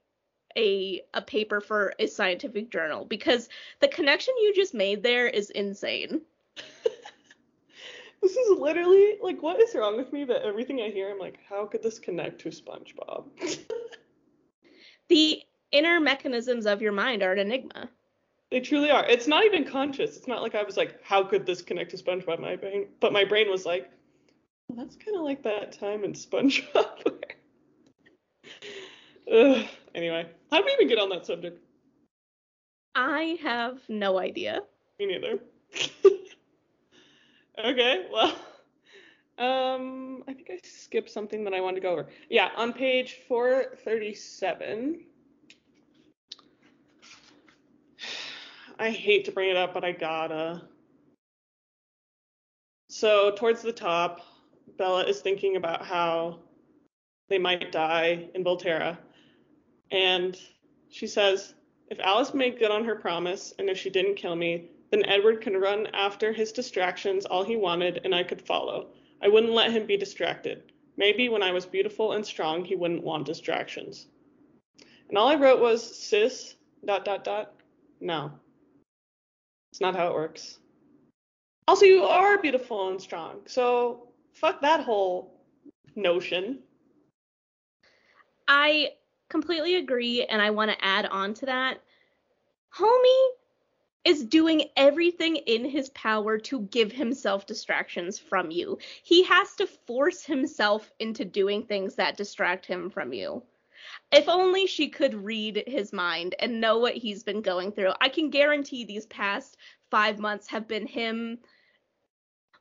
a 0.58 1.02
a 1.14 1.22
paper 1.22 1.62
for 1.62 1.94
a 2.00 2.08
scientific 2.08 2.72
journal 2.72 3.06
because 3.06 3.50
the 3.80 3.88
connection 3.88 4.34
you 4.40 4.54
just 4.54 4.74
made 4.74 5.04
there 5.04 5.28
is 5.28 5.50
insane. 5.50 6.22
this 8.22 8.36
is 8.36 8.60
literally 8.60 9.18
like 9.22 9.42
what 9.42 9.62
is 9.62 9.76
wrong 9.76 9.98
with 9.98 10.12
me 10.12 10.24
that 10.26 10.44
everything 10.44 10.82
I 10.82 10.90
hear 10.90 11.10
I'm 11.10 11.20
like 11.20 11.40
how 11.48 11.66
could 11.66 11.84
this 11.84 12.00
connect 12.00 12.42
to 12.42 12.50
SpongeBob? 12.50 13.26
the 15.10 15.42
inner 15.72 16.00
mechanisms 16.00 16.66
of 16.66 16.82
your 16.82 16.92
mind 16.92 17.24
are 17.24 17.32
an 17.32 17.40
enigma. 17.40 17.90
They 18.52 18.60
truly 18.60 18.92
are. 18.92 19.06
It's 19.06 19.28
not 19.28 19.46
even 19.46 19.64
conscious. 19.64 20.18
It's 20.18 20.28
not 20.28 20.42
like 20.42 20.56
I 20.56 20.64
was 20.64 20.76
like, 20.76 21.02
how 21.02 21.24
could 21.24 21.46
this 21.46 21.62
connect 21.62 21.92
to 21.92 21.98
SpongeBob? 21.98 22.40
My 22.40 22.58
brain, 22.58 22.88
but 23.00 23.14
my 23.14 23.24
brain 23.24 23.50
was 23.50 23.66
like, 23.66 23.90
well, 24.68 24.84
that's 24.86 24.98
kind 24.98 25.16
of 25.16 25.24
like 25.24 25.42
that 25.44 25.72
time 25.72 26.04
in 26.04 26.12
SpongeBob. 26.12 27.14
Ugh. 29.34 29.66
Anyway, 29.96 30.28
how 30.52 30.58
did 30.58 30.66
we 30.66 30.74
even 30.74 30.88
get 30.90 31.00
on 31.00 31.10
that 31.10 31.26
subject? 31.26 31.60
I 32.94 33.38
have 33.42 33.80
no 33.88 34.20
idea. 34.20 34.62
Me 35.00 35.06
neither. 35.06 35.40
okay, 37.66 38.06
well, 38.12 38.36
um, 39.38 40.24
I 40.28 40.34
think 40.34 40.50
I 40.52 40.60
skipped 40.64 41.10
something 41.10 41.46
that 41.46 41.54
I 41.54 41.62
wanted 41.62 41.76
to 41.76 41.82
go 41.82 41.92
over. 41.94 42.08
Yeah, 42.30 42.50
on 42.58 42.74
page 42.74 43.20
437. 43.30 45.06
I 48.82 48.90
hate 48.90 49.26
to 49.26 49.32
bring 49.32 49.52
it 49.52 49.58
up, 49.58 49.76
but 49.76 49.84
I 49.84 49.92
gotta. 49.92 50.64
So, 52.90 53.30
towards 53.36 53.62
the 53.62 53.72
top, 53.72 54.22
Bella 54.76 55.04
is 55.04 55.22
thinking 55.22 55.56
about 55.56 55.86
how 55.86 56.40
they 57.30 57.38
might 57.38 57.72
die 57.72 58.28
in 58.34 58.44
Volterra. 58.44 58.98
And 59.92 60.36
she 60.90 61.06
says, 61.06 61.54
If 61.92 62.00
Alice 62.00 62.34
made 62.34 62.58
good 62.58 62.72
on 62.72 62.84
her 62.86 62.96
promise, 62.96 63.54
and 63.60 63.70
if 63.70 63.78
she 63.78 63.92
didn't 63.92 64.16
kill 64.16 64.36
me, 64.36 64.72
then 64.90 65.06
Edward 65.06 65.42
can 65.42 65.58
run 65.58 65.86
after 65.94 66.34
his 66.34 66.52
distractions 66.52 67.28
all 67.28 67.44
he 67.44 67.58
wanted, 67.58 68.02
and 68.04 68.16
I 68.16 68.24
could 68.24 68.42
follow. 68.42 68.88
I 69.22 69.28
wouldn't 69.28 69.54
let 69.54 69.72
him 69.72 69.86
be 69.86 69.96
distracted. 69.96 70.72
Maybe 70.98 71.30
when 71.30 71.44
I 71.44 71.52
was 71.52 71.68
beautiful 71.68 72.14
and 72.14 72.26
strong, 72.26 72.66
he 72.66 72.76
wouldn't 72.76 73.04
want 73.04 73.28
distractions. 73.28 74.08
And 75.08 75.20
all 75.20 75.28
I 75.28 75.36
wrote 75.36 75.62
was, 75.62 75.84
sis, 75.84 76.56
dot, 76.84 77.06
dot, 77.06 77.24
dot. 77.24 77.54
No. 78.00 78.32
It's 79.72 79.82
not 79.82 79.96
how 79.96 80.08
it 80.08 80.14
works. 80.14 80.60
Also, 81.68 81.86
you 81.86 82.04
are 82.04 82.38
beautiful 82.38 82.90
and 82.90 83.02
strong. 83.02 83.42
So 83.46 84.10
fuck 84.34 84.62
that 84.62 84.84
whole 84.84 85.40
notion. 85.96 86.60
I 88.48 88.90
completely 89.30 89.76
agree, 89.76 90.26
and 90.26 90.42
I 90.42 90.50
want 90.50 90.72
to 90.72 90.86
add 90.86 91.06
on 91.06 91.34
to 91.36 91.46
that. 91.46 91.82
Homie 92.76 93.28
is 94.04 94.26
doing 94.26 94.64
everything 94.76 95.36
in 95.38 95.64
his 95.64 95.90
power 95.90 96.38
to 96.38 96.62
give 96.64 96.92
himself 96.92 97.46
distractions 97.46 98.18
from 98.18 98.52
you. 98.52 98.78
He 99.04 99.24
has 99.24 99.56
to 99.56 99.68
force 99.68 100.26
himself 100.26 100.92
into 101.00 101.24
doing 101.24 101.64
things 101.64 101.96
that 101.96 102.18
distract 102.18 102.66
him 102.66 102.90
from 102.90 103.14
you. 103.14 103.44
If 104.12 104.28
only 104.28 104.68
she 104.68 104.90
could 104.90 105.14
read 105.14 105.64
his 105.68 105.94
mind 105.94 106.36
and 106.40 106.60
know 106.60 106.80
what 106.80 106.96
he's 106.96 107.24
been 107.24 107.42
going 107.42 107.72
through. 107.72 107.94
I 108.02 108.10
can 108.10 108.30
guarantee 108.30 108.84
these 108.84 109.06
past 109.06 109.58
five 109.90 110.20
months 110.20 110.48
have 110.48 110.68
been 110.68 110.86
him. 110.86 111.40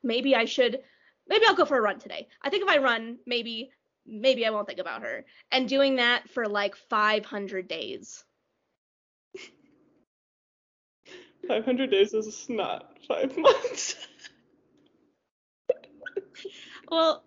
Maybe 0.03 0.37
I 0.37 0.45
should, 0.45 0.81
maybe 1.29 1.45
I'll 1.47 1.57
go 1.57 1.65
for 1.65 1.77
a 1.77 1.83
run 1.83 1.99
today. 1.99 2.29
I 2.41 2.51
think 2.51 2.63
if 2.63 2.69
I 2.69 2.79
run, 2.79 3.19
maybe, 3.27 3.71
maybe 4.07 4.47
I 4.47 4.51
won't 4.51 4.69
think 4.69 4.79
about 4.79 5.03
her. 5.03 5.25
And 5.51 5.69
doing 5.69 5.97
that 5.97 6.29
for 6.31 6.47
like 6.47 6.77
500 6.77 7.67
days. 7.67 8.25
500 11.49 11.91
days 11.91 12.15
is 12.15 12.47
not 12.49 12.97
five 13.09 13.37
months. 13.37 13.97
well, 16.91 17.25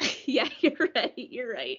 yeah, 0.24 0.48
you're 0.60 0.88
right. 0.94 1.12
You're 1.16 1.52
right. 1.52 1.78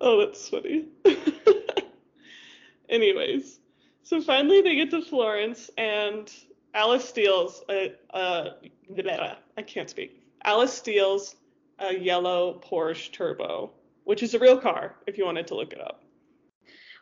Oh, 0.00 0.24
that's 0.24 0.48
funny. 0.48 0.86
Anyways, 2.88 3.60
so 4.02 4.20
finally 4.20 4.62
they 4.62 4.74
get 4.74 4.90
to 4.90 5.02
Florence 5.02 5.70
and 5.78 6.32
Alice 6.74 7.08
steals 7.08 7.62
a, 7.68 7.94
I 8.12 9.62
can't 9.66 9.88
speak. 9.90 10.22
Alice 10.44 10.72
steals 10.72 11.36
a 11.78 11.96
yellow 11.96 12.60
Porsche 12.64 13.12
Turbo, 13.12 13.72
which 14.04 14.22
is 14.22 14.34
a 14.34 14.38
real 14.38 14.58
car 14.58 14.96
if 15.06 15.16
you 15.16 15.24
wanted 15.24 15.46
to 15.48 15.54
look 15.54 15.72
it 15.72 15.80
up 15.80 16.02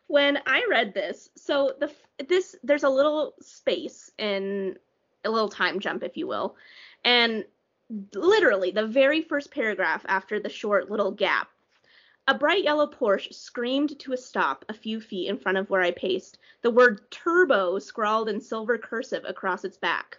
when 0.09 0.39
I 0.47 0.67
read 0.69 0.95
this, 0.95 1.31
so 1.37 1.75
the 1.79 1.91
this 2.27 2.57
there's 2.65 2.83
a 2.83 2.89
little 2.89 3.35
space 3.41 4.11
in 4.19 4.77
a 5.25 5.31
little 5.31 5.49
time 5.49 5.79
jump, 5.79 6.03
if 6.03 6.17
you 6.17 6.27
will, 6.27 6.57
and 7.05 7.45
literally 8.15 8.71
the 8.71 8.87
very 8.87 9.23
first 9.23 9.51
paragraph 9.51 10.05
after 10.09 10.41
the 10.41 10.49
short 10.49 10.91
little 10.91 11.13
gap. 11.13 11.49
A 12.29 12.35
bright 12.35 12.63
yellow 12.63 12.87
Porsche 12.87 13.33
screamed 13.33 13.99
to 14.01 14.13
a 14.13 14.17
stop 14.19 14.63
a 14.69 14.75
few 14.75 15.01
feet 15.01 15.29
in 15.29 15.39
front 15.39 15.57
of 15.57 15.71
where 15.71 15.81
I 15.81 15.93
paced, 15.93 16.37
the 16.61 16.71
word 16.71 17.11
turbo 17.11 17.79
scrawled 17.79 18.29
in 18.29 18.39
silver 18.39 18.77
cursive 18.77 19.25
across 19.27 19.65
its 19.65 19.79
back. 19.79 20.19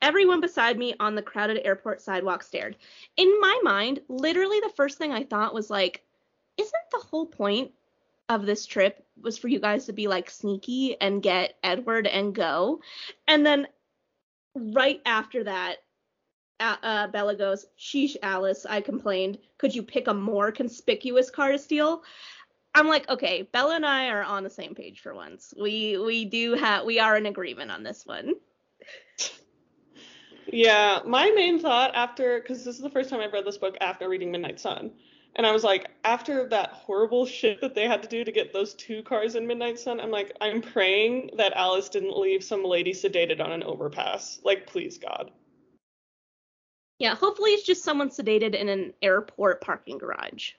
Everyone 0.00 0.40
beside 0.40 0.78
me 0.78 0.94
on 1.00 1.16
the 1.16 1.22
crowded 1.22 1.60
airport 1.66 2.00
sidewalk 2.02 2.44
stared. 2.44 2.76
In 3.16 3.40
my 3.40 3.60
mind, 3.64 4.00
literally 4.08 4.60
the 4.60 4.72
first 4.76 4.96
thing 4.96 5.10
I 5.10 5.24
thought 5.24 5.52
was 5.52 5.70
like, 5.70 6.04
isn't 6.56 6.90
the 6.92 6.98
whole 6.98 7.26
point 7.26 7.72
of 8.28 8.46
this 8.46 8.64
trip 8.64 9.04
was 9.20 9.36
for 9.36 9.48
you 9.48 9.58
guys 9.58 9.86
to 9.86 9.92
be 9.92 10.06
like 10.06 10.30
sneaky 10.30 11.00
and 11.00 11.20
get 11.20 11.58
Edward 11.64 12.06
and 12.06 12.32
go. 12.32 12.80
And 13.26 13.44
then 13.44 13.66
right 14.54 15.02
after 15.04 15.42
that, 15.42 15.78
uh, 16.60 17.06
Bella 17.08 17.34
goes, 17.34 17.66
"Sheesh, 17.78 18.16
Alice," 18.22 18.66
I 18.68 18.80
complained. 18.80 19.38
Could 19.58 19.74
you 19.74 19.82
pick 19.82 20.08
a 20.08 20.14
more 20.14 20.52
conspicuous 20.52 21.30
car 21.30 21.52
to 21.52 21.58
steal? 21.58 22.02
I'm 22.74 22.86
like, 22.86 23.08
okay, 23.08 23.42
Bella 23.42 23.76
and 23.76 23.86
I 23.86 24.08
are 24.08 24.22
on 24.22 24.44
the 24.44 24.50
same 24.50 24.74
page 24.74 25.00
for 25.00 25.14
once. 25.14 25.52
We 25.60 25.98
we 25.98 26.24
do 26.24 26.54
have 26.54 26.84
we 26.84 27.00
are 27.00 27.16
in 27.16 27.26
agreement 27.26 27.70
on 27.70 27.82
this 27.82 28.06
one. 28.06 28.34
Yeah, 30.52 31.00
my 31.06 31.30
main 31.30 31.60
thought 31.60 31.94
after 31.94 32.40
because 32.40 32.64
this 32.64 32.76
is 32.76 32.82
the 32.82 32.90
first 32.90 33.10
time 33.10 33.20
I've 33.20 33.32
read 33.32 33.44
this 33.44 33.58
book 33.58 33.76
after 33.80 34.08
reading 34.08 34.32
Midnight 34.32 34.58
Sun, 34.58 34.90
and 35.36 35.46
I 35.46 35.52
was 35.52 35.62
like, 35.62 35.88
after 36.04 36.48
that 36.48 36.70
horrible 36.70 37.24
shit 37.26 37.60
that 37.60 37.74
they 37.74 37.86
had 37.86 38.02
to 38.02 38.08
do 38.08 38.24
to 38.24 38.32
get 38.32 38.52
those 38.52 38.74
two 38.74 39.02
cars 39.02 39.36
in 39.36 39.46
Midnight 39.46 39.78
Sun, 39.78 40.00
I'm 40.00 40.10
like, 40.10 40.36
I'm 40.40 40.60
praying 40.60 41.30
that 41.36 41.52
Alice 41.54 41.88
didn't 41.88 42.18
leave 42.18 42.42
some 42.42 42.64
lady 42.64 42.92
sedated 42.92 43.40
on 43.40 43.52
an 43.52 43.62
overpass. 43.62 44.40
Like, 44.42 44.66
please, 44.66 44.98
God. 44.98 45.30
Yeah, 47.00 47.14
hopefully 47.14 47.52
it's 47.52 47.66
just 47.66 47.82
someone 47.82 48.10
sedated 48.10 48.54
in 48.54 48.68
an 48.68 48.92
airport 49.00 49.62
parking 49.62 49.96
garage. 49.96 50.52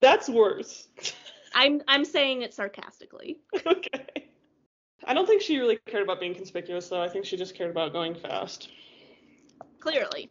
That's 0.00 0.28
worse. 0.28 0.88
I'm 1.54 1.82
I'm 1.86 2.04
saying 2.06 2.42
it 2.42 2.54
sarcastically. 2.54 3.38
okay. 3.66 4.06
I 5.06 5.12
don't 5.12 5.26
think 5.26 5.42
she 5.42 5.58
really 5.58 5.78
cared 5.86 6.02
about 6.02 6.18
being 6.18 6.34
conspicuous 6.34 6.88
though. 6.88 7.02
I 7.02 7.08
think 7.08 7.26
she 7.26 7.36
just 7.36 7.54
cared 7.54 7.70
about 7.70 7.92
going 7.92 8.14
fast. 8.14 8.70
Clearly. 9.80 10.30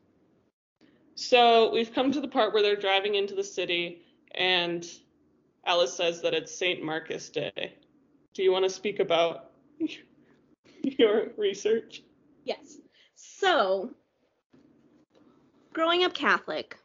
So 1.14 1.72
we've 1.72 1.94
come 1.94 2.12
to 2.12 2.20
the 2.20 2.28
part 2.28 2.52
where 2.52 2.64
they're 2.64 2.76
driving 2.76 3.14
into 3.14 3.36
the 3.36 3.44
city, 3.44 4.02
and 4.34 4.84
Alice 5.64 5.94
says 5.94 6.24
that 6.24 6.34
it's 6.34 6.54
St. 6.54 6.84
Marcus 6.84 7.30
Day. 7.30 7.76
Do 8.34 8.42
you 8.42 8.52
want 8.52 8.66
to 8.66 8.70
speak 8.70 9.00
about 9.00 9.52
your 10.82 11.28
research? 11.38 12.02
Yes. 12.46 12.78
So, 13.14 13.92
growing 15.74 16.04
up 16.04 16.14
Catholic, 16.14 16.78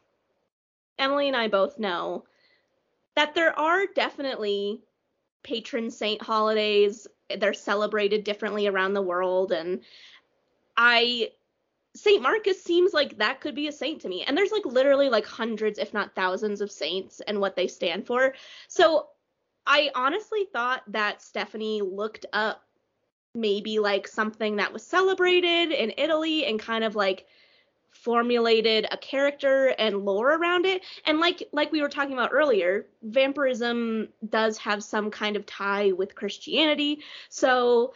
Emily 0.97 1.27
and 1.27 1.37
I 1.37 1.47
both 1.47 1.79
know 1.79 2.25
that 3.15 3.35
there 3.35 3.57
are 3.57 3.85
definitely 3.95 4.81
patron 5.43 5.91
saint 5.91 6.21
holidays. 6.21 7.07
They're 7.37 7.53
celebrated 7.53 8.23
differently 8.23 8.67
around 8.67 8.93
the 8.93 9.01
world. 9.01 9.51
And 9.51 9.81
I 10.75 11.31
Saint 11.95 12.21
Marcus 12.21 12.63
seems 12.63 12.93
like 12.93 13.17
that 13.17 13.41
could 13.41 13.55
be 13.55 13.67
a 13.67 13.71
saint 13.71 14.01
to 14.01 14.09
me. 14.09 14.23
And 14.23 14.37
there's 14.37 14.51
like 14.51 14.65
literally 14.65 15.09
like 15.09 15.25
hundreds, 15.25 15.79
if 15.79 15.93
not 15.93 16.15
thousands, 16.15 16.61
of 16.61 16.71
saints 16.71 17.19
and 17.21 17.39
what 17.39 17.55
they 17.55 17.67
stand 17.67 18.05
for. 18.05 18.35
So 18.67 19.07
I 19.65 19.89
honestly 19.95 20.47
thought 20.53 20.83
that 20.87 21.21
Stephenie 21.21 21.81
looked 21.81 22.25
up 22.31 22.63
maybe 23.35 23.79
like 23.79 24.07
something 24.07 24.57
that 24.57 24.73
was 24.73 24.85
celebrated 24.85 25.71
in 25.71 25.93
Italy 25.97 26.45
and 26.45 26.59
kind 26.59 26.83
of 26.83 26.95
like 26.95 27.25
formulated 28.01 28.87
a 28.91 28.97
character 28.97 29.75
and 29.77 30.05
lore 30.05 30.35
around 30.35 30.65
it. 30.65 30.83
And 31.05 31.19
like 31.19 31.43
like 31.51 31.71
we 31.71 31.81
were 31.81 31.89
talking 31.89 32.13
about 32.13 32.31
earlier 32.31 32.85
vampirism 33.03 34.09
does 34.29 34.57
have 34.59 34.83
some 34.83 35.11
kind 35.11 35.35
of 35.35 35.45
tie 35.45 35.91
with 35.91 36.15
christianity. 36.15 37.01
So 37.29 37.93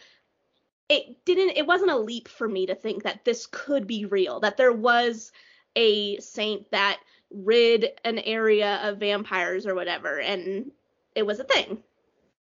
it 0.88 1.24
didn't 1.24 1.56
it 1.56 1.66
wasn't 1.66 1.90
a 1.90 1.96
leap 1.96 2.28
for 2.28 2.48
me 2.48 2.66
to 2.66 2.74
think 2.74 3.04
that 3.04 3.24
this 3.24 3.46
could 3.50 3.86
be 3.86 4.04
real 4.04 4.40
that 4.40 4.58
there 4.58 4.72
was 4.72 5.32
a 5.76 6.18
saint 6.18 6.70
that 6.70 7.00
rid 7.30 7.88
an 8.04 8.18
area 8.18 8.80
of 8.82 8.98
vampires 8.98 9.66
or 9.66 9.74
whatever 9.74 10.20
and 10.20 10.70
it 11.14 11.24
was 11.24 11.40
a 11.40 11.44
thing. 11.44 11.78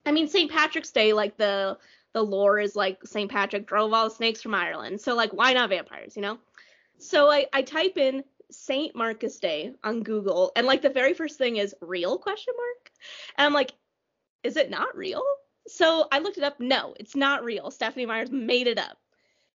I 0.05 0.13
mean 0.13 0.29
st 0.29 0.49
patrick's 0.49 0.91
day 0.91 1.11
like 1.11 1.35
the 1.35 1.77
the 2.13 2.23
lore 2.23 2.59
is 2.59 2.75
like 2.75 3.05
st 3.05 3.29
patrick 3.29 3.67
drove 3.67 3.91
all 3.91 4.07
the 4.07 4.15
snakes 4.15 4.41
from 4.41 4.55
ireland. 4.55 5.01
So 5.01 5.13
like 5.13 5.33
why 5.33 5.51
not 5.51 5.69
vampires 5.69 6.15
you 6.15 6.21
know 6.21 6.39
so 6.99 7.29
i 7.29 7.45
i 7.53 7.61
type 7.61 7.97
in 7.97 8.23
saint 8.51 8.95
marcus 8.95 9.39
day 9.39 9.71
on 9.83 10.01
google 10.01 10.51
and 10.55 10.65
like 10.65 10.81
the 10.81 10.89
very 10.89 11.13
first 11.13 11.37
thing 11.37 11.57
is 11.57 11.75
real 11.81 12.17
question 12.17 12.53
mark 12.57 12.91
and 13.37 13.45
i'm 13.45 13.53
like 13.53 13.73
is 14.43 14.57
it 14.57 14.69
not 14.69 14.95
real 14.95 15.23
so 15.69 16.07
I 16.11 16.19
looked 16.19 16.37
it 16.37 16.43
up. 16.43 16.59
No, 16.59 16.95
it's 16.99 17.15
not 17.15 17.43
real. 17.43 17.69
Stephenie 17.69 18.07
Meyers 18.07 18.31
made 18.31 18.67
it 18.67 18.79
up, 18.79 18.97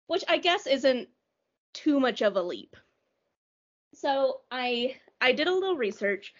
which 0.07 0.23
I 0.27 0.37
guess 0.37 0.67
isn't 0.67 1.09
too 1.73 1.99
much 1.99 2.21
of 2.21 2.35
a 2.35 2.41
leap. 2.41 2.75
So 3.93 4.41
I 4.51 4.95
I 5.19 5.31
did 5.31 5.47
a 5.47 5.53
little 5.53 5.75
research, 5.75 6.33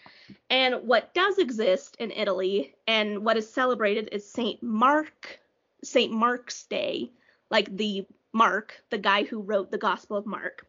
and 0.48 0.86
what 0.86 1.12
does 1.14 1.38
exist 1.38 1.96
in 1.98 2.12
Italy 2.12 2.74
and 2.86 3.24
what 3.24 3.36
is 3.36 3.52
celebrated 3.52 4.10
is 4.12 4.30
Saint 4.30 4.62
Mark 4.62 5.40
Saint 5.82 6.12
Mark's 6.12 6.64
Day, 6.64 7.10
like 7.50 7.76
the 7.76 8.06
Mark, 8.32 8.80
the 8.90 8.98
guy 8.98 9.24
who 9.24 9.40
wrote 9.42 9.70
the 9.70 9.78
Gospel 9.78 10.16
of 10.16 10.26
Mark. 10.26 10.66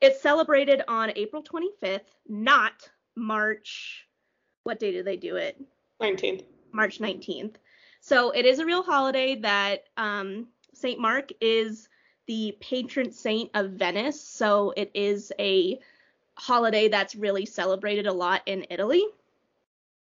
It's 0.00 0.20
celebrated 0.20 0.82
on 0.88 1.12
April 1.16 1.42
25th, 1.42 2.00
not 2.28 2.88
March. 3.14 4.06
What 4.64 4.78
day 4.78 4.92
do 4.92 5.02
they 5.02 5.16
do 5.16 5.36
it? 5.36 5.60
19th. 6.02 6.44
March 6.72 6.98
19th. 6.98 7.54
So 8.00 8.30
it 8.30 8.44
is 8.44 8.58
a 8.58 8.66
real 8.66 8.82
holiday 8.82 9.36
that 9.36 9.84
um, 9.96 10.48
St. 10.74 11.00
Mark 11.00 11.30
is 11.40 11.88
the 12.26 12.56
patron 12.60 13.10
saint 13.10 13.50
of 13.54 13.70
Venice. 13.70 14.20
So 14.20 14.74
it 14.76 14.90
is 14.94 15.32
a 15.38 15.78
holiday 16.34 16.88
that's 16.88 17.14
really 17.14 17.46
celebrated 17.46 18.06
a 18.06 18.12
lot 18.12 18.42
in 18.46 18.66
Italy. 18.68 19.04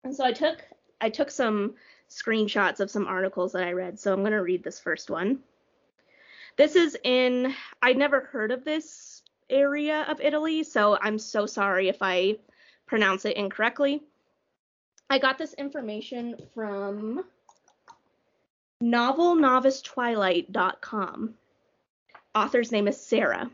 And 0.04 0.14
so 0.14 0.24
I 0.24 0.32
took 0.32 0.62
I 1.00 1.10
took 1.10 1.30
some 1.30 1.74
screenshots 2.08 2.80
of 2.80 2.90
some 2.90 3.06
articles 3.06 3.52
that 3.52 3.64
I 3.64 3.72
read. 3.72 3.98
So 3.98 4.12
I'm 4.12 4.20
going 4.20 4.32
to 4.32 4.42
read 4.42 4.62
this 4.62 4.80
first 4.80 5.10
one. 5.10 5.40
This 6.56 6.76
is 6.76 6.96
in 7.04 7.54
I'd 7.82 7.98
never 7.98 8.20
heard 8.20 8.52
of 8.52 8.64
this 8.64 9.11
area 9.50 10.06
of 10.08 10.20
Italy, 10.20 10.62
so 10.62 10.96
I'm 11.00 11.18
so 11.18 11.46
sorry 11.46 11.88
if 11.88 11.98
I 12.00 12.36
pronounce 12.86 13.24
it 13.24 13.36
incorrectly. 13.36 14.02
I 15.10 15.18
got 15.18 15.38
this 15.38 15.54
information 15.54 16.36
from 16.54 17.24
novelnovicetwilight.com. 18.82 21.34
Author's 22.34 22.72
name 22.72 22.88
is 22.88 23.00
Sarah. 23.00 23.50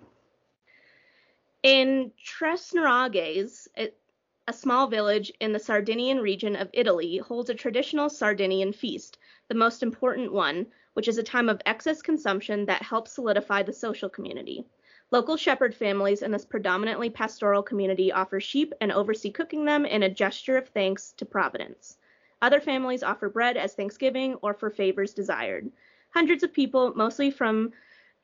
In 1.62 2.12
Tresnuraghes, 2.24 3.68
a 3.76 4.52
small 4.52 4.86
village 4.86 5.32
in 5.40 5.52
the 5.52 5.58
Sardinian 5.58 6.20
region 6.20 6.56
of 6.56 6.70
Italy, 6.72 7.18
holds 7.18 7.50
a 7.50 7.54
traditional 7.54 8.08
Sardinian 8.08 8.72
feast, 8.72 9.18
the 9.48 9.54
most 9.54 9.82
important 9.82 10.32
one, 10.32 10.66
which 10.94 11.08
is 11.08 11.18
a 11.18 11.22
time 11.22 11.48
of 11.48 11.60
excess 11.66 12.00
consumption 12.00 12.64
that 12.66 12.82
helps 12.82 13.12
solidify 13.12 13.62
the 13.62 13.72
social 13.72 14.08
community. 14.08 14.64
Local 15.10 15.38
shepherd 15.38 15.74
families 15.74 16.20
in 16.20 16.32
this 16.32 16.44
predominantly 16.44 17.08
pastoral 17.08 17.62
community 17.62 18.12
offer 18.12 18.40
sheep 18.40 18.74
and 18.80 18.92
oversee 18.92 19.30
cooking 19.30 19.64
them 19.64 19.86
in 19.86 20.02
a 20.02 20.10
gesture 20.10 20.58
of 20.58 20.68
thanks 20.68 21.12
to 21.12 21.24
Providence. 21.24 21.96
Other 22.42 22.60
families 22.60 23.02
offer 23.02 23.30
bread 23.30 23.56
as 23.56 23.74
Thanksgiving 23.74 24.34
or 24.42 24.52
for 24.52 24.68
favors 24.68 25.14
desired. 25.14 25.70
Hundreds 26.10 26.42
of 26.42 26.52
people, 26.52 26.92
mostly 26.94 27.30
from 27.30 27.72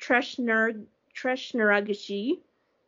Treshneurgashi, 0.01 2.39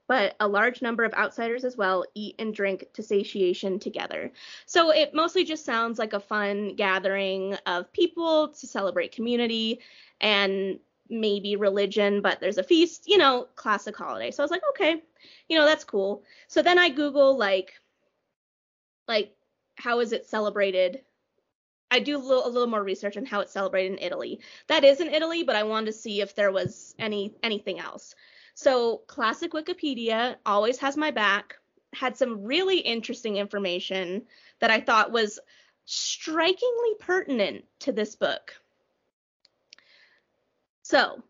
but 0.09 0.37
a 0.39 0.47
large 0.47 0.83
number 0.83 1.03
of 1.03 1.15
outsiders 1.15 1.65
as 1.65 1.77
well 1.77 2.05
eat 2.15 2.37
and 2.39 2.55
drink 2.55 2.85
to 2.93 3.03
satiation 3.03 3.79
together. 3.79 4.31
So 4.67 4.91
it 4.91 5.15
mostly 5.15 5.43
just 5.43 5.65
sounds 5.65 5.99
like 5.99 6.13
a 6.13 6.21
fun 6.21 6.77
gathering 6.77 7.57
of 7.67 7.91
people 7.93 8.49
to 8.49 8.67
celebrate 8.67 9.13
community 9.13 9.81
and 10.21 10.79
maybe 11.09 11.57
religion, 11.57 12.21
but 12.21 12.41
there's 12.41 12.59
a 12.59 12.63
feast, 12.63 13.05
you 13.07 13.19
know, 13.19 13.47
classic 13.55 13.97
holiday. 13.97 14.31
So 14.31 14.43
I 14.43 14.45
was 14.45 14.51
like, 14.51 14.63
okay, 14.71 15.03
you 15.49 15.59
know, 15.59 15.65
that's 15.65 15.85
cool. 15.85 16.23
So 16.49 16.63
then 16.63 16.79
I 16.79 16.89
Google 16.89 17.37
like, 17.37 17.75
like, 19.09 19.35
how 19.77 20.01
is 20.01 20.13
it 20.13 20.27
celebrated? 20.27 21.03
I 21.91 22.01
do 22.01 22.17
a 22.17 22.19
little, 22.19 22.47
a 22.47 22.49
little 22.49 22.69
more 22.69 22.83
research 22.83 23.17
on 23.17 23.27
how 23.27 23.41
it's 23.41 23.53
celebrated 23.53 23.93
in 23.93 23.99
Italy. 23.99 24.41
That 24.67 24.85
is 24.85 25.01
in 25.01 25.09
Italy, 25.09 25.45
but 25.45 25.57
I 25.57 25.63
wanted 25.63 25.87
to 25.87 25.93
see 25.93 26.21
if 26.21 26.35
there 26.35 26.51
was 26.51 26.95
any 26.99 27.35
anything 27.43 27.79
else. 27.79 28.15
So, 28.55 29.03
classic 29.07 29.53
Wikipedia 29.53 30.37
always 30.47 30.79
has 30.79 30.97
my 30.97 31.11
back, 31.11 31.57
had 31.93 32.17
some 32.17 32.43
really 32.43 32.79
interesting 32.79 33.37
information 33.37 34.23
that 34.61 34.71
I 34.71 34.81
thought 34.81 35.13
was 35.13 35.39
strikingly 35.85 36.95
pertinent 36.99 37.65
to 37.81 37.93
this 37.93 38.17
book. 38.17 38.55
So, 40.89 41.21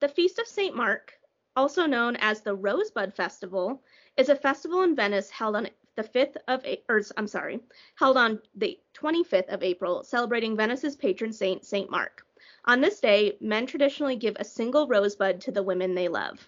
the 0.00 0.08
Feast 0.10 0.38
of 0.38 0.46
St. 0.46 0.76
Mark, 0.76 1.18
also 1.56 1.86
known 1.86 2.16
as 2.16 2.42
the 2.42 2.54
Rosebud 2.54 3.14
Festival, 3.14 3.82
is 4.18 4.28
a 4.28 4.36
festival 4.36 4.82
in 4.82 4.94
Venice 4.94 5.30
held 5.30 5.56
on 5.56 5.70
the 5.94 6.02
5th 6.02 6.36
of 6.46 6.62
or 6.90 7.02
I'm 7.16 7.26
sorry, 7.26 7.60
held 7.94 8.18
on 8.18 8.42
the 8.54 8.78
25th 8.92 9.48
of 9.48 9.62
April, 9.62 10.04
celebrating 10.04 10.58
Venice's 10.58 10.94
patron 10.94 11.32
saint, 11.32 11.64
St. 11.64 11.90
Mark. 11.90 12.26
On 12.66 12.82
this 12.82 13.00
day, 13.00 13.38
men 13.40 13.64
traditionally 13.64 14.14
give 14.14 14.36
a 14.38 14.44
single 14.44 14.86
rosebud 14.86 15.40
to 15.40 15.52
the 15.52 15.62
women 15.62 15.94
they 15.94 16.08
love. 16.08 16.46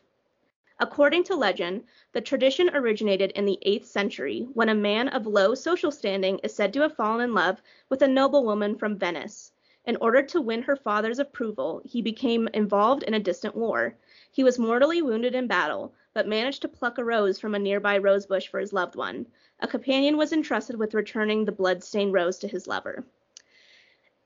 According 0.78 1.24
to 1.24 1.36
legend, 1.36 1.84
the 2.12 2.20
tradition 2.20 2.68
originated 2.76 3.30
in 3.30 3.46
the 3.46 3.58
8th 3.66 3.86
century 3.86 4.46
when 4.52 4.68
a 4.68 4.74
man 4.74 5.08
of 5.08 5.26
low 5.26 5.54
social 5.54 5.90
standing 5.90 6.38
is 6.40 6.54
said 6.54 6.74
to 6.74 6.82
have 6.82 6.94
fallen 6.94 7.22
in 7.22 7.32
love 7.32 7.62
with 7.88 8.02
a 8.02 8.06
noblewoman 8.06 8.76
from 8.76 8.98
Venice. 8.98 9.50
In 9.86 9.96
order 9.96 10.22
to 10.22 10.40
win 10.40 10.62
her 10.62 10.76
father's 10.76 11.18
approval, 11.18 11.82
he 11.84 12.02
became 12.02 12.48
involved 12.54 13.02
in 13.02 13.14
a 13.14 13.20
distant 13.20 13.56
war. 13.56 13.96
He 14.30 14.44
was 14.44 14.58
mortally 14.58 15.02
wounded 15.02 15.34
in 15.34 15.46
battle, 15.46 15.94
but 16.12 16.28
managed 16.28 16.62
to 16.62 16.68
pluck 16.68 16.98
a 16.98 17.04
rose 17.04 17.40
from 17.40 17.54
a 17.54 17.58
nearby 17.58 17.98
rosebush 17.98 18.48
for 18.48 18.60
his 18.60 18.72
loved 18.72 18.94
one. 18.94 19.26
A 19.60 19.68
companion 19.68 20.16
was 20.16 20.32
entrusted 20.32 20.76
with 20.76 20.94
returning 20.94 21.44
the 21.44 21.52
blood-stained 21.52 22.12
rose 22.12 22.38
to 22.38 22.48
his 22.48 22.66
lover. 22.66 23.04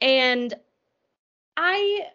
And 0.00 0.54
I 1.56 2.08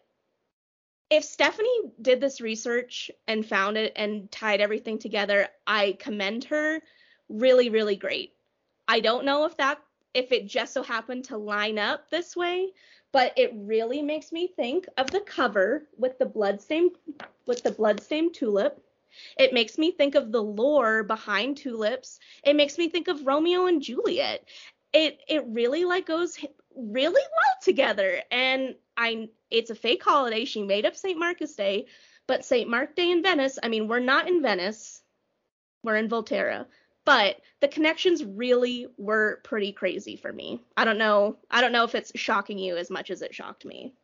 if 1.09 1.23
Stephenie 1.23 1.91
did 2.01 2.21
this 2.21 2.39
research 2.39 3.09
and 3.27 3.45
found 3.45 3.77
it 3.77 3.93
and 3.95 4.31
tied 4.31 4.61
everything 4.61 4.99
together, 4.99 5.47
I 5.65 5.97
commend 5.99 6.43
her. 6.45 6.81
Really, 7.29 7.69
really 7.69 7.95
great. 7.95 8.33
I 8.87 8.99
don't 8.99 9.25
know 9.25 9.45
if 9.45 9.57
that 9.57 9.81
if 10.13 10.31
it 10.31 10.47
just 10.47 10.73
so 10.73 10.83
happened 10.83 11.25
to 11.25 11.37
line 11.37 11.77
up 11.77 12.09
this 12.09 12.35
way, 12.35 12.73
but 13.12 13.34
it 13.38 13.51
really 13.55 14.01
makes 14.01 14.32
me 14.32 14.47
think 14.47 14.88
of 14.97 15.12
the 15.12 15.22
cover 15.22 15.88
with 15.97 16.18
the 16.20 16.26
bloodstained 16.26 16.91
with 17.45 17.64
the 17.64 17.72
bloodstained 17.72 18.34
tulip. 18.34 18.84
It 19.38 19.53
makes 19.53 19.78
me 19.78 19.91
think 19.91 20.16
of 20.16 20.32
the 20.32 20.43
lore 20.43 21.03
behind 21.03 21.57
tulips. 21.57 22.20
It 22.43 22.55
makes 22.55 22.78
me 22.78 22.89
think 22.89 23.07
of 23.07 23.26
Romeo 23.26 23.66
and 23.66 23.82
Juliet. 23.82 24.47
It 24.93 25.20
it 25.28 25.43
really 25.47 25.86
like 25.86 26.05
goes 26.05 26.38
really 26.76 27.22
well 27.22 27.55
together 27.62 28.22
and 28.32 28.76
I 28.95 29.30
it's 29.49 29.72
a 29.72 29.76
fake 29.76 30.03
holiday. 30.03 30.45
She 30.45 30.64
made 30.64 30.86
up 30.86 30.95
St. 30.95 31.18
Marcus 31.18 31.55
Day, 31.55 31.88
but 32.28 32.45
St. 32.45 32.70
Mark 32.70 32.95
Day 32.95 33.12
in 33.12 33.24
Venice, 33.24 33.57
I 33.62 33.70
mean, 33.70 33.88
we're 33.88 33.99
not 33.99 34.28
in 34.28 34.41
Venice. 34.41 35.01
We're 35.84 35.95
in 35.95 36.10
Volterra. 36.10 36.68
But 37.10 37.41
the 37.60 37.68
connections 37.68 38.24
really 38.24 38.86
were 38.99 39.39
pretty 39.43 39.72
crazy 39.72 40.16
for 40.16 40.32
me. 40.32 40.62
I 40.78 40.86
don't 40.86 40.99
know. 40.99 41.38
I 41.49 41.60
don't 41.60 41.72
know 41.72 41.84
if 41.84 41.95
it's 41.95 42.12
shocking 42.14 42.60
you 42.60 42.78
as 42.78 42.91
much 42.91 43.10
as 43.10 43.24
it 43.24 43.34
shocked 43.34 43.66
me. 43.66 43.95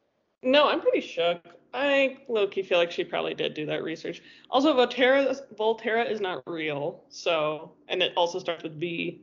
No, 0.41 0.67
I'm 0.67 0.81
pretty 0.81 1.01
shook. 1.01 1.45
I 1.71 2.17
low 2.27 2.47
key 2.47 2.63
feel 2.63 2.79
like 2.79 2.91
she 2.91 3.03
probably 3.03 3.35
did 3.35 3.53
do 3.53 3.67
that 3.67 3.83
research. 3.83 4.23
Also, 4.49 4.73
Volterra 4.73 5.39
Volterra 5.55 6.09
is 6.09 6.19
not 6.19 6.41
real, 6.47 7.03
so 7.09 7.73
and 7.89 8.01
it 8.01 8.11
also 8.17 8.39
starts 8.39 8.63
with 8.63 8.79
V, 8.79 9.21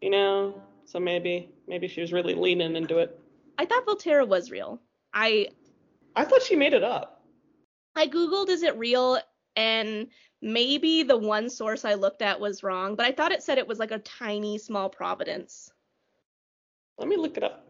you 0.00 0.10
know. 0.10 0.62
So 0.84 1.00
maybe 1.00 1.50
maybe 1.66 1.88
she 1.88 2.00
was 2.00 2.12
really 2.12 2.34
leaning 2.34 2.76
into 2.76 2.98
it. 2.98 3.18
I 3.58 3.66
thought 3.66 3.86
Volterra 3.86 4.28
was 4.28 4.52
real. 4.52 4.80
I 5.12 5.48
I 6.14 6.24
thought 6.24 6.42
she 6.42 6.54
made 6.54 6.74
it 6.74 6.84
up. 6.84 7.24
I 7.96 8.06
googled 8.06 8.50
is 8.50 8.62
it 8.62 8.78
real 8.78 9.18
and 9.56 10.08
maybe 10.42 11.02
the 11.02 11.16
one 11.16 11.48
source 11.48 11.84
I 11.84 11.94
looked 11.94 12.22
at 12.22 12.38
was 12.40 12.62
wrong, 12.62 12.94
but 12.94 13.06
I 13.06 13.12
thought 13.12 13.32
it 13.32 13.42
said 13.42 13.58
it 13.58 13.66
was 13.66 13.78
like 13.78 13.90
a 13.90 13.98
tiny 13.98 14.58
small 14.58 14.88
providence. 14.88 15.70
Let 16.98 17.08
me 17.08 17.16
look 17.16 17.36
it 17.36 17.42
up. 17.42 17.66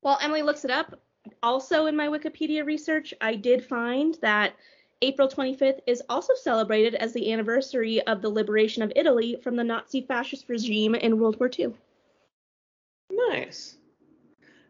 While 0.00 0.18
Emily 0.22 0.42
looks 0.42 0.64
it 0.64 0.70
up, 0.70 1.00
also 1.42 1.86
in 1.86 1.96
my 1.96 2.08
Wikipedia 2.08 2.64
research, 2.64 3.12
I 3.20 3.34
did 3.34 3.64
find 3.64 4.16
that 4.22 4.54
April 5.02 5.28
25th 5.28 5.80
is 5.86 6.02
also 6.08 6.34
celebrated 6.34 6.94
as 6.96 7.12
the 7.12 7.32
anniversary 7.32 8.00
of 8.02 8.20
the 8.20 8.28
liberation 8.28 8.82
of 8.82 8.92
Italy 8.96 9.36
from 9.42 9.56
the 9.56 9.64
Nazi 9.64 10.00
fascist 10.02 10.48
regime 10.48 10.94
in 10.94 11.18
World 11.18 11.38
War 11.38 11.50
II. 11.56 11.72
Nice. 13.10 13.76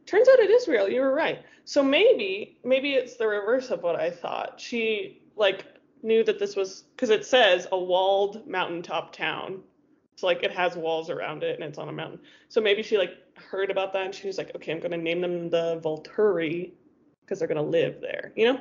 Turns 0.06 0.28
out 0.28 0.38
it 0.38 0.50
is 0.50 0.68
real. 0.68 0.88
You 0.88 1.00
were 1.00 1.14
right. 1.14 1.44
So 1.68 1.82
maybe 1.82 2.56
maybe 2.64 2.94
it's 2.94 3.16
the 3.16 3.28
reverse 3.28 3.68
of 3.68 3.82
what 3.82 3.94
I 3.94 4.10
thought. 4.10 4.58
She 4.58 5.20
like 5.36 5.66
knew 6.02 6.24
that 6.24 6.38
this 6.38 6.56
was 6.56 6.84
because 6.96 7.10
it 7.10 7.26
says 7.26 7.66
a 7.70 7.78
walled 7.78 8.48
mountaintop 8.48 9.12
town. 9.12 9.60
So 10.16 10.26
like 10.26 10.42
it 10.42 10.50
has 10.50 10.76
walls 10.76 11.10
around 11.10 11.42
it 11.42 11.56
and 11.56 11.62
it's 11.62 11.76
on 11.76 11.90
a 11.90 11.92
mountain. 11.92 12.20
So 12.48 12.62
maybe 12.62 12.82
she 12.82 12.96
like 12.96 13.18
heard 13.36 13.70
about 13.70 13.92
that 13.92 14.06
and 14.06 14.14
she 14.14 14.26
was 14.26 14.38
like, 14.38 14.54
okay, 14.56 14.72
I'm 14.72 14.80
gonna 14.80 14.96
name 14.96 15.20
them 15.20 15.50
the 15.50 15.78
Volturi 15.84 16.70
because 17.20 17.38
they're 17.38 17.48
gonna 17.48 17.60
live 17.60 18.00
there. 18.00 18.32
You 18.34 18.54
know? 18.54 18.60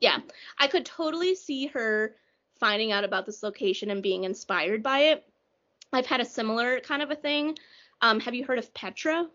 Yeah, 0.00 0.18
I 0.56 0.68
could 0.68 0.86
totally 0.86 1.34
see 1.34 1.66
her 1.66 2.14
finding 2.60 2.92
out 2.92 3.02
about 3.02 3.26
this 3.26 3.42
location 3.42 3.90
and 3.90 4.04
being 4.04 4.22
inspired 4.22 4.84
by 4.84 5.00
it. 5.00 5.24
I've 5.92 6.06
had 6.06 6.20
a 6.20 6.24
similar 6.24 6.78
kind 6.78 7.02
of 7.02 7.10
a 7.10 7.16
thing. 7.16 7.58
Um, 8.02 8.20
have 8.20 8.36
you 8.36 8.44
heard 8.44 8.60
of 8.60 8.72
Petra? 8.72 9.26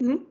Mm-hmm. 0.00 0.24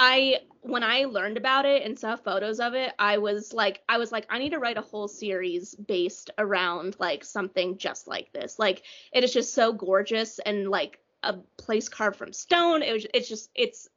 I 0.00 0.38
when 0.62 0.82
I 0.82 1.04
learned 1.04 1.36
about 1.36 1.66
it 1.66 1.82
and 1.82 1.98
saw 1.98 2.16
photos 2.16 2.58
of 2.58 2.72
it, 2.74 2.94
I 2.98 3.18
was 3.18 3.52
like 3.52 3.82
I 3.86 3.98
was 3.98 4.10
like 4.10 4.26
I 4.30 4.38
need 4.38 4.50
to 4.50 4.58
write 4.58 4.78
a 4.78 4.82
whole 4.82 5.08
series 5.08 5.74
based 5.74 6.30
around 6.38 6.96
like 6.98 7.22
something 7.22 7.76
just 7.76 8.08
like 8.08 8.32
this. 8.32 8.58
Like 8.58 8.82
it 9.12 9.24
is 9.24 9.32
just 9.32 9.52
so 9.52 9.74
gorgeous 9.74 10.38
and 10.38 10.70
like 10.70 11.00
a 11.22 11.34
place 11.58 11.90
carved 11.90 12.16
from 12.16 12.32
stone. 12.32 12.82
It 12.82 12.94
was 12.94 13.06
it's 13.12 13.28
just 13.28 13.50
it's 13.54 13.88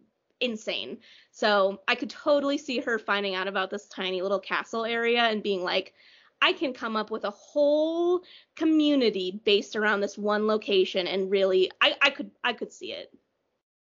insane. 0.41 0.97
So 1.31 1.79
I 1.87 1.95
could 1.95 2.09
totally 2.09 2.57
see 2.57 2.79
her 2.79 2.99
finding 2.99 3.33
out 3.33 3.47
about 3.47 3.69
this 3.69 3.87
tiny 3.87 4.21
little 4.21 4.41
castle 4.41 4.83
area 4.83 5.21
and 5.21 5.41
being 5.41 5.63
like 5.63 5.93
I 6.41 6.51
can 6.51 6.73
come 6.73 6.97
up 6.97 7.11
with 7.11 7.23
a 7.23 7.29
whole 7.29 8.23
community 8.57 9.41
based 9.45 9.77
around 9.77 10.01
this 10.01 10.17
one 10.17 10.47
location 10.47 11.07
and 11.07 11.31
really 11.31 11.71
I 11.79 11.95
I 12.01 12.09
could 12.09 12.31
I 12.43 12.51
could 12.51 12.73
see 12.73 12.91
it. 12.91 13.09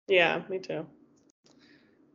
Yeah, 0.08 0.42
me 0.48 0.58
too. 0.58 0.86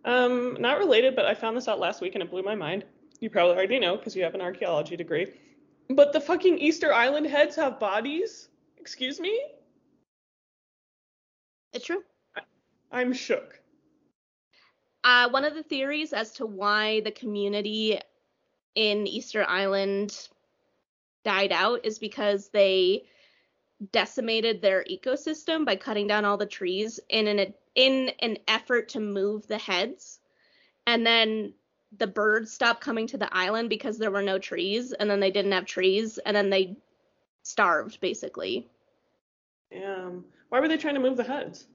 Um, 0.06 0.56
not 0.60 0.78
related, 0.78 1.16
but 1.16 1.26
I 1.26 1.34
found 1.34 1.58
this 1.58 1.68
out 1.68 1.80
last 1.80 2.00
week 2.00 2.14
and 2.14 2.24
it 2.24 2.30
blew 2.30 2.44
my 2.44 2.56
mind. 2.56 2.86
You 3.20 3.30
probably 3.30 3.56
already 3.56 3.80
know 3.80 3.98
because 3.98 4.16
you 4.16 4.24
have 4.24 4.36
an 4.36 4.42
archaeology 4.42 4.96
degree. 4.96 5.34
But 5.90 6.14
the 6.14 6.22
fucking 6.22 6.60
Easter 6.60 6.94
Island 6.94 7.26
heads 7.26 7.56
have 7.56 7.80
bodies? 7.80 8.50
Excuse 8.78 9.20
me? 9.20 9.42
It's 11.74 11.86
true. 11.86 12.04
I- 12.92 13.02
am 13.02 13.14
shook. 13.14 13.60
Uh, 15.04 15.30
one 15.30 15.44
of 15.44 15.56
the 15.56 15.64
theories 15.64 16.14
as 16.14 16.32
to 16.34 16.46
why 16.46 17.02
the 17.02 17.12
community 17.12 18.00
in 18.76 19.08
Easter 19.08 19.44
Island 19.44 20.30
died 21.24 21.52
out 21.52 21.84
is 21.84 22.00
because 22.00 22.50
they 22.50 23.06
decimated 23.92 24.62
their 24.62 24.86
ecosystem 24.90 25.66
by 25.66 25.76
cutting 25.76 26.08
down 26.08 26.26
all 26.26 26.38
the 26.38 26.46
trees 26.46 27.00
in 27.10 27.28
an 27.28 27.54
in 27.76 28.12
an 28.20 28.38
effort 28.48 28.90
to 28.90 29.00
move 29.00 29.48
the 29.48 29.58
heads. 29.58 30.20
And 30.88 31.06
then 31.06 31.54
the 31.98 32.08
birds 32.08 32.52
stopped 32.52 32.82
coming 32.82 33.08
to 33.08 33.18
the 33.18 33.34
island 33.36 33.70
because 33.70 33.98
there 33.98 34.12
were 34.12 34.22
no 34.22 34.40
trees 34.40 34.92
and 34.94 35.10
then 35.10 35.20
they 35.20 35.32
didn't 35.32 35.52
have 35.52 35.66
trees 35.66 36.18
and 36.18 36.36
then 36.36 36.50
they 36.50 36.76
starved 37.44 38.00
basically. 38.02 38.68
Yeah. 39.72 40.10
Why 40.50 40.60
were 40.60 40.68
they 40.68 40.78
trying 40.78 40.96
to 40.96 41.00
move 41.00 41.18
the 41.18 41.24
heads? 41.24 41.68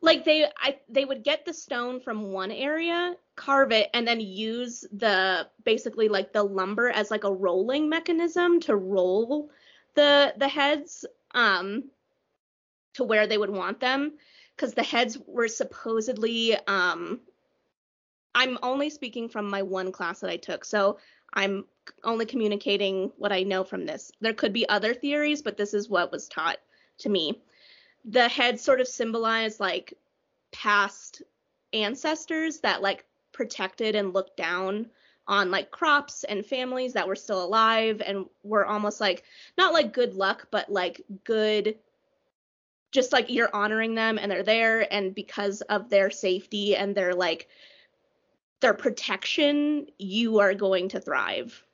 Like 0.00 0.24
they 0.24 0.46
I 0.58 0.78
they 0.88 1.04
would 1.04 1.22
get 1.22 1.44
the 1.44 1.54
stone 1.54 2.00
from 2.00 2.32
one 2.32 2.50
area, 2.50 3.14
carve 3.36 3.70
it 3.72 3.88
and 3.94 4.06
then 4.06 4.20
use 4.20 4.84
the 4.92 5.48
basically 5.64 6.08
like 6.08 6.32
the 6.32 6.42
lumber 6.42 6.90
as 6.90 7.10
like 7.10 7.24
a 7.24 7.32
rolling 7.32 7.88
mechanism 7.88 8.60
to 8.60 8.74
roll 8.74 9.50
the 9.94 10.34
the 10.36 10.48
heads 10.48 11.04
um 11.32 11.84
to 12.94 13.04
where 13.04 13.26
they 13.26 13.38
would 13.38 13.50
want 13.50 13.78
them 13.78 14.12
cuz 14.60 14.74
the 14.74 14.82
heads 14.82 15.18
were 15.26 15.48
supposedly 15.48 16.56
um 16.66 17.20
I'm 18.34 18.58
only 18.62 18.90
speaking 18.90 19.28
from 19.28 19.48
my 19.50 19.62
one 19.62 19.90
class 19.92 20.20
that 20.20 20.30
I 20.30 20.36
took. 20.36 20.64
So 20.64 20.98
I'm 21.32 21.64
only 22.04 22.26
communicating 22.26 23.12
what 23.16 23.32
I 23.32 23.42
know 23.42 23.64
from 23.64 23.86
this. 23.86 24.12
There 24.20 24.34
could 24.34 24.52
be 24.52 24.68
other 24.68 24.94
theories, 24.94 25.42
but 25.42 25.56
this 25.56 25.74
is 25.74 25.88
what 25.88 26.12
was 26.12 26.28
taught 26.28 26.58
to 26.98 27.08
me. 27.08 27.42
The 28.04 28.28
heads 28.28 28.62
sort 28.62 28.80
of 28.80 28.88
symbolize 28.88 29.60
like 29.60 29.94
past 30.52 31.22
ancestors 31.72 32.60
that 32.60 32.82
like 32.82 33.04
protected 33.32 33.94
and 33.94 34.14
looked 34.14 34.36
down 34.36 34.90
on 35.26 35.50
like 35.50 35.70
crops 35.70 36.24
and 36.24 36.44
families 36.44 36.94
that 36.94 37.06
were 37.06 37.16
still 37.16 37.44
alive 37.44 38.02
and 38.04 38.26
were 38.42 38.66
almost 38.66 39.00
like 39.00 39.22
not 39.56 39.72
like 39.72 39.92
good 39.92 40.14
luck, 40.14 40.48
but 40.50 40.70
like 40.70 41.02
good 41.24 41.78
just 42.92 43.12
like 43.12 43.30
you're 43.30 43.54
honoring 43.54 43.94
them 43.94 44.18
and 44.18 44.30
they're 44.30 44.42
there 44.42 44.92
and 44.92 45.14
because 45.14 45.60
of 45.62 45.88
their 45.88 46.10
safety 46.10 46.76
and 46.76 46.94
their 46.94 47.14
like 47.14 47.48
their 48.60 48.74
protection, 48.74 49.86
you 49.98 50.40
are 50.40 50.54
going 50.54 50.90
to 50.90 51.00
thrive. 51.00 51.64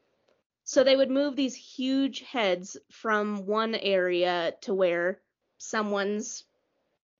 So 0.64 0.82
they 0.82 0.96
would 0.96 1.10
move 1.10 1.36
these 1.36 1.54
huge 1.54 2.20
heads 2.22 2.76
from 2.90 3.46
one 3.46 3.74
area 3.74 4.54
to 4.62 4.74
where 4.74 5.20
someone's 5.58 6.44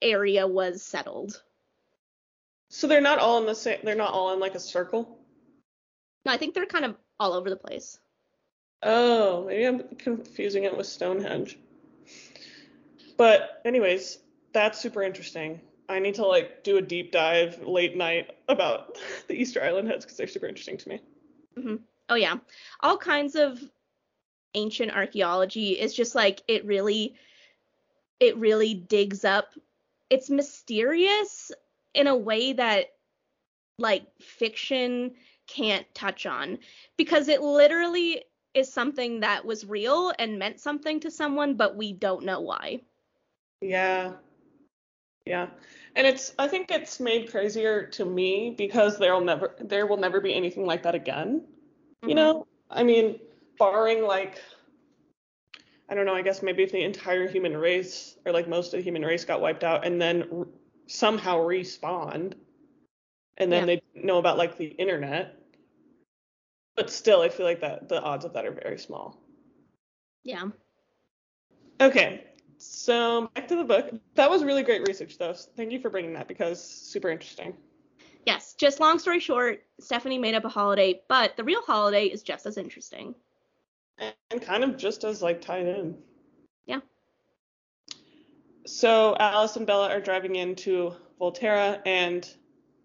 area 0.03 0.47
was 0.47 0.83
settled. 0.83 1.43
So 2.69 2.87
they're 2.87 3.01
not 3.01 3.19
all 3.19 3.39
in 3.39 3.47
the 3.47 3.55
same. 3.55 3.79
They're 3.83 3.95
not 3.95 4.13
all 4.13 4.33
in 4.33 4.41
like 4.41 4.55
a 4.55 4.61
circle. 4.61 5.19
No, 6.25 6.33
I 6.33 6.37
think 6.37 6.55
they're 6.55 6.67
kind 6.67 6.85
of 6.85 6.97
all 7.19 7.33
over 7.33 7.49
the 7.49 7.57
place. 7.57 7.99
Oh, 8.83 9.45
maybe 9.47 9.65
I'm 9.65 9.97
confusing 9.97 10.65
it 10.65 10.77
with 10.77 10.87
Stonehenge. 10.87 11.59
But 13.17 13.63
anyways, 13.65 14.19
that's 14.53 14.81
super 14.81 15.03
interesting. 15.03 15.61
I 15.89 15.99
need 15.99 16.17
to 16.17 16.27
like 16.27 16.65
do 16.65 16.79
a 16.79 16.83
deep 16.83 17.13
dive 17.13 17.63
late 17.63 17.97
night 17.97 18.37
about 18.49 18.99
the 19.29 19.35
Easter 19.35 19.63
Island 19.63 19.89
heads 19.89 20.05
because 20.05 20.17
they're 20.17 20.27
super 20.27 20.47
interesting 20.47 20.79
to 20.79 20.89
me. 20.89 21.01
Mm-hmm. 21.57 21.77
Oh 22.09 22.15
yeah, 22.15 22.37
all 22.81 22.99
kinds 22.99 23.35
of 23.35 23.59
ancient 24.55 24.93
archaeology 24.93 25.73
is 25.73 25.95
just 25.95 26.15
like 26.15 26.43
it 26.49 26.65
really, 26.65 27.15
it 28.21 28.37
really 28.37 28.75
digs 28.75 29.25
up. 29.25 29.55
It's 30.09 30.31
mysterious 30.31 31.53
in 31.95 32.07
a 32.07 32.17
way 32.17 32.53
that 32.53 32.93
like 33.79 34.07
fiction 34.21 35.13
can't 35.47 35.87
touch 35.95 36.27
on 36.27 36.59
because 36.97 37.29
it 37.29 37.43
literally 37.43 38.25
is 38.55 38.73
something 38.73 39.21
that 39.21 39.45
was 39.45 39.67
real 39.67 40.13
and 40.19 40.39
meant 40.39 40.61
something 40.61 41.01
to 41.01 41.11
someone, 41.11 41.55
but 41.55 41.77
we 41.77 41.93
don't 41.93 42.25
know 42.25 42.41
why. 42.41 42.81
Yeah, 43.61 44.13
yeah. 45.27 45.49
And 45.97 46.07
it's 46.07 46.33
I 46.39 46.49
think 46.49 46.71
it's 46.71 47.01
made 47.01 47.31
crazier 47.31 47.87
to 47.87 48.05
me 48.05 48.55
because 48.57 48.99
there'll 48.99 49.21
never 49.21 49.57
there 49.61 49.87
will 49.87 49.97
never 49.97 50.21
be 50.21 50.35
anything 50.35 50.65
like 50.65 50.83
that 50.85 50.95
again. 50.95 51.41
Mm-hmm. 51.41 52.09
You 52.09 52.15
know? 52.15 52.47
I 52.71 52.83
mean, 52.83 53.19
barring 53.59 54.05
like 54.05 54.41
I 55.89 55.95
don't 55.95 56.07
know, 56.07 56.15
I 56.15 56.23
guess 56.23 56.43
maybe 56.43 56.63
if 56.63 56.73
the 56.73 56.83
entire 56.83 57.29
human 57.29 57.57
race 57.57 58.17
or 58.25 58.33
like 58.33 58.49
most 58.49 58.73
of 58.73 58.79
the 58.79 58.85
human 58.85 59.03
race 59.03 59.25
got 59.25 59.41
wiped 59.41 59.65
out 59.65 59.87
and 59.87 60.01
then 60.01 60.29
r- 60.33 60.47
somehow 60.87 61.39
respawned 61.39 62.35
and 63.39 63.53
then 63.53 63.69
yeah. 63.69 63.77
they 63.95 64.03
know 64.03 64.19
about 64.19 64.39
like 64.39 64.57
the 64.59 64.67
internet. 64.67 65.37
But 66.77 66.91
still 66.91 67.21
I 67.23 67.31
feel 67.31 67.47
like 67.47 67.61
that 67.61 67.89
the 67.89 68.01
odds 68.01 68.25
of 68.25 68.33
that 68.35 68.47
are 68.47 68.53
very 68.53 68.79
small. 68.79 69.21
Yeah. 70.25 70.49
Okay, 71.81 72.26
so 72.69 73.31
back 73.35 73.49
to 73.49 73.57
the 73.57 73.65
book. 73.65 73.93
That 74.15 74.31
was 74.31 74.45
really 74.45 74.63
great 74.63 74.87
research, 74.87 75.19
though. 75.19 75.33
Thank 75.33 75.73
you 75.73 75.81
for 75.81 75.91
bringing 75.91 76.13
that 76.15 76.29
because 76.29 76.63
super 76.63 77.09
interesting. 77.09 77.55
Yes, 78.27 78.55
just 78.55 78.81
long 78.81 78.99
story 78.99 79.21
short, 79.21 79.63
Stephenie 79.79 80.19
made 80.19 80.35
up 80.35 80.45
a 80.45 80.49
holiday, 80.49 81.01
but 81.09 81.37
the 81.37 81.45
real 81.45 81.63
holiday 81.63 82.07
is 82.07 82.23
just 82.23 82.45
as 82.45 82.59
interesting. 82.59 83.15
And 83.99 84.43
kind 84.43 84.65
of 84.65 84.77
just 84.77 85.05
as 85.05 85.23
like 85.23 85.41
tied 85.41 85.67
in. 85.67 85.97
Yeah. 86.67 86.81
So 88.67 89.17
Alice 89.19 89.57
and 89.57 89.67
Bella 89.67 89.91
are 89.91 90.01
driving 90.01 90.35
into 90.35 90.93
Volterra, 91.21 91.81
and 91.87 92.29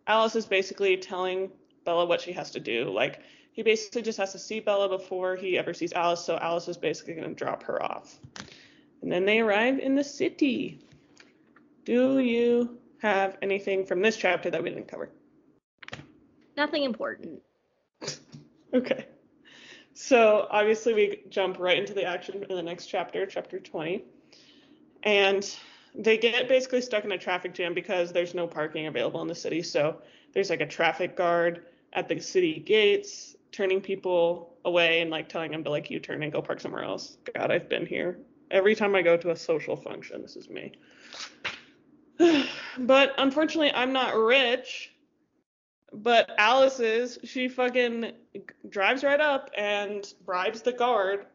Alice 0.06 0.36
is 0.36 0.46
basically 0.46 0.96
telling 0.98 1.50
Bella 1.86 2.06
what 2.06 2.22
she 2.22 2.32
has 2.34 2.52
to 2.52 2.60
do. 2.60 2.92
Like 2.92 3.22
he 3.52 3.64
basically 3.64 4.04
just 4.04 4.20
has 4.20 4.32
to 4.34 4.40
see 4.40 4.60
Bella 4.60 4.90
before 4.90 5.36
he 5.36 5.58
ever 5.58 5.74
sees 5.74 5.92
Alice, 5.94 6.24
so 6.24 6.38
Alice 6.38 6.68
is 6.68 6.78
basically 6.78 7.16
going 7.16 7.28
to 7.28 7.36
drop 7.36 7.64
her 7.64 7.82
off. 7.82 8.20
And 9.02 9.12
then 9.12 9.26
they 9.26 9.40
arrive 9.40 9.80
in 9.80 9.96
the 9.96 10.04
city. 10.04 10.80
Do 11.86 12.20
you 12.20 12.78
have 13.02 13.38
anything 13.42 13.86
from 13.86 14.02
this 14.02 14.16
chapter 14.16 14.52
that 14.52 14.62
we 14.62 14.70
didn't 14.70 14.88
cover? 14.88 15.10
Nothing 16.56 16.84
important. 16.84 17.42
okay. 18.74 19.08
So 19.94 20.48
obviously 20.52 20.94
we 20.94 21.24
jump 21.30 21.60
right 21.60 21.78
into 21.78 21.94
the 21.94 22.04
action 22.04 22.44
in 22.48 22.56
the 22.56 22.62
next 22.62 22.86
chapter, 22.86 23.26
chapter 23.26 23.60
20. 23.60 24.04
And 25.04 25.56
they 25.96 26.18
get 26.18 26.48
basically 26.48 26.82
stuck 26.82 27.04
in 27.04 27.12
a 27.12 27.18
traffic 27.18 27.54
jam 27.54 27.74
because 27.74 28.14
there's 28.14 28.34
no 28.36 28.48
parking 28.48 28.86
available 28.86 29.22
in 29.22 29.28
the 29.28 29.36
city. 29.36 29.64
So 29.64 30.02
there's 30.34 30.50
like 30.50 30.62
a 30.62 30.68
traffic 30.68 31.18
guard 31.18 31.66
at 31.94 32.08
the 32.08 32.20
city 32.20 32.60
gates 32.60 33.36
turning 33.52 33.82
people 33.82 34.54
away 34.64 35.02
and 35.02 35.10
like 35.10 35.28
telling 35.28 35.52
them 35.52 35.64
to 35.64 35.70
like 35.70 35.90
U-turn 35.90 36.24
and 36.24 36.32
go 36.32 36.42
park 36.42 36.62
somewhere 36.62 36.84
else. 36.84 37.18
God, 37.36 37.52
I've 37.52 37.68
been 37.68 37.86
here 37.86 38.20
every 38.52 38.76
time 38.76 38.96
I 38.96 39.02
go 39.02 39.18
to 39.18 39.32
a 39.32 39.36
social 39.36 39.76
function. 39.76 40.22
This 40.22 40.36
is 40.36 40.50
me. 40.50 40.74
but 42.78 43.14
unfortunately, 43.18 43.72
I'm 43.74 43.94
not 43.94 44.16
rich. 44.16 44.92
But 45.94 46.32
Alice 46.38 46.80
is. 46.80 47.20
She 47.24 47.48
fucking 47.48 48.12
drives 48.70 49.04
right 49.04 49.20
up 49.20 49.50
and 49.58 50.14
bribes 50.26 50.62
the 50.62 50.72
guard 50.72 51.26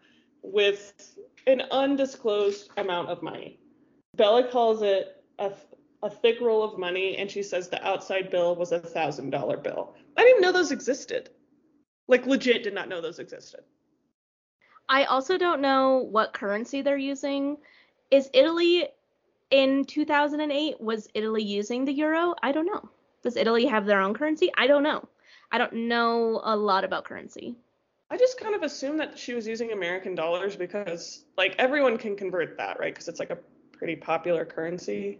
with 0.42 1.16
an 1.46 1.62
undisclosed 1.70 2.70
amount 2.76 3.08
of 3.08 3.22
money. 3.22 3.58
Bella 4.14 4.48
calls 4.50 4.80
it 4.82 5.22
a, 5.38 5.52
a 6.02 6.08
thick 6.08 6.40
roll 6.40 6.62
of 6.62 6.78
money, 6.78 7.16
and 7.18 7.30
she 7.30 7.42
says 7.42 7.68
the 7.68 7.84
outside 7.86 8.30
bill 8.30 8.56
was 8.56 8.72
a 8.72 8.80
thousand 8.80 9.30
dollar 9.30 9.58
bill. 9.58 9.94
I 10.16 10.22
didn't 10.22 10.38
even 10.38 10.42
know 10.42 10.52
those 10.52 10.72
existed. 10.72 11.30
Like 12.08 12.24
legit, 12.26 12.62
did 12.62 12.72
not 12.72 12.88
know 12.88 13.00
those 13.00 13.18
existed. 13.18 13.60
I 14.88 15.04
also 15.04 15.36
don't 15.36 15.60
know 15.60 15.98
what 16.10 16.32
currency 16.32 16.82
they're 16.82 16.96
using. 16.96 17.56
Is 18.10 18.30
Italy 18.32 18.88
in 19.50 19.84
2008 19.84 20.80
was 20.80 21.08
Italy 21.14 21.42
using 21.42 21.84
the 21.84 21.92
euro? 21.92 22.34
I 22.42 22.52
don't 22.52 22.66
know. 22.66 22.88
Does 23.22 23.36
Italy 23.36 23.66
have 23.66 23.86
their 23.86 24.00
own 24.00 24.14
currency? 24.14 24.50
I 24.56 24.66
don't 24.66 24.84
know. 24.84 25.08
I 25.50 25.58
don't 25.58 25.72
know 25.72 26.40
a 26.44 26.56
lot 26.56 26.84
about 26.84 27.04
currency. 27.04 27.56
I 28.10 28.16
just 28.16 28.38
kind 28.38 28.54
of 28.54 28.62
assumed 28.62 29.00
that 29.00 29.18
she 29.18 29.34
was 29.34 29.48
using 29.48 29.72
American 29.72 30.14
dollars 30.14 30.54
because 30.54 31.24
like 31.36 31.56
everyone 31.58 31.98
can 31.98 32.14
convert 32.14 32.56
that, 32.58 32.78
right? 32.78 32.94
Because 32.94 33.08
it's 33.08 33.18
like 33.18 33.30
a 33.30 33.38
pretty 33.72 33.96
popular 33.96 34.44
currency. 34.44 35.18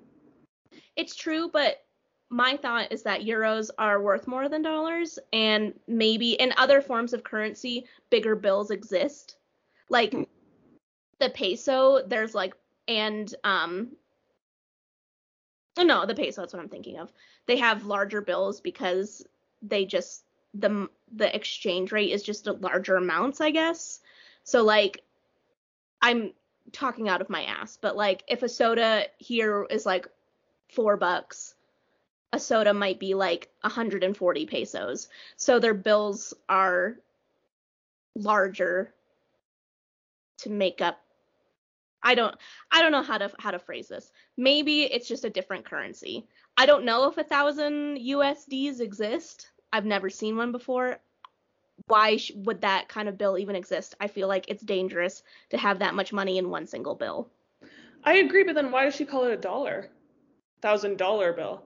It's 0.94 1.16
true, 1.16 1.50
but 1.52 1.82
my 2.30 2.56
thought 2.56 2.92
is 2.92 3.02
that 3.02 3.22
euros 3.22 3.70
are 3.78 4.00
worth 4.00 4.28
more 4.28 4.48
than 4.48 4.62
dollars 4.62 5.18
and 5.32 5.74
maybe 5.88 6.32
in 6.32 6.52
other 6.56 6.80
forms 6.80 7.12
of 7.12 7.24
currency 7.24 7.86
bigger 8.10 8.36
bills 8.36 8.70
exist 8.70 9.36
like 9.88 10.14
the 11.18 11.30
peso, 11.30 12.06
there's 12.06 12.34
like 12.34 12.54
and 12.88 13.34
um 13.44 13.92
no, 15.78 16.06
the 16.06 16.14
peso 16.14 16.42
that's 16.42 16.54
what 16.54 16.62
I'm 16.62 16.68
thinking 16.68 16.98
of. 16.98 17.12
They 17.46 17.58
have 17.58 17.84
larger 17.84 18.20
bills 18.20 18.60
because 18.60 19.26
they 19.62 19.84
just 19.84 20.24
the 20.54 20.88
the 21.12 21.34
exchange 21.34 21.92
rate 21.92 22.12
is 22.12 22.22
just 22.22 22.46
a 22.46 22.52
larger 22.52 22.96
amounts, 22.96 23.40
I 23.40 23.50
guess. 23.50 24.00
So 24.44 24.62
like 24.62 25.02
I'm 26.00 26.32
talking 26.72 27.08
out 27.08 27.20
of 27.20 27.30
my 27.30 27.44
ass, 27.44 27.78
but 27.80 27.96
like 27.96 28.24
if 28.28 28.42
a 28.42 28.48
soda 28.48 29.06
here 29.18 29.66
is 29.70 29.86
like 29.86 30.08
4 30.72 30.96
bucks, 30.96 31.54
a 32.32 32.40
soda 32.40 32.74
might 32.74 32.98
be 32.98 33.14
like 33.14 33.50
140 33.60 34.46
pesos. 34.46 35.08
So 35.36 35.58
their 35.58 35.74
bills 35.74 36.34
are 36.48 36.96
larger 38.14 38.92
to 40.38 40.50
make 40.50 40.80
up 40.80 40.98
I 42.02 42.14
don't 42.14 42.36
I 42.70 42.82
don't 42.82 42.92
know 42.92 43.02
how 43.02 43.18
to 43.18 43.30
how 43.38 43.50
to 43.50 43.58
phrase 43.58 43.88
this. 43.88 44.12
Maybe 44.36 44.82
it's 44.84 45.08
just 45.08 45.24
a 45.24 45.30
different 45.30 45.64
currency. 45.64 46.26
I 46.56 46.64
don't 46.66 46.84
know 46.84 47.08
if 47.08 47.18
a 47.18 47.24
thousand 47.24 47.98
USDs 47.98 48.80
exist. 48.80 49.50
I've 49.72 49.84
never 49.84 50.08
seen 50.08 50.36
one 50.36 50.52
before. 50.52 50.98
Why 51.88 52.16
sh- 52.16 52.32
would 52.36 52.60
that 52.62 52.88
kind 52.88 53.08
of 53.08 53.18
bill 53.18 53.36
even 53.36 53.56
exist? 53.56 53.96
I 54.00 54.06
feel 54.06 54.28
like 54.28 54.48
it's 54.48 54.62
dangerous 54.62 55.22
to 55.50 55.58
have 55.58 55.80
that 55.80 55.94
much 55.94 56.12
money 56.12 56.38
in 56.38 56.48
one 56.48 56.66
single 56.66 56.94
bill. 56.94 57.28
I 58.04 58.14
agree, 58.18 58.44
but 58.44 58.54
then 58.54 58.70
why 58.70 58.84
does 58.84 58.94
she 58.94 59.04
call 59.04 59.24
it 59.24 59.32
a 59.32 59.36
dollar? 59.36 59.90
Thousand 60.62 60.96
dollar 60.96 61.32
bill. 61.32 61.64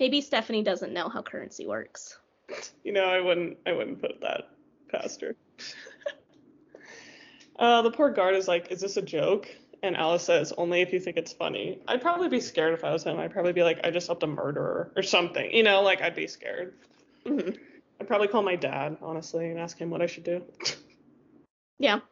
Maybe 0.00 0.20
Stephenie 0.20 0.62
doesn't 0.62 0.92
know 0.94 1.08
how 1.08 1.22
currency 1.22 1.66
works. 1.66 2.18
You 2.82 2.92
know, 2.94 3.04
I 3.04 3.20
wouldn't 3.20 3.58
I 3.66 3.72
wouldn't 3.72 4.00
put 4.00 4.22
that 4.22 4.48
past 4.90 5.20
her. 5.20 5.36
uh, 7.58 7.82
the 7.82 7.90
poor 7.90 8.10
guard 8.10 8.34
is 8.34 8.48
like, 8.48 8.70
is 8.70 8.80
this 8.80 8.96
a 8.96 9.02
joke? 9.02 9.48
And 9.82 9.96
Alice 9.96 10.24
says, 10.24 10.52
only 10.58 10.80
if 10.80 10.92
you 10.92 10.98
think 11.00 11.16
it's 11.16 11.32
funny. 11.32 11.78
I'd 11.86 12.02
probably 12.02 12.28
be 12.28 12.40
scared 12.40 12.74
if 12.74 12.82
I 12.84 12.92
was 12.92 13.04
him. 13.04 13.18
I'd 13.18 13.32
probably 13.32 13.52
be 13.52 13.62
like, 13.62 13.80
I 13.84 13.90
just 13.90 14.06
helped 14.08 14.22
a 14.24 14.26
murderer 14.26 14.92
or 14.96 15.02
something. 15.02 15.52
You 15.52 15.62
know, 15.62 15.82
like 15.82 16.02
I'd 16.02 16.16
be 16.16 16.26
scared. 16.26 16.74
hmm 17.26 17.50
I'd 18.00 18.06
probably 18.06 18.28
call 18.28 18.42
my 18.42 18.56
dad, 18.56 18.96
honestly, 19.02 19.50
and 19.50 19.58
ask 19.58 19.76
him 19.76 19.90
what 19.90 20.02
I 20.02 20.06
should 20.06 20.24
do. 20.24 20.42
Yeah. 21.78 22.00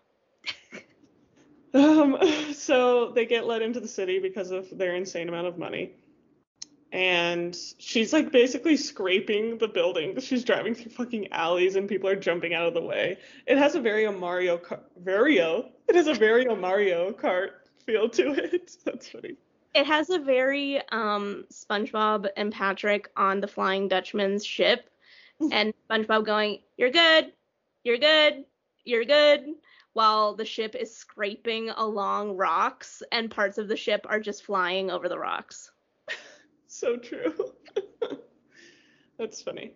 Um, 1.74 2.16
so 2.54 3.10
they 3.10 3.26
get 3.26 3.46
let 3.46 3.60
into 3.60 3.80
the 3.80 3.88
city 3.88 4.18
because 4.18 4.50
of 4.50 4.66
their 4.78 4.94
insane 4.94 5.28
amount 5.28 5.46
of 5.46 5.58
money. 5.58 5.92
And 6.92 7.56
she's 7.78 8.12
like 8.12 8.30
basically 8.30 8.76
scraping 8.76 9.58
the 9.58 9.68
building. 9.68 10.18
She's 10.20 10.44
driving 10.44 10.74
through 10.74 10.92
fucking 10.92 11.32
alleys 11.32 11.76
and 11.76 11.88
people 11.88 12.08
are 12.08 12.16
jumping 12.16 12.54
out 12.54 12.66
of 12.66 12.74
the 12.74 12.80
way. 12.80 13.18
It 13.46 13.58
has 13.58 13.74
a 13.74 13.80
very 13.80 14.10
Mario 14.10 14.56
Kart, 14.56 14.82
Vario. 15.02 15.68
It 15.88 15.96
has 15.96 16.06
a 16.06 16.14
very 16.14 16.44
Mario 16.44 17.12
Kart 17.12 17.50
feel 17.84 18.08
to 18.10 18.32
it. 18.32 18.76
That's 18.84 19.08
funny. 19.08 19.36
It 19.74 19.86
has 19.86 20.08
a 20.10 20.18
very 20.18 20.80
um 20.88 21.44
SpongeBob 21.52 22.28
and 22.36 22.52
Patrick 22.52 23.10
on 23.16 23.40
the 23.40 23.48
Flying 23.48 23.88
Dutchman's 23.88 24.44
ship, 24.44 24.88
and 25.52 25.74
SpongeBob 25.90 26.24
going, 26.24 26.60
"You're 26.78 26.90
good, 26.90 27.32
you're 27.84 27.98
good, 27.98 28.46
you're 28.84 29.04
good," 29.04 29.46
while 29.92 30.34
the 30.34 30.46
ship 30.46 30.74
is 30.74 30.96
scraping 30.96 31.68
along 31.70 32.36
rocks, 32.36 33.02
and 33.12 33.30
parts 33.30 33.58
of 33.58 33.68
the 33.68 33.76
ship 33.76 34.06
are 34.08 34.20
just 34.20 34.44
flying 34.44 34.90
over 34.90 35.10
the 35.10 35.18
rocks. 35.18 35.70
So 36.78 36.98
true. 36.98 37.54
That's 39.18 39.40
funny. 39.40 39.72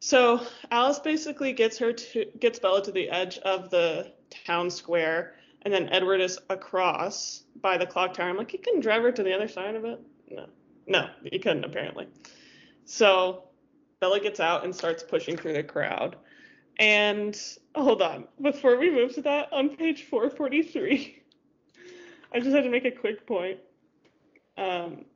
So 0.00 0.42
Alice 0.70 0.98
basically 0.98 1.54
gets 1.54 1.78
her 1.78 1.94
to 1.94 2.26
gets 2.38 2.58
Bella 2.58 2.84
to 2.84 2.92
the 2.92 3.08
edge 3.08 3.38
of 3.38 3.70
the 3.70 4.12
town 4.44 4.68
square, 4.68 5.36
and 5.62 5.72
then 5.72 5.88
Edward 5.88 6.20
is 6.20 6.38
across 6.50 7.44
by 7.62 7.78
the 7.78 7.86
clock 7.86 8.12
tower. 8.12 8.28
I'm 8.28 8.36
like, 8.36 8.52
you 8.52 8.58
can 8.58 8.80
drive 8.80 9.00
her 9.00 9.12
to 9.12 9.22
the 9.22 9.32
other 9.32 9.48
side 9.48 9.76
of 9.76 9.86
it? 9.86 9.98
No, 10.30 10.46
no, 10.86 11.08
you 11.22 11.40
couldn't 11.40 11.64
apparently. 11.64 12.06
So 12.84 13.44
Bella 14.00 14.20
gets 14.20 14.38
out 14.38 14.62
and 14.62 14.76
starts 14.76 15.02
pushing 15.02 15.38
through 15.38 15.54
the 15.54 15.62
crowd. 15.62 16.16
And 16.78 17.34
hold 17.74 18.02
on, 18.02 18.28
before 18.42 18.78
we 18.78 18.90
move 18.90 19.14
to 19.14 19.22
that, 19.22 19.50
on 19.54 19.74
page 19.74 20.02
443, 20.02 21.22
I 22.34 22.40
just 22.40 22.54
had 22.54 22.64
to 22.64 22.70
make 22.70 22.84
a 22.84 22.90
quick 22.90 23.26
point. 23.26 23.58
Um, 24.58 25.06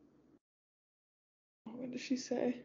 what 1.76 1.90
did 1.90 2.00
she 2.00 2.16
say? 2.16 2.56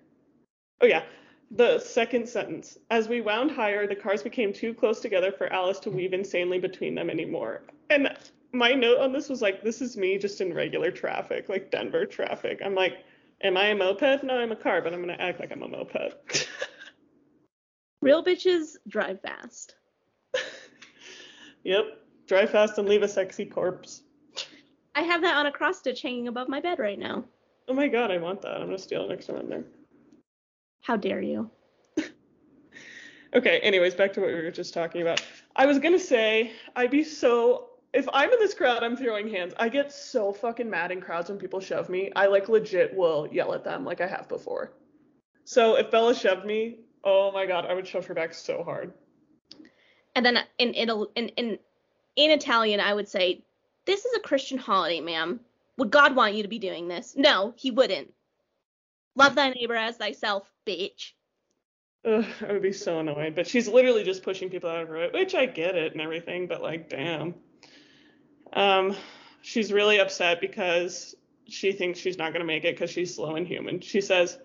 Oh 0.82 0.86
yeah, 0.86 1.04
the 1.52 1.80
second 1.80 2.28
sentence. 2.28 2.78
As 2.90 3.08
we 3.08 3.22
wound 3.22 3.52
higher, 3.52 3.88
the 3.88 3.96
cars 3.96 4.24
became 4.24 4.52
too 4.52 4.74
close 4.74 5.00
together 5.00 5.32
for 5.32 5.52
Alice 5.52 5.80
to 5.80 5.92
weave 5.92 6.14
insanely 6.14 6.60
between 6.60 6.96
them 6.96 7.10
anymore. 7.10 7.64
And 7.90 8.16
my 8.52 8.74
note 8.74 9.00
on 9.00 9.12
this 9.12 9.30
was 9.30 9.42
like, 9.42 9.64
this 9.64 9.82
is 9.82 9.98
me 9.98 10.18
just 10.18 10.42
in 10.42 10.54
regular 10.54 10.92
traffic, 10.92 11.50
like 11.50 11.72
Denver 11.72 12.06
traffic. 12.06 12.62
I'm 12.64 12.76
like, 12.76 13.04
am 13.42 13.58
I 13.58 13.68
a 13.68 13.76
moped? 13.76 14.24
No, 14.24 14.38
I'm 14.38 14.52
a 14.52 14.56
car, 14.56 14.82
but 14.82 14.94
I'm 14.94 15.02
gonna 15.02 15.18
act 15.20 15.40
like 15.40 15.52
I'm 15.52 15.64
a 15.64 15.68
moped. 15.68 16.48
Real 18.02 18.24
bitches 18.24 18.76
drive 18.88 19.22
fast. 19.22 19.76
yep. 21.64 21.86
Drive 22.28 22.50
fast 22.50 22.78
and 22.78 22.88
leave 22.88 23.04
a 23.04 23.08
sexy 23.08 23.46
corpse. 23.46 24.02
I 24.96 25.02
have 25.02 25.22
that 25.22 25.36
on 25.36 25.46
a 25.46 25.52
cross 25.52 25.80
stitch 25.80 26.02
hanging 26.02 26.28
above 26.28 26.48
my 26.48 26.60
bed 26.60 26.80
right 26.80 26.98
now. 26.98 27.26
Oh 27.68 27.74
my 27.74 27.88
god, 27.88 28.12
I 28.12 28.18
want 28.18 28.42
that. 28.42 28.56
I'm 28.56 28.68
gonna 28.68 28.78
steal 28.78 29.04
it 29.06 29.10
next 29.10 29.28
time 29.28 29.38
I'm 29.38 29.50
there. 29.50 29.64
How 30.82 30.96
dare 30.96 31.22
you? 31.22 31.50
Okay, 33.34 33.60
anyways, 33.60 33.94
back 33.96 34.14
to 34.14 34.22
what 34.22 34.30
we 34.30 34.36
were 34.36 34.50
just 34.50 34.74
talking 34.74 35.02
about. 35.02 35.22
I 35.58 35.66
was 35.66 35.78
gonna 35.78 36.00
say, 36.00 36.54
I'd 36.74 36.90
be 36.92 37.04
so 37.04 37.72
if 37.96 38.08
I'm 38.14 38.32
in 38.32 38.40
this 38.40 38.54
crowd, 38.54 38.84
I'm 38.84 38.96
throwing 38.96 39.30
hands. 39.30 39.54
I 39.58 39.70
get 39.70 39.92
so 39.92 40.32
fucking 40.32 40.70
mad 40.70 40.92
in 40.92 41.02
crowds 41.02 41.30
when 41.30 41.38
people 41.38 41.60
shove 41.60 41.90
me. 41.90 42.12
I 42.16 42.28
like 42.28 42.50
legit 42.50 42.94
will 42.94 43.28
yell 43.32 43.54
at 43.54 43.64
them 43.64 43.84
like 43.84 44.00
I 44.02 44.08
have 44.08 44.28
before. 44.30 44.74
So 45.46 45.76
if 45.76 45.92
Bella 45.92 46.14
shoved 46.14 46.46
me, 46.46 46.80
oh 47.04 47.32
my 47.32 47.46
god, 47.46 47.66
I 47.66 47.74
would 47.74 47.88
shove 47.88 48.06
her 48.08 48.14
back 48.14 48.34
so 48.34 48.64
hard. 48.64 48.94
And 50.16 50.26
then 50.26 50.40
in 50.58 50.74
Ital- 50.78 51.12
in 51.16 51.30
in 51.30 51.60
in 52.16 52.32
Italian, 52.32 52.80
I 52.80 52.94
would 52.94 53.08
say, 53.08 53.44
"This 53.86 54.06
is 54.06 54.14
a 54.16 54.22
Christian 54.22 54.58
holiday, 54.58 55.02
ma'am. 55.02 55.40
Would 55.78 55.92
God 55.92 56.16
want 56.16 56.36
you 56.36 56.44
to 56.44 56.50
be 56.50 56.60
doing 56.60 56.88
this? 56.88 57.16
No, 57.16 57.54
He 57.58 57.72
wouldn't. 57.72 58.14
Love 59.16 59.36
thy 59.36 59.50
neighbor 59.50 59.76
as 59.76 59.98
thyself, 59.98 60.52
bitch." 60.66 61.14
Ugh, 62.06 62.26
I 62.48 62.52
would 62.52 62.62
be 62.62 62.72
so 62.72 63.00
annoyed. 63.00 63.34
But 63.36 63.48
she's 63.48 63.68
literally 63.68 64.04
just 64.04 64.24
pushing 64.24 64.50
people 64.50 64.70
out 64.70 64.84
of 64.84 64.90
her 64.90 64.98
way, 64.98 65.10
which 65.14 65.34
I 65.34 65.46
get 65.48 65.76
it 65.76 65.94
and 65.94 66.02
everything, 66.02 66.48
but 66.48 66.62
like, 66.62 66.90
damn. 66.90 67.34
Um, 68.54 68.96
she's 69.42 69.74
really 69.74 70.00
upset 70.00 70.40
because 70.40 71.16
she 71.48 71.72
thinks 71.72 72.00
she's 72.00 72.18
not 72.18 72.32
gonna 72.32 72.46
make 72.46 72.64
it 72.64 72.76
because 72.76 72.92
she's 72.92 73.16
slow 73.16 73.36
and 73.36 73.48
human. 73.48 73.80
She 73.80 74.02
says, 74.02 74.38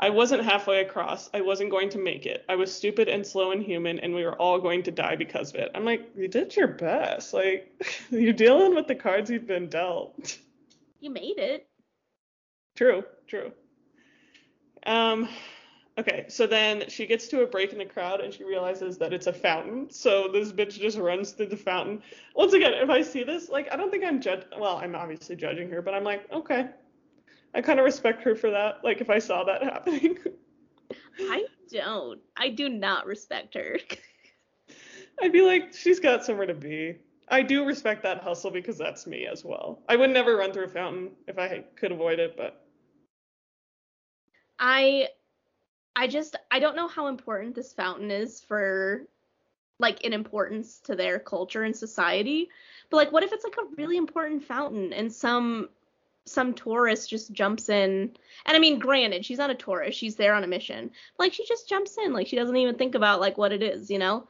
I 0.00 0.10
wasn't 0.10 0.44
halfway 0.44 0.80
across. 0.80 1.28
I 1.34 1.40
wasn't 1.40 1.70
going 1.70 1.90
to 1.90 1.98
make 1.98 2.24
it. 2.24 2.44
I 2.48 2.54
was 2.54 2.72
stupid 2.72 3.08
and 3.08 3.26
slow 3.26 3.50
and 3.50 3.62
human, 3.62 3.98
and 3.98 4.14
we 4.14 4.24
were 4.24 4.36
all 4.36 4.60
going 4.60 4.84
to 4.84 4.92
die 4.92 5.16
because 5.16 5.50
of 5.50 5.56
it. 5.56 5.70
I'm 5.74 5.84
like, 5.84 6.08
you 6.16 6.28
did 6.28 6.54
your 6.54 6.68
best. 6.68 7.34
Like, 7.34 7.72
you're 8.10 8.32
dealing 8.32 8.74
with 8.74 8.86
the 8.86 8.94
cards 8.94 9.28
you've 9.28 9.46
been 9.46 9.68
dealt. 9.68 10.38
You 11.00 11.10
made 11.10 11.38
it. 11.38 11.66
True, 12.76 13.02
true. 13.26 13.50
Um, 14.86 15.28
okay, 15.98 16.26
so 16.28 16.46
then 16.46 16.88
she 16.88 17.04
gets 17.04 17.26
to 17.28 17.42
a 17.42 17.46
break 17.46 17.72
in 17.72 17.78
the 17.78 17.84
crowd 17.84 18.20
and 18.20 18.32
she 18.32 18.44
realizes 18.44 18.98
that 18.98 19.12
it's 19.12 19.26
a 19.26 19.32
fountain. 19.32 19.90
So 19.90 20.28
this 20.28 20.52
bitch 20.52 20.78
just 20.78 20.96
runs 20.96 21.32
through 21.32 21.46
the 21.46 21.56
fountain. 21.56 22.02
Once 22.36 22.52
again, 22.52 22.72
if 22.74 22.88
I 22.88 23.02
see 23.02 23.24
this, 23.24 23.48
like, 23.48 23.68
I 23.72 23.76
don't 23.76 23.90
think 23.90 24.04
I'm 24.04 24.20
judge. 24.20 24.44
Well, 24.56 24.76
I'm 24.76 24.94
obviously 24.94 25.34
judging 25.34 25.68
her, 25.70 25.82
but 25.82 25.92
I'm 25.92 26.04
like, 26.04 26.30
okay, 26.32 26.68
I 27.54 27.60
kind 27.60 27.78
of 27.78 27.84
respect 27.84 28.22
her 28.22 28.34
for 28.34 28.50
that. 28.50 28.84
Like, 28.84 29.00
if 29.00 29.10
I 29.10 29.18
saw 29.18 29.44
that 29.44 29.62
happening. 29.72 30.18
I 31.20 31.46
don't. 31.70 32.20
I 32.36 32.48
do 32.50 32.68
not 32.68 33.06
respect 33.06 33.54
her. 33.54 33.78
I'd 35.22 35.32
be 35.32 35.42
like, 35.42 35.74
she's 35.74 35.98
got 35.98 36.24
somewhere 36.24 36.46
to 36.46 36.54
be. 36.54 36.98
I 37.30 37.42
do 37.42 37.64
respect 37.64 38.02
that 38.04 38.22
hustle 38.22 38.50
because 38.50 38.78
that's 38.78 39.06
me 39.06 39.26
as 39.26 39.44
well. 39.44 39.82
I 39.88 39.96
would 39.96 40.10
never 40.10 40.36
run 40.36 40.52
through 40.52 40.64
a 40.64 40.68
fountain 40.68 41.10
if 41.26 41.38
I 41.38 41.64
could 41.76 41.92
avoid 41.92 42.18
it, 42.18 42.36
but 42.36 42.64
I 44.58 45.08
I 45.94 46.06
just 46.06 46.36
I 46.50 46.58
don't 46.58 46.76
know 46.76 46.88
how 46.88 47.08
important 47.08 47.54
this 47.54 47.72
fountain 47.72 48.10
is 48.10 48.40
for 48.40 49.06
like 49.78 50.00
in 50.02 50.12
importance 50.12 50.78
to 50.80 50.96
their 50.96 51.18
culture 51.18 51.64
and 51.64 51.76
society. 51.76 52.48
But 52.88 52.96
like 52.96 53.12
what 53.12 53.22
if 53.22 53.32
it's 53.32 53.44
like 53.44 53.56
a 53.58 53.74
really 53.76 53.96
important 53.96 54.42
fountain 54.42 54.92
and 54.92 55.12
some 55.12 55.68
some 56.30 56.54
tourist 56.54 57.10
just 57.10 57.32
jumps 57.32 57.68
in 57.68 58.12
and 58.46 58.56
I 58.56 58.58
mean 58.58 58.78
granted 58.78 59.24
she's 59.24 59.38
not 59.38 59.50
a 59.50 59.54
tourist, 59.54 59.98
she's 59.98 60.16
there 60.16 60.34
on 60.34 60.44
a 60.44 60.48
mission. 60.48 60.90
Like 61.18 61.32
she 61.32 61.46
just 61.46 61.68
jumps 61.68 61.96
in 61.98 62.12
like 62.12 62.26
she 62.26 62.36
doesn't 62.36 62.56
even 62.56 62.76
think 62.76 62.94
about 62.94 63.20
like 63.20 63.38
what 63.38 63.52
it 63.52 63.62
is, 63.62 63.90
you 63.90 63.98
know? 63.98 64.28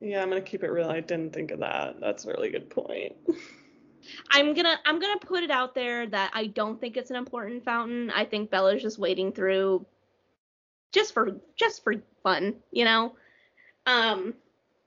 yeah, 0.00 0.22
I'm 0.22 0.28
gonna 0.28 0.40
keep 0.40 0.62
it 0.62 0.70
real. 0.70 0.88
I 0.88 1.00
didn't 1.00 1.32
think 1.32 1.50
of 1.50 1.60
that. 1.60 2.00
That's 2.00 2.24
a 2.24 2.28
really 2.28 2.50
good 2.50 2.70
point. 2.70 3.16
I'm 4.30 4.54
gonna 4.54 4.78
I'm 4.86 5.00
gonna 5.00 5.18
put 5.18 5.42
it 5.42 5.50
out 5.50 5.74
there 5.74 6.06
that 6.06 6.30
I 6.34 6.46
don't 6.46 6.80
think 6.80 6.96
it's 6.96 7.10
an 7.10 7.16
important 7.16 7.64
fountain. 7.64 8.10
I 8.10 8.24
think 8.24 8.50
Bella's 8.50 8.82
just 8.82 8.98
wading 8.98 9.32
through 9.32 9.84
just 10.92 11.12
for 11.12 11.40
just 11.56 11.82
for 11.82 11.94
fun, 12.22 12.56
you 12.70 12.84
know. 12.84 13.14
Um, 13.86 14.34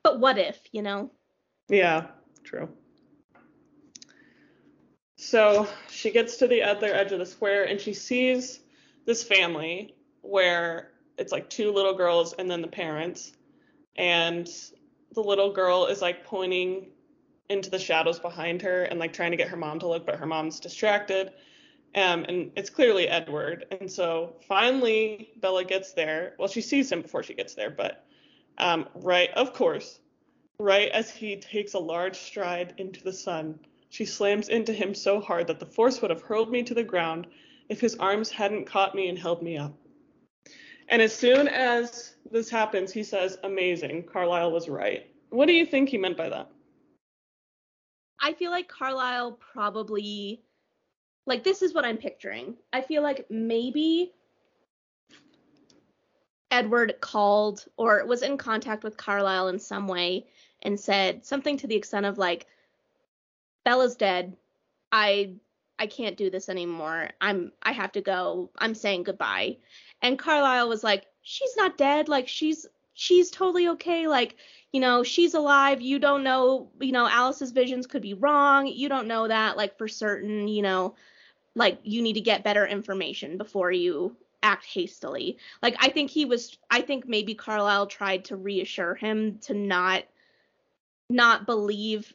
but 0.03 0.19
what 0.19 0.37
if, 0.37 0.57
you 0.71 0.81
know? 0.81 1.11
Yeah, 1.69 2.07
true. 2.43 2.69
So 5.21 5.67
she 5.87 6.09
gets 6.09 6.37
to 6.37 6.47
the 6.47 6.63
other 6.63 6.95
edge 6.95 7.11
of 7.11 7.19
the 7.19 7.27
square 7.27 7.65
and 7.65 7.79
she 7.79 7.93
sees 7.93 8.61
this 9.05 9.23
family 9.23 9.93
where 10.23 10.93
it's 11.19 11.31
like 11.31 11.47
two 11.47 11.71
little 11.71 11.93
girls 11.93 12.33
and 12.33 12.49
then 12.49 12.59
the 12.59 12.67
parents. 12.67 13.33
And 13.97 14.49
the 15.13 15.21
little 15.21 15.53
girl 15.53 15.85
is 15.85 16.01
like 16.01 16.25
pointing 16.25 16.87
into 17.49 17.69
the 17.69 17.77
shadows 17.77 18.17
behind 18.17 18.63
her 18.63 18.85
and 18.85 18.99
like 18.99 19.13
trying 19.13 19.29
to 19.29 19.37
get 19.37 19.47
her 19.47 19.55
mom 19.55 19.77
to 19.81 19.87
look, 19.87 20.07
but 20.07 20.15
her 20.15 20.25
mom's 20.25 20.59
distracted. 20.59 21.33
Um, 21.93 22.25
and 22.27 22.51
it's 22.55 22.71
clearly 22.71 23.07
Edward. 23.07 23.67
And 23.79 23.89
so 23.91 24.37
finally 24.47 25.33
Bella 25.39 25.65
gets 25.65 25.93
there. 25.93 26.33
Well, 26.39 26.47
she 26.47 26.61
sees 26.61 26.91
him 26.91 27.03
before 27.03 27.21
she 27.21 27.35
gets 27.35 27.53
there, 27.53 27.69
but 27.69 28.07
um, 28.57 28.89
right, 28.95 29.29
of 29.35 29.53
course, 29.53 29.99
right 30.59 30.89
as 30.89 31.11
he 31.11 31.35
takes 31.35 31.75
a 31.75 31.79
large 31.79 32.17
stride 32.17 32.73
into 32.77 33.03
the 33.03 33.13
sun, 33.13 33.59
she 33.91 34.05
slams 34.05 34.47
into 34.47 34.71
him 34.71 34.95
so 34.95 35.19
hard 35.19 35.47
that 35.47 35.59
the 35.59 35.65
force 35.65 36.01
would 36.01 36.09
have 36.09 36.21
hurled 36.21 36.49
me 36.49 36.63
to 36.63 36.73
the 36.73 36.83
ground 36.83 37.27
if 37.67 37.81
his 37.81 37.95
arms 37.95 38.31
hadn't 38.31 38.65
caught 38.65 38.95
me 38.95 39.09
and 39.09 39.19
held 39.19 39.43
me 39.43 39.57
up. 39.57 39.73
And 40.87 41.01
as 41.01 41.13
soon 41.13 41.49
as 41.49 42.15
this 42.31 42.49
happens, 42.49 42.93
he 42.93 43.03
says, 43.03 43.37
Amazing, 43.43 44.03
Carlisle 44.03 44.53
was 44.53 44.69
right. 44.69 45.11
What 45.29 45.47
do 45.47 45.53
you 45.53 45.65
think 45.65 45.89
he 45.89 45.97
meant 45.97 46.15
by 46.15 46.29
that? 46.29 46.49
I 48.21 48.31
feel 48.31 48.49
like 48.49 48.69
Carlisle 48.69 49.33
probably 49.53 50.41
like 51.25 51.43
this 51.43 51.61
is 51.61 51.73
what 51.73 51.83
I'm 51.83 51.97
picturing. 51.97 52.55
I 52.71 52.81
feel 52.81 53.03
like 53.03 53.25
maybe 53.29 54.13
Edward 56.49 56.95
called 57.01 57.65
or 57.75 58.05
was 58.05 58.21
in 58.21 58.37
contact 58.37 58.85
with 58.85 58.95
Carlisle 58.95 59.49
in 59.49 59.59
some 59.59 59.85
way 59.85 60.27
and 60.61 60.79
said 60.79 61.25
something 61.25 61.57
to 61.57 61.67
the 61.67 61.75
extent 61.75 62.05
of 62.05 62.17
like 62.17 62.47
Bella's 63.63 63.95
dead. 63.95 64.35
I 64.91 65.35
I 65.79 65.87
can't 65.87 66.17
do 66.17 66.29
this 66.29 66.49
anymore. 66.49 67.09
I'm 67.19 67.51
I 67.63 67.71
have 67.71 67.91
to 67.93 68.01
go. 68.01 68.51
I'm 68.57 68.75
saying 68.75 69.03
goodbye. 69.03 69.57
And 70.01 70.19
Carlisle 70.19 70.69
was 70.69 70.83
like, 70.83 71.05
she's 71.21 71.55
not 71.57 71.77
dead. 71.77 72.07
Like 72.07 72.27
she's 72.27 72.67
she's 72.93 73.31
totally 73.31 73.69
okay. 73.69 74.07
Like, 74.07 74.35
you 74.71 74.79
know, 74.79 75.03
she's 75.03 75.33
alive. 75.33 75.81
You 75.81 75.97
don't 75.99 76.23
know, 76.23 76.69
you 76.79 76.91
know, 76.91 77.07
Alice's 77.07 77.51
visions 77.51 77.87
could 77.87 78.01
be 78.01 78.13
wrong. 78.13 78.67
You 78.67 78.89
don't 78.89 79.07
know 79.07 79.27
that 79.27 79.57
like 79.57 79.77
for 79.77 79.87
certain, 79.87 80.47
you 80.47 80.61
know, 80.61 80.95
like 81.55 81.79
you 81.83 82.01
need 82.01 82.13
to 82.13 82.21
get 82.21 82.43
better 82.43 82.65
information 82.65 83.37
before 83.37 83.71
you 83.71 84.15
act 84.43 84.65
hastily. 84.65 85.37
Like 85.61 85.75
I 85.79 85.89
think 85.89 86.09
he 86.09 86.25
was 86.25 86.57
I 86.69 86.81
think 86.81 87.07
maybe 87.07 87.33
Carlisle 87.35 87.87
tried 87.87 88.25
to 88.25 88.35
reassure 88.35 88.95
him 88.95 89.39
to 89.43 89.53
not 89.53 90.03
not 91.09 91.45
believe 91.45 92.13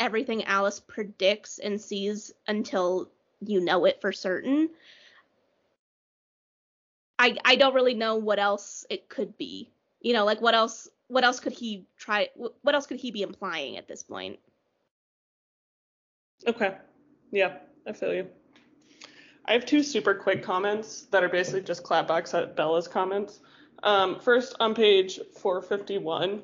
everything 0.00 0.44
Alice 0.44 0.80
predicts 0.80 1.58
and 1.58 1.80
sees 1.80 2.32
until 2.48 3.10
you 3.46 3.60
know 3.60 3.84
it 3.84 4.00
for 4.00 4.10
certain. 4.10 4.70
I 7.18 7.36
I 7.44 7.56
don't 7.56 7.74
really 7.74 7.94
know 7.94 8.16
what 8.16 8.38
else 8.38 8.84
it 8.90 9.08
could 9.08 9.36
be. 9.38 9.70
You 10.00 10.14
know, 10.14 10.24
like 10.24 10.40
what 10.40 10.54
else 10.54 10.88
what 11.08 11.22
else 11.22 11.38
could 11.38 11.52
he 11.52 11.86
try 11.98 12.30
what 12.34 12.74
else 12.74 12.86
could 12.86 12.98
he 12.98 13.10
be 13.10 13.22
implying 13.22 13.76
at 13.76 13.86
this 13.86 14.02
point? 14.02 14.40
Okay. 16.46 16.74
Yeah, 17.30 17.58
I 17.86 17.92
feel 17.92 18.14
you. 18.14 18.26
I 19.44 19.52
have 19.52 19.66
two 19.66 19.82
super 19.82 20.14
quick 20.14 20.42
comments 20.42 21.02
that 21.10 21.22
are 21.22 21.28
basically 21.28 21.62
just 21.62 21.82
clapbacks 21.82 22.34
at 22.34 22.56
Bella's 22.56 22.88
comments. 22.88 23.40
Um, 23.82 24.20
first, 24.20 24.54
on 24.60 24.74
page 24.74 25.18
451, 25.38 26.42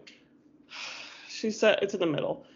she 1.28 1.50
said 1.50 1.78
it's 1.82 1.94
in 1.94 2.00
the 2.00 2.06
middle. 2.06 2.46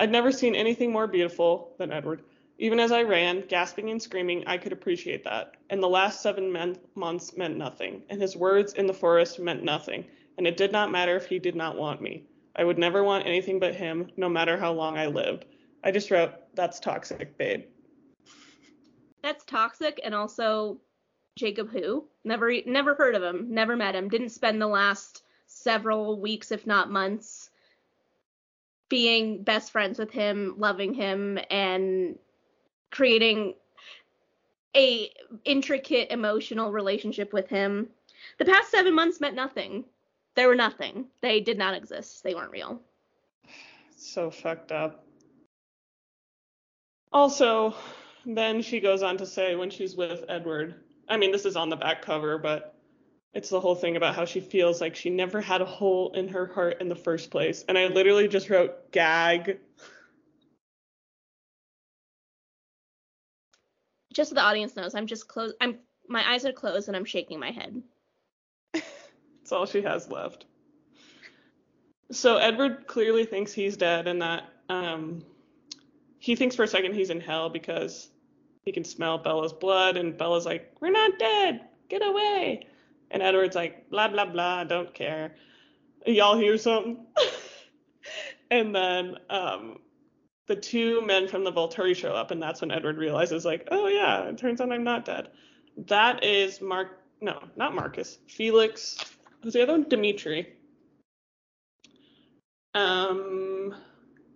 I'd 0.00 0.10
never 0.10 0.32
seen 0.32 0.54
anything 0.54 0.90
more 0.90 1.06
beautiful 1.06 1.74
than 1.76 1.92
Edward. 1.92 2.22
Even 2.58 2.80
as 2.80 2.90
I 2.90 3.02
ran, 3.02 3.44
gasping 3.48 3.90
and 3.90 4.00
screaming, 4.00 4.44
I 4.46 4.56
could 4.56 4.72
appreciate 4.72 5.24
that. 5.24 5.56
And 5.68 5.82
the 5.82 5.90
last 5.90 6.22
seven 6.22 6.50
men- 6.50 6.78
months 6.94 7.36
meant 7.36 7.58
nothing, 7.58 8.02
and 8.08 8.18
his 8.18 8.34
words 8.34 8.72
in 8.72 8.86
the 8.86 8.94
forest 8.94 9.38
meant 9.38 9.62
nothing, 9.62 10.06
and 10.38 10.46
it 10.46 10.56
did 10.56 10.72
not 10.72 10.90
matter 10.90 11.16
if 11.16 11.26
he 11.26 11.38
did 11.38 11.54
not 11.54 11.76
want 11.76 12.00
me. 12.00 12.24
I 12.56 12.64
would 12.64 12.78
never 12.78 13.04
want 13.04 13.26
anything 13.26 13.60
but 13.60 13.74
him, 13.74 14.10
no 14.16 14.26
matter 14.26 14.56
how 14.56 14.72
long 14.72 14.96
I 14.96 15.06
lived. 15.06 15.44
I 15.84 15.90
just 15.90 16.10
wrote, 16.10 16.32
that's 16.54 16.80
toxic, 16.80 17.36
babe. 17.36 17.64
That's 19.22 19.44
toxic, 19.44 20.00
and 20.02 20.14
also 20.14 20.80
Jacob 21.36 21.70
who? 21.70 22.06
Never 22.24 22.54
never 22.64 22.94
heard 22.94 23.14
of 23.14 23.22
him, 23.22 23.48
never 23.50 23.76
met 23.76 23.94
him, 23.94 24.08
didn't 24.08 24.30
spend 24.30 24.62
the 24.62 24.66
last 24.66 25.24
several 25.46 26.20
weeks, 26.20 26.52
if 26.52 26.66
not 26.66 26.90
months, 26.90 27.39
being 28.90 29.42
best 29.42 29.72
friends 29.72 29.98
with 29.98 30.10
him, 30.10 30.56
loving 30.58 30.92
him, 30.92 31.38
and 31.48 32.18
creating 32.90 33.54
a 34.76 35.10
intricate 35.44 36.10
emotional 36.10 36.70
relationship 36.70 37.32
with 37.32 37.48
him. 37.48 37.88
The 38.38 38.44
past 38.44 38.70
seven 38.70 38.94
months 38.94 39.20
meant 39.20 39.34
nothing. 39.34 39.84
They 40.34 40.44
were 40.44 40.54
nothing. 40.54 41.06
They 41.22 41.40
did 41.40 41.56
not 41.56 41.74
exist. 41.74 42.22
They 42.22 42.34
weren't 42.34 42.52
real. 42.52 42.82
So 43.96 44.30
fucked 44.30 44.72
up. 44.72 45.04
Also, 47.12 47.74
then 48.26 48.62
she 48.62 48.80
goes 48.80 49.02
on 49.02 49.16
to 49.18 49.26
say 49.26 49.56
when 49.56 49.70
she's 49.70 49.96
with 49.96 50.24
Edward, 50.28 50.74
I 51.08 51.16
mean, 51.16 51.32
this 51.32 51.44
is 51.44 51.56
on 51.56 51.70
the 51.70 51.76
back 51.76 52.02
cover, 52.02 52.38
but 52.38 52.79
it's 53.32 53.48
the 53.48 53.60
whole 53.60 53.76
thing 53.76 53.96
about 53.96 54.14
how 54.14 54.24
she 54.24 54.40
feels 54.40 54.80
like 54.80 54.96
she 54.96 55.10
never 55.10 55.40
had 55.40 55.60
a 55.60 55.66
hole 55.66 56.12
in 56.14 56.28
her 56.28 56.46
heart 56.46 56.80
in 56.80 56.88
the 56.88 56.96
first 56.96 57.30
place. 57.30 57.64
And 57.68 57.78
I 57.78 57.86
literally 57.86 58.26
just 58.26 58.50
wrote 58.50 58.90
gag. 58.90 59.58
Just 64.12 64.30
so 64.30 64.34
the 64.34 64.42
audience 64.42 64.74
knows, 64.74 64.94
I'm 64.94 65.06
just 65.06 65.28
closed. 65.28 65.54
I'm 65.60 65.78
my 66.08 66.28
eyes 66.28 66.44
are 66.44 66.52
closed 66.52 66.88
and 66.88 66.96
I'm 66.96 67.04
shaking 67.04 67.38
my 67.38 67.52
head. 67.52 67.82
That's 68.72 69.52
all 69.52 69.66
she 69.66 69.82
has 69.82 70.08
left. 70.10 70.46
So 72.10 72.36
Edward 72.38 72.88
clearly 72.88 73.24
thinks 73.24 73.52
he's 73.52 73.76
dead 73.76 74.08
and 74.08 74.20
that 74.20 74.42
um, 74.68 75.24
he 76.18 76.34
thinks 76.34 76.56
for 76.56 76.64
a 76.64 76.68
second 76.68 76.94
he's 76.94 77.10
in 77.10 77.20
hell 77.20 77.48
because 77.48 78.08
he 78.64 78.72
can 78.72 78.82
smell 78.82 79.18
Bella's 79.18 79.52
blood 79.52 79.96
and 79.96 80.18
Bella's 80.18 80.46
like, 80.46 80.74
"We're 80.80 80.90
not 80.90 81.20
dead. 81.20 81.60
Get 81.88 82.04
away." 82.04 82.66
And 83.10 83.22
Edward's 83.22 83.56
like, 83.56 83.90
blah, 83.90 84.08
blah, 84.08 84.26
blah, 84.26 84.64
don't 84.64 84.94
care. 84.94 85.34
Y'all 86.06 86.38
hear 86.38 86.56
something? 86.56 87.06
and 88.50 88.74
then 88.74 89.16
um, 89.28 89.78
the 90.46 90.56
two 90.56 91.02
men 91.02 91.28
from 91.28 91.44
the 91.44 91.52
Volturi 91.52 91.94
show 91.94 92.12
up, 92.12 92.30
and 92.30 92.42
that's 92.42 92.60
when 92.60 92.70
Edward 92.70 92.98
realizes, 92.98 93.44
like, 93.44 93.66
oh, 93.70 93.88
yeah, 93.88 94.22
it 94.24 94.38
turns 94.38 94.60
out 94.60 94.72
I'm 94.72 94.84
not 94.84 95.04
dead. 95.04 95.28
That 95.86 96.24
is 96.24 96.60
Mark, 96.60 97.00
no, 97.20 97.42
not 97.56 97.74
Marcus, 97.74 98.18
Felix. 98.28 98.96
Who's 99.42 99.54
the 99.54 99.62
other 99.62 99.72
one? 99.72 99.88
Demetri. 99.88 100.54
Um, 102.74 103.74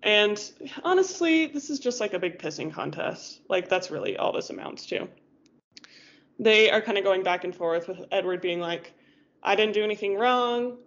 and 0.03 0.53
honestly, 0.83 1.47
this 1.47 1.71
is 1.71 1.79
just 1.79 2.01
like 2.01 2.15
a 2.15 2.19
big 2.19 2.39
pissing 2.39 2.73
contest. 2.73 3.41
Like, 3.49 3.69
that's 3.69 3.91
really 3.91 4.17
all 4.17 4.33
this 4.33 4.51
amounts 4.51 4.87
to 4.87 5.09
they 6.39 6.71
are 6.71 6.81
kind 6.81 6.99
of 6.99 7.05
going 7.05 7.23
back 7.23 7.45
and 7.45 7.55
forth 7.55 7.89
with 7.89 8.05
Edward 8.11 8.41
being 8.41 8.61
like, 8.61 8.93
I 9.43 9.55
didn't 9.55 9.75
do 9.75 9.85
anything 9.85 10.17
wrong. 10.17 10.79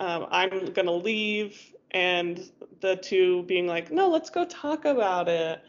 Um, 0.00 0.26
I'm 0.30 0.50
going 0.50 0.86
to 0.86 0.92
leave. 0.92 1.74
And 1.90 2.50
the 2.80 2.96
two 2.96 3.42
being 3.44 3.66
like, 3.66 3.90
no, 3.90 4.08
let's 4.08 4.30
go 4.30 4.44
talk 4.44 4.84
about 4.84 5.28
it. 5.28 5.60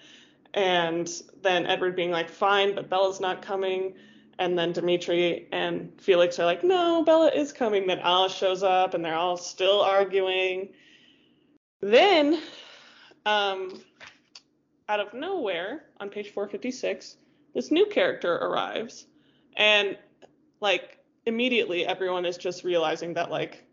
And 0.54 1.10
then 1.42 1.66
Edward 1.66 1.96
being 1.96 2.12
like, 2.12 2.30
fine, 2.30 2.76
but 2.76 2.90
Bella's 2.90 3.20
not 3.20 3.42
coming. 3.42 3.94
And 4.38 4.58
then 4.58 4.72
Demetri 4.72 5.48
and 5.52 5.92
Felix 6.00 6.40
are 6.40 6.46
like, 6.46 6.64
no, 6.64 7.04
Bella 7.04 7.30
is 7.30 7.52
coming. 7.52 7.88
Then 7.88 8.00
Alice 8.00 8.34
shows 8.34 8.64
up 8.64 8.94
and 8.94 9.04
they're 9.04 9.16
all 9.16 9.38
still 9.38 9.82
arguing. 9.82 10.70
Then, 11.82 12.42
um, 13.26 13.82
out 14.88 15.00
of 15.00 15.14
nowhere, 15.14 15.84
on 16.00 16.10
page 16.10 16.30
456, 16.30 17.18
this 17.54 17.72
new 17.72 17.86
character 17.86 18.34
arrives 18.34 19.06
and 19.56 19.98
like 20.62 20.98
immediately 21.26 21.86
everyone 21.86 22.26
is 22.26 22.38
just 22.38 22.64
realizing 22.64 23.14
that 23.14 23.30
like 23.30 23.66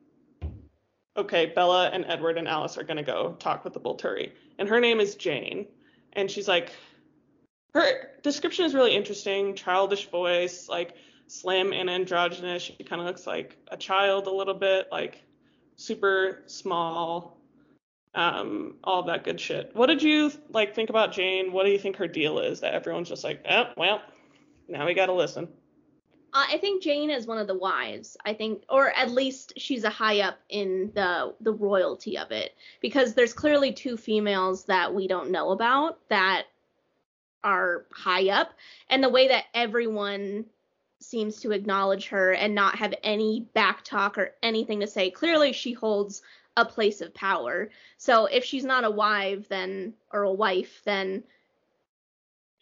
okay 1.16 1.46
bella 1.46 1.88
and 1.88 2.04
edward 2.06 2.38
and 2.38 2.48
alice 2.48 2.76
are 2.76 2.84
going 2.84 2.96
to 2.96 3.02
go 3.02 3.34
talk 3.38 3.64
with 3.64 3.72
the 3.72 3.80
volturi 3.80 4.32
and 4.58 4.68
her 4.68 4.80
name 4.80 5.00
is 5.00 5.14
jane 5.14 5.66
and 6.12 6.30
she's 6.30 6.48
like 6.48 6.72
her 7.74 8.10
description 8.22 8.64
is 8.64 8.74
really 8.74 8.94
interesting 8.94 9.54
childish 9.54 10.08
voice 10.10 10.68
like 10.68 10.94
slim 11.28 11.72
and 11.72 11.90
androgynous 11.90 12.62
she 12.62 12.84
kind 12.84 13.00
of 13.00 13.06
looks 13.06 13.26
like 13.26 13.56
a 13.68 13.76
child 13.76 14.26
a 14.26 14.30
little 14.30 14.54
bit 14.54 14.88
like 14.90 15.22
super 15.76 16.42
small 16.46 17.35
um, 18.16 18.74
all 18.82 19.04
that 19.04 19.22
good 19.22 19.38
shit. 19.38 19.70
What 19.74 19.86
did 19.86 20.02
you 20.02 20.32
like 20.48 20.74
think 20.74 20.90
about 20.90 21.12
Jane? 21.12 21.52
What 21.52 21.64
do 21.64 21.70
you 21.70 21.78
think 21.78 21.96
her 21.96 22.08
deal 22.08 22.40
is 22.40 22.60
that 22.60 22.74
everyone's 22.74 23.08
just 23.08 23.22
like, 23.22 23.44
oh, 23.48 23.66
well, 23.76 24.02
now 24.66 24.86
we 24.86 24.94
got 24.94 25.06
to 25.06 25.12
listen. 25.12 25.46
I 26.32 26.58
think 26.58 26.82
Jane 26.82 27.10
is 27.10 27.26
one 27.26 27.38
of 27.38 27.46
the 27.46 27.56
wives. 27.56 28.16
I 28.26 28.34
think, 28.34 28.62
or 28.68 28.90
at 28.90 29.10
least 29.10 29.54
she's 29.56 29.84
a 29.84 29.90
high 29.90 30.20
up 30.20 30.38
in 30.48 30.90
the 30.94 31.34
the 31.40 31.52
royalty 31.52 32.18
of 32.18 32.30
it, 32.30 32.54
because 32.82 33.14
there's 33.14 33.32
clearly 33.32 33.72
two 33.72 33.96
females 33.96 34.64
that 34.64 34.94
we 34.94 35.08
don't 35.08 35.30
know 35.30 35.50
about 35.50 35.98
that 36.08 36.44
are 37.44 37.86
high 37.92 38.28
up, 38.28 38.52
and 38.90 39.02
the 39.02 39.08
way 39.08 39.28
that 39.28 39.44
everyone 39.54 40.44
seems 41.00 41.40
to 41.40 41.52
acknowledge 41.52 42.08
her 42.08 42.32
and 42.32 42.54
not 42.54 42.76
have 42.76 42.92
any 43.02 43.46
back 43.54 43.84
talk 43.84 44.18
or 44.18 44.32
anything 44.42 44.80
to 44.80 44.86
say. 44.86 45.10
Clearly, 45.10 45.52
she 45.52 45.72
holds 45.72 46.22
a 46.56 46.64
place 46.64 47.00
of 47.00 47.14
power. 47.14 47.70
So 47.98 48.26
if 48.26 48.44
she's 48.44 48.64
not 48.64 48.84
a 48.84 48.90
wife 48.90 49.48
then 49.48 49.94
or 50.12 50.22
a 50.22 50.32
wife 50.32 50.82
then 50.84 51.24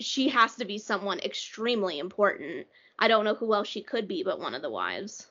she 0.01 0.29
has 0.29 0.57
to 0.57 0.65
be 0.65 0.79
someone 0.79 1.21
extremely 1.21 1.99
important. 1.99 2.67
I 2.99 3.09
don't 3.09 3.25
know 3.25 3.35
who 3.35 3.55
else 3.55 3.69
she 3.69 3.83
could 3.83 4.09
be 4.09 4.23
but 4.23 4.41
one 4.41 4.55
of 4.55 4.63
the 4.63 4.71
wives. 4.71 5.29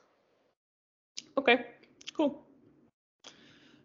Okay. 1.36 1.66
Cool. 2.16 2.42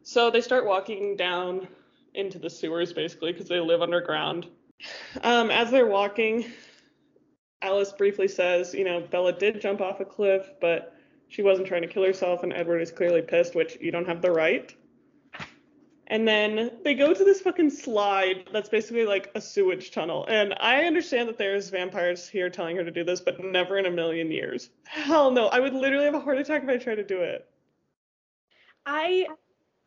So 0.04 0.32
they 0.32 0.42
start 0.42 0.66
walking 0.66 1.16
down 1.16 1.68
into 2.14 2.40
the 2.40 2.50
sewers 2.50 2.94
basically 2.94 3.32
because 3.32 3.48
they 3.48 3.60
live 3.60 3.82
underground. 3.82 4.48
Um, 5.24 5.52
as 5.52 5.72
they're 5.72 5.88
walking, 5.88 6.46
Alice 7.62 7.92
briefly 7.92 8.28
says, 8.28 8.74
you 8.74 8.84
know, 8.84 9.02
Bella 9.02 9.34
did 9.34 9.62
jump 9.62 9.82
off 9.82 10.00
a 10.00 10.06
cliff, 10.06 10.50
but 10.62 10.96
she 11.30 11.44
wasn't 11.44 11.68
trying 11.68 11.84
to 11.84 11.88
kill 11.88 12.04
herself, 12.04 12.44
and 12.44 12.52
Edward 12.52 12.80
is 12.80 12.92
clearly 12.92 13.22
pissed, 13.22 13.56
which 13.56 13.78
you 13.80 13.92
don't 13.92 14.08
have 14.08 14.22
the 14.22 14.32
right. 14.32 14.76
And 16.08 16.28
then 16.28 16.72
they 16.84 16.96
go 16.96 17.14
to 17.14 17.24
this 17.24 17.40
fucking 17.42 17.70
slide 17.70 18.50
that's 18.52 18.68
basically 18.68 19.06
like 19.06 19.32
a 19.36 19.42
sewage 19.42 19.92
tunnel. 19.92 20.26
And 20.28 20.56
I 20.60 20.86
understand 20.86 21.30
that 21.30 21.38
there's 21.38 21.70
vampires 21.70 22.28
here 22.28 22.50
telling 22.50 22.76
her 22.78 22.84
to 22.84 22.90
do 22.90 23.04
this, 23.04 23.22
but 23.22 23.40
never 23.44 23.78
in 23.78 23.86
a 23.86 23.92
million 23.92 24.32
years. 24.32 24.72
Hell 24.86 25.30
no. 25.30 25.48
I 25.48 25.60
would 25.60 25.76
literally 25.76 26.06
have 26.06 26.16
a 26.16 26.20
heart 26.20 26.40
attack 26.40 26.64
if 26.64 26.70
I 26.70 26.78
tried 26.78 26.96
to 26.96 27.04
do 27.04 27.22
it. 27.22 27.48
I 28.88 29.28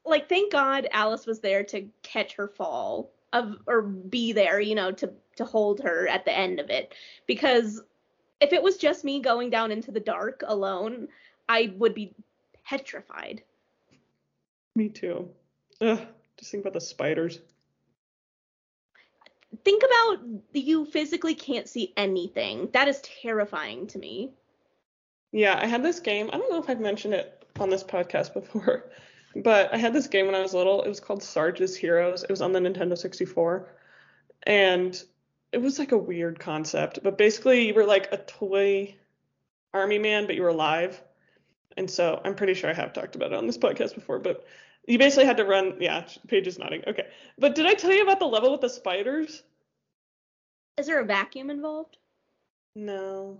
like 0.04 0.28
thank 0.28 0.52
God 0.52 0.86
Alice 0.92 1.26
was 1.26 1.40
there 1.40 1.64
to 1.64 1.88
catch 2.04 2.34
her 2.34 2.46
fall 2.46 3.10
of 3.32 3.56
or 3.66 3.82
be 3.82 4.32
there, 4.32 4.60
you 4.60 4.76
know, 4.76 4.92
to 4.92 5.12
to 5.36 5.44
hold 5.44 5.80
her 5.80 6.06
at 6.06 6.24
the 6.24 6.32
end 6.32 6.60
of 6.60 6.70
it 6.70 6.94
because 7.26 7.82
if 8.40 8.52
it 8.52 8.62
was 8.62 8.76
just 8.76 9.04
me 9.04 9.20
going 9.20 9.50
down 9.50 9.70
into 9.70 9.90
the 9.90 10.00
dark 10.00 10.42
alone, 10.46 11.08
I 11.48 11.72
would 11.76 11.94
be 11.94 12.14
petrified. 12.64 13.42
Me 14.74 14.88
too. 14.88 15.28
Ugh, 15.80 16.00
just 16.38 16.50
think 16.50 16.62
about 16.62 16.72
the 16.72 16.80
spiders. 16.80 17.40
Think 19.64 19.82
about 19.82 20.24
you 20.54 20.86
physically 20.86 21.34
can't 21.34 21.68
see 21.68 21.92
anything. 21.96 22.70
That 22.72 22.88
is 22.88 23.02
terrifying 23.02 23.86
to 23.88 23.98
me. 23.98 24.32
Yeah, 25.30 25.58
I 25.60 25.66
had 25.66 25.82
this 25.82 26.00
game. 26.00 26.30
I 26.32 26.38
don't 26.38 26.50
know 26.50 26.62
if 26.62 26.70
I've 26.70 26.80
mentioned 26.80 27.14
it 27.14 27.46
on 27.58 27.68
this 27.68 27.84
podcast 27.84 28.32
before, 28.32 28.90
but 29.36 29.72
I 29.72 29.76
had 29.76 29.92
this 29.92 30.06
game 30.06 30.26
when 30.26 30.34
I 30.34 30.40
was 30.40 30.54
little. 30.54 30.82
It 30.82 30.88
was 30.88 31.00
called 31.00 31.22
Sarge's 31.22 31.76
Heroes. 31.76 32.22
It 32.22 32.30
was 32.30 32.42
on 32.42 32.52
the 32.52 32.60
Nintendo 32.60 32.96
64. 32.96 33.68
And 34.44 35.02
it 35.52 35.60
was 35.60 35.78
like 35.78 35.92
a 35.92 35.98
weird 35.98 36.38
concept, 36.40 37.00
but 37.02 37.18
basically 37.18 37.66
you 37.66 37.74
were 37.74 37.84
like 37.84 38.08
a 38.10 38.16
toy 38.16 38.94
army 39.74 39.98
man, 39.98 40.26
but 40.26 40.34
you 40.34 40.42
were 40.42 40.48
alive. 40.48 41.00
And 41.76 41.90
so 41.90 42.20
I'm 42.24 42.34
pretty 42.34 42.54
sure 42.54 42.70
I 42.70 42.74
have 42.74 42.92
talked 42.92 43.16
about 43.16 43.32
it 43.32 43.38
on 43.38 43.46
this 43.46 43.58
podcast 43.58 43.94
before, 43.94 44.18
but 44.18 44.46
you 44.86 44.98
basically 44.98 45.26
had 45.26 45.36
to 45.38 45.44
run. 45.44 45.76
Yeah, 45.80 46.04
Paige 46.28 46.46
is 46.46 46.58
nodding. 46.58 46.82
Okay. 46.86 47.06
But 47.38 47.54
did 47.54 47.66
I 47.66 47.74
tell 47.74 47.92
you 47.92 48.02
about 48.02 48.18
the 48.18 48.26
level 48.26 48.52
with 48.52 48.60
the 48.60 48.68
spiders? 48.68 49.42
Is 50.78 50.86
there 50.86 51.00
a 51.00 51.04
vacuum 51.04 51.50
involved? 51.50 51.98
No. 52.74 53.38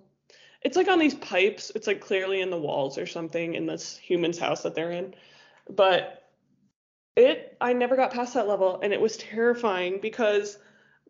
It's 0.63 0.77
like 0.77 0.89
on 0.89 0.99
these 0.99 1.15
pipes. 1.15 1.73
It's 1.75 1.87
like 1.87 2.01
clearly 2.01 2.41
in 2.41 2.51
the 2.51 2.59
walls 2.59 2.99
or 2.99 3.07
something 3.07 3.55
in 3.55 3.67
this 3.67 3.97
human's 3.97 4.39
house 4.39 4.63
that 4.63 4.75
they're 4.75 4.93
in. 4.93 5.15
But 5.69 6.29
it, 7.17 7.57
I 7.61 7.73
never 7.73 7.97
got 7.97 8.13
past 8.13 8.35
that 8.35 8.49
level, 8.49 8.81
and 8.83 8.93
it 8.93 9.01
was 9.01 9.17
terrifying 9.17 9.99
because 10.01 10.59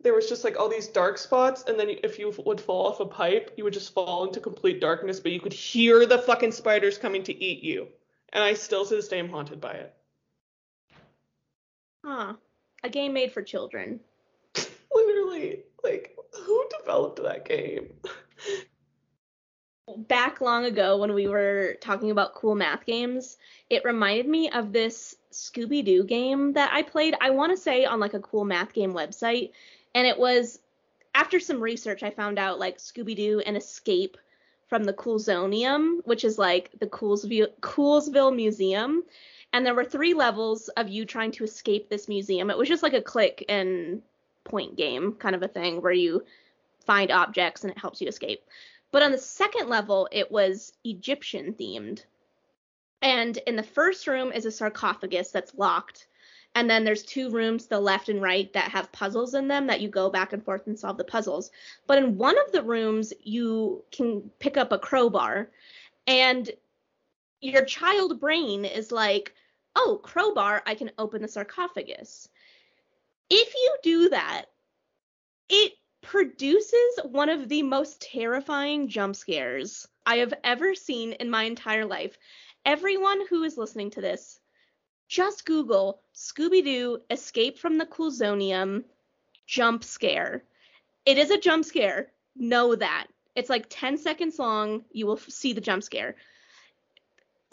there 0.03 0.13
was 0.13 0.27
just 0.27 0.43
like 0.43 0.59
all 0.59 0.69
these 0.69 0.87
dark 0.87 1.17
spots, 1.17 1.63
and 1.67 1.79
then 1.79 1.89
if 2.03 2.19
you 2.19 2.33
would 2.45 2.61
fall 2.61 2.87
off 2.87 2.99
a 2.99 3.05
pipe, 3.05 3.53
you 3.57 3.63
would 3.63 3.73
just 3.73 3.93
fall 3.93 4.25
into 4.25 4.39
complete 4.39 4.81
darkness, 4.81 5.19
but 5.19 5.31
you 5.31 5.39
could 5.39 5.53
hear 5.53 6.05
the 6.05 6.19
fucking 6.19 6.51
spiders 6.51 6.97
coming 6.97 7.23
to 7.23 7.43
eat 7.43 7.63
you. 7.63 7.87
And 8.33 8.43
I 8.43 8.53
still 8.53 8.85
to 8.85 8.95
this 8.95 9.07
day 9.07 9.19
am 9.19 9.29
haunted 9.29 9.61
by 9.61 9.71
it. 9.71 9.93
Huh. 12.03 12.33
A 12.83 12.89
game 12.89 13.13
made 13.13 13.31
for 13.31 13.41
children. 13.41 14.01
Literally, 14.93 15.61
like, 15.83 16.17
who 16.33 16.65
developed 16.79 17.23
that 17.23 17.45
game? 17.45 17.93
Back 19.97 20.41
long 20.41 20.65
ago 20.65 20.97
when 20.97 21.13
we 21.13 21.27
were 21.27 21.75
talking 21.81 22.11
about 22.11 22.33
cool 22.33 22.55
math 22.55 22.85
games, 22.85 23.37
it 23.69 23.85
reminded 23.85 24.27
me 24.27 24.49
of 24.49 24.73
this 24.73 25.15
Scooby 25.31 25.83
Doo 25.83 26.03
game 26.03 26.53
that 26.53 26.71
I 26.73 26.81
played, 26.81 27.15
I 27.21 27.31
want 27.31 27.51
to 27.51 27.61
say 27.61 27.85
on 27.85 27.99
like 27.99 28.13
a 28.13 28.19
cool 28.19 28.45
math 28.45 28.73
game 28.73 28.93
website. 28.93 29.51
And 29.95 30.07
it 30.07 30.17
was 30.17 30.59
after 31.15 31.39
some 31.39 31.61
research, 31.61 32.03
I 32.03 32.09
found 32.09 32.39
out 32.39 32.59
like 32.59 32.77
Scooby 32.77 33.15
Doo 33.15 33.41
and 33.45 33.55
Escape 33.55 34.17
from 34.67 34.83
the 34.83 34.93
Coolsonian, 34.93 35.99
which 36.05 36.23
is 36.23 36.37
like 36.37 36.71
the 36.79 36.87
Coolsville, 36.87 37.49
Coolsville 37.61 38.35
Museum. 38.35 39.03
And 39.51 39.65
there 39.65 39.75
were 39.75 39.85
three 39.85 40.15
levels 40.15 40.69
of 40.69 40.89
you 40.89 41.05
trying 41.05 41.31
to 41.33 41.43
escape 41.43 41.89
this 41.89 42.07
museum. 42.07 42.49
It 42.49 42.57
was 42.57 42.67
just 42.67 42.81
like 42.81 42.93
a 42.93 43.01
click 43.01 43.45
and 43.47 44.01
point 44.43 44.75
game 44.75 45.13
kind 45.13 45.35
of 45.35 45.43
a 45.43 45.47
thing 45.47 45.81
where 45.81 45.93
you 45.93 46.23
find 46.85 47.11
objects 47.11 47.63
and 47.63 47.71
it 47.71 47.77
helps 47.77 48.01
you 48.01 48.07
escape. 48.07 48.43
But 48.91 49.03
on 49.03 49.11
the 49.11 49.17
second 49.17 49.69
level, 49.69 50.07
it 50.11 50.31
was 50.31 50.73
Egyptian 50.83 51.53
themed. 51.53 52.03
And 53.01 53.37
in 53.45 53.55
the 53.55 53.63
first 53.63 54.07
room 54.07 54.31
is 54.31 54.45
a 54.45 54.51
sarcophagus 54.51 55.31
that's 55.31 55.53
locked. 55.55 56.07
And 56.55 56.69
then 56.69 56.83
there's 56.83 57.03
two 57.03 57.31
rooms 57.31 57.65
the 57.65 57.79
left 57.79 58.09
and 58.09 58.21
right 58.21 58.51
that 58.53 58.71
have 58.71 58.91
puzzles 58.91 59.33
in 59.33 59.47
them 59.47 59.67
that 59.67 59.81
you 59.81 59.89
go 59.89 60.09
back 60.09 60.33
and 60.33 60.43
forth 60.43 60.67
and 60.67 60.77
solve 60.77 60.97
the 60.97 61.03
puzzles. 61.03 61.49
But 61.87 61.97
in 61.97 62.17
one 62.17 62.37
of 62.37 62.51
the 62.51 62.61
rooms, 62.61 63.11
you 63.21 63.83
can 63.91 64.29
pick 64.39 64.57
up 64.57 64.71
a 64.71 64.77
crowbar. 64.77 65.49
And 66.05 66.49
your 67.41 67.65
child 67.65 68.19
brain 68.19 68.65
is 68.65 68.91
like, 68.91 69.33
oh, 69.75 69.99
crowbar, 70.03 70.61
I 70.65 70.75
can 70.75 70.91
open 70.97 71.21
the 71.21 71.27
sarcophagus. 71.27 72.29
If 73.29 73.53
you 73.55 73.77
do 73.81 74.09
that, 74.09 74.45
it 75.49 75.73
produces 76.01 76.99
one 77.03 77.29
of 77.29 77.49
the 77.49 77.63
most 77.63 78.01
terrifying 78.01 78.87
jump 78.87 79.15
scares 79.15 79.87
I 80.05 80.17
have 80.17 80.33
ever 80.43 80.75
seen 80.75 81.13
in 81.13 81.29
my 81.29 81.43
entire 81.43 81.85
life. 81.85 82.17
Everyone 82.65 83.25
who 83.27 83.43
is 83.43 83.57
listening 83.57 83.89
to 83.91 84.01
this, 84.01 84.39
just 85.13 85.45
Google 85.45 85.99
Scooby 86.15 86.63
Doo 86.63 86.99
Escape 87.11 87.59
from 87.59 87.77
the 87.77 87.85
Coolsonian 87.85 88.83
jump 89.45 89.83
scare. 89.83 90.43
It 91.05 91.19
is 91.19 91.29
a 91.29 91.37
jump 91.37 91.65
scare. 91.65 92.07
Know 92.35 92.75
that. 92.75 93.05
It's 93.35 93.49
like 93.49 93.67
10 93.69 93.99
seconds 93.99 94.39
long. 94.39 94.85
You 94.91 95.05
will 95.05 95.17
see 95.17 95.53
the 95.53 95.61
jump 95.61 95.83
scare. 95.83 96.15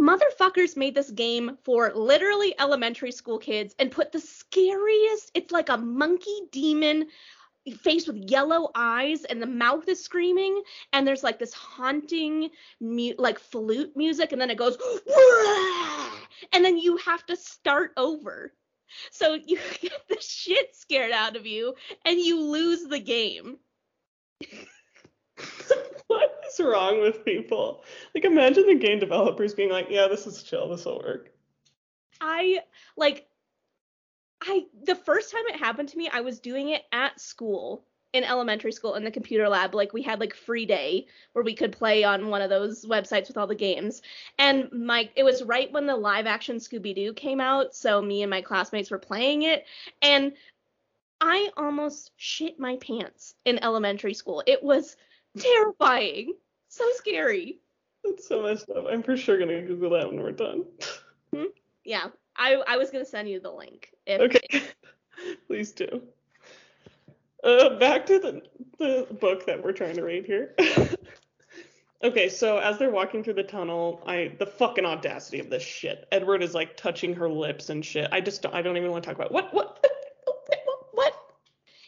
Motherfuckers 0.01 0.79
made 0.79 0.95
this 0.95 1.11
game 1.11 1.59
for 1.63 1.93
literally 1.95 2.59
elementary 2.59 3.13
school 3.13 3.37
kids 3.37 3.75
and 3.79 3.93
put 3.93 4.11
the 4.11 4.21
scariest, 4.21 5.31
it's 5.35 5.53
like 5.53 5.69
a 5.69 5.77
monkey 5.77 6.41
demon 6.51 7.09
face 7.83 8.07
with 8.07 8.17
yellow 8.17 8.71
eyes 8.75 9.25
and 9.25 9.41
the 9.41 9.47
mouth 9.47 9.89
is 9.89 10.03
screaming 10.03 10.63
and 10.93 11.07
there's 11.07 11.23
like 11.23 11.39
this 11.39 11.53
haunting 11.53 12.51
mu- 12.81 13.15
like 13.19 13.39
flute 13.39 13.93
music 13.97 14.33
and 14.33 14.41
then 14.41 14.51
it 14.51 14.57
goes 14.57 14.79
and 16.53 16.65
then 16.65 16.79
you 16.79 16.97
have 16.99 17.25
to 17.27 17.37
start 17.37 17.93
over. 17.97 18.53
So 19.11 19.35
you 19.35 19.59
get 19.81 20.09
the 20.09 20.21
shit 20.21 20.75
scared 20.75 21.13
out 21.13 21.37
of 21.37 21.47
you 21.47 21.75
and 22.05 22.19
you 22.19 22.41
lose 22.41 22.85
the 22.85 23.01
game. 23.01 23.59
What 26.07 26.43
is 26.49 26.59
wrong 26.59 27.01
with 27.01 27.25
people? 27.25 27.85
Like 28.17 28.25
imagine 28.25 28.67
the 28.67 28.75
game 28.75 28.99
developers 28.99 29.55
being 29.55 29.71
like 29.71 29.87
yeah 29.91 30.09
this 30.09 30.27
is 30.27 30.43
chill. 30.43 30.69
This 30.69 30.85
will 30.85 30.99
work. 30.99 31.31
I 32.21 32.63
like 32.97 33.30
I 34.43 34.67
the 34.85 34.95
first 34.95 35.33
time 35.33 35.43
it 35.49 35.57
happened 35.57 35.89
to 35.91 35.99
me, 35.99 36.09
I 36.13 36.21
was 36.21 36.41
doing 36.41 36.71
it 36.71 36.83
at 36.93 37.21
school 37.21 37.85
in 38.13 38.25
elementary 38.25 38.73
school 38.73 38.95
in 38.95 39.05
the 39.05 39.11
computer 39.11 39.49
lab. 39.49 39.75
Like 39.75 39.93
we 39.93 40.03
had 40.03 40.21
like 40.21 40.35
free 40.35 40.67
day 40.67 41.07
where 41.33 41.45
we 41.45 41.55
could 41.55 41.73
play 41.73 42.03
on 42.05 42.29
one 42.29 42.43
of 42.43 42.51
those 42.51 42.85
websites 42.85 43.29
with 43.29 43.37
all 43.37 43.47
the 43.47 43.55
games. 43.55 44.03
And 44.39 44.71
my 44.73 45.09
it 45.17 45.23
was 45.23 45.43
right 45.43 45.71
when 45.73 45.87
the 45.87 45.97
live 45.97 46.27
action 46.27 46.57
Scooby 46.57 46.95
Doo 46.95 47.13
came 47.13 47.41
out, 47.41 47.75
so 47.75 48.03
me 48.03 48.23
and 48.23 48.31
my 48.31 48.43
classmates 48.43 48.91
were 48.91 48.99
playing 48.99 49.43
it 49.43 49.67
and 50.03 50.33
I 51.21 51.51
almost 51.57 52.13
shit 52.17 52.59
my 52.59 52.77
pants 52.77 53.35
in 53.45 53.63
elementary 53.63 54.15
school. 54.15 54.43
It 54.47 54.63
was 54.63 54.97
terrifying. 55.39 56.35
So 56.69 56.85
scary. 56.95 57.59
That's 58.05 58.27
so 58.27 58.43
messed 58.43 58.71
up. 58.71 58.87
I'm 58.91 59.03
for 59.03 59.17
sure 59.17 59.39
gonna 59.39 59.61
Google 59.63 59.91
that 59.91 60.09
when 60.09 60.23
we're 60.23 60.33
done. 60.33 60.65
Hmm? 61.35 61.45
Yeah, 61.85 62.09
I 62.37 62.63
I 62.67 62.77
was 62.77 62.91
gonna 62.91 63.05
send 63.05 63.29
you 63.29 63.41
the 63.41 63.51
link. 63.51 63.93
If, 64.07 64.21
okay, 64.21 64.63
please 65.47 65.73
do. 65.73 66.03
Uh, 67.43 67.79
back 67.79 68.07
to 68.07 68.19
the 68.19 68.43
the 68.79 69.07
book 69.21 69.47
that 69.47 69.63
we're 69.63 69.73
trying 69.73 69.97
to 69.97 70.03
read 70.03 70.27
here. 70.27 70.55
okay, 72.05 72.29
so 72.29 72.59
as 72.59 72.79
they're 72.79 72.91
walking 72.91 73.25
through 73.25 73.35
the 73.35 73.43
tunnel, 73.43 74.03
I 74.07 74.33
the 74.39 74.47
fucking 74.47 74.85
audacity 74.85 75.41
of 75.41 75.51
this 75.51 75.63
shit. 75.63 76.07
Edward 76.13 76.43
is 76.43 76.55
like 76.55 76.77
touching 76.77 77.15
her 77.15 77.29
lips 77.29 77.71
and 77.71 77.85
shit. 77.85 78.09
I 78.13 78.21
just 78.21 78.43
don't, 78.43 78.55
I 78.55 78.63
don't 78.63 78.77
even 78.77 78.91
want 78.91 79.05
to 79.05 79.09
talk 79.09 79.17
about 79.17 79.33
what 79.33 79.55
what 79.55 79.85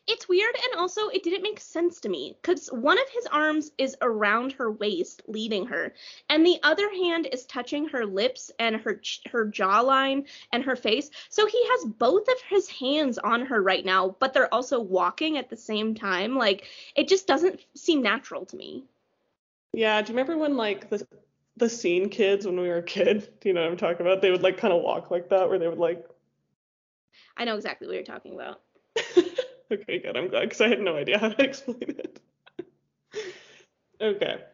it's 0.06 0.28
weird 0.28 0.54
and 0.64 0.80
also 0.80 1.08
it 1.08 1.22
didn't 1.22 1.42
make 1.42 1.60
sense 1.60 2.00
to 2.00 2.08
me 2.08 2.36
because 2.40 2.68
one 2.68 2.98
of 2.98 3.08
his 3.14 3.26
arms 3.26 3.70
is 3.78 3.96
around 4.02 4.52
her 4.52 4.70
waist 4.70 5.22
leading 5.28 5.66
her 5.66 5.94
and 6.28 6.44
the 6.44 6.58
other 6.62 6.90
hand 6.90 7.28
is 7.30 7.44
touching 7.46 7.88
her 7.88 8.04
lips 8.04 8.50
and 8.58 8.76
her 8.76 9.00
her 9.30 9.46
jawline 9.46 10.26
and 10.52 10.64
her 10.64 10.74
face. 10.74 11.10
So 11.28 11.46
he 11.46 11.62
has 11.68 11.84
both 11.84 12.26
of 12.28 12.40
his 12.48 12.68
hands 12.68 13.18
on 13.18 13.46
her 13.46 13.62
right 13.62 13.84
now 13.84 14.16
but 14.18 14.34
they're 14.34 14.52
also 14.52 14.80
walking 14.80 15.38
at 15.38 15.50
the 15.50 15.56
same 15.56 15.94
time. 15.94 16.36
Like 16.36 16.66
it 16.96 17.06
just 17.06 17.26
doesn't 17.26 17.60
seem 17.76 18.02
natural 18.02 18.44
to 18.46 18.56
me. 18.56 18.84
Yeah 19.72 20.02
do 20.02 20.12
you 20.12 20.18
remember 20.18 20.36
when 20.36 20.56
like 20.56 20.90
the 20.90 21.06
the 21.58 21.68
scene 21.68 22.08
kids 22.08 22.44
when 22.44 22.58
we 22.58 22.68
were 22.68 22.78
a 22.78 22.82
kid 22.82 23.28
do 23.40 23.48
you 23.48 23.54
know 23.54 23.62
what 23.62 23.70
i'm 23.70 23.76
talking 23.76 24.04
about? 24.04 24.20
They 24.20 24.30
would 24.30 24.42
like 24.42 24.58
kind 24.58 24.72
of 24.72 24.82
walk 24.82 25.10
like 25.10 25.28
that 25.28 25.48
where 25.48 25.58
they 25.58 25.68
would 25.68 25.78
like 25.78 26.04
i 27.36 27.44
know 27.44 27.54
exactly 27.54 27.86
what 27.86 27.94
you're 27.94 28.02
talking 28.02 28.34
about 28.34 28.60
Okay, 29.72 30.00
good. 30.00 30.16
I'm 30.16 30.28
glad 30.28 30.42
because 30.42 30.60
I 30.60 30.68
had 30.68 30.80
no 30.80 30.96
idea 30.96 31.18
how 31.18 31.30
to 31.30 31.42
explain 31.48 31.78
it. 31.80 32.20
okay. 34.00 34.44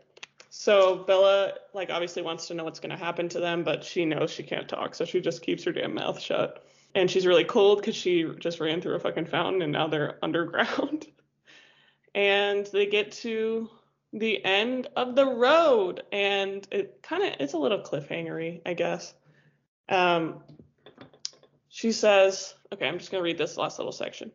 So 0.51 1.05
Bella, 1.05 1.55
like, 1.75 1.91
obviously 1.91 2.23
wants 2.23 2.47
to 2.49 2.55
know 2.55 2.65
what's 2.65 2.81
going 2.81 2.91
to 2.91 2.97
happen 2.97 3.29
to 3.31 3.41
them, 3.41 3.65
but 3.65 3.85
she 3.85 4.05
knows 4.05 4.31
she 4.31 4.43
can't 4.43 4.69
talk, 4.69 4.95
so 4.95 5.05
she 5.05 5.21
just 5.21 5.43
keeps 5.43 5.65
her 5.65 5.73
damn 5.73 5.95
mouth 5.95 6.21
shut. 6.21 6.65
And 6.95 7.11
she's 7.11 7.27
really 7.27 7.45
cold 7.45 7.81
because 7.81 7.97
she 7.97 8.31
just 8.39 8.61
ran 8.61 8.81
through 8.81 8.95
a 8.95 9.01
fucking 9.01 9.27
fountain 9.27 9.63
and 9.63 9.73
now 9.73 9.89
they're 9.89 10.19
underground. 10.23 11.07
and 12.15 12.67
they 12.73 12.87
get 12.87 13.13
to 13.13 13.69
the 14.13 14.43
end 14.45 14.89
of 14.97 15.15
the 15.15 15.27
road 15.27 16.03
and 16.13 16.67
it 16.71 17.03
kind 17.03 17.23
of 17.23 17.35
it's 17.41 17.53
a 17.53 17.59
little 17.59 17.81
cliffhangery, 17.81 18.63
I 18.65 18.75
guess. 18.75 19.15
Um, 19.89 20.43
she 21.69 21.93
says, 21.93 22.55
okay, 22.73 22.89
I'm 22.89 22.99
just 22.99 23.11
going 23.11 23.21
to 23.21 23.25
read 23.25 23.39
this 23.39 23.57
last 23.57 23.79
little 23.79 23.93
section. 23.93 24.33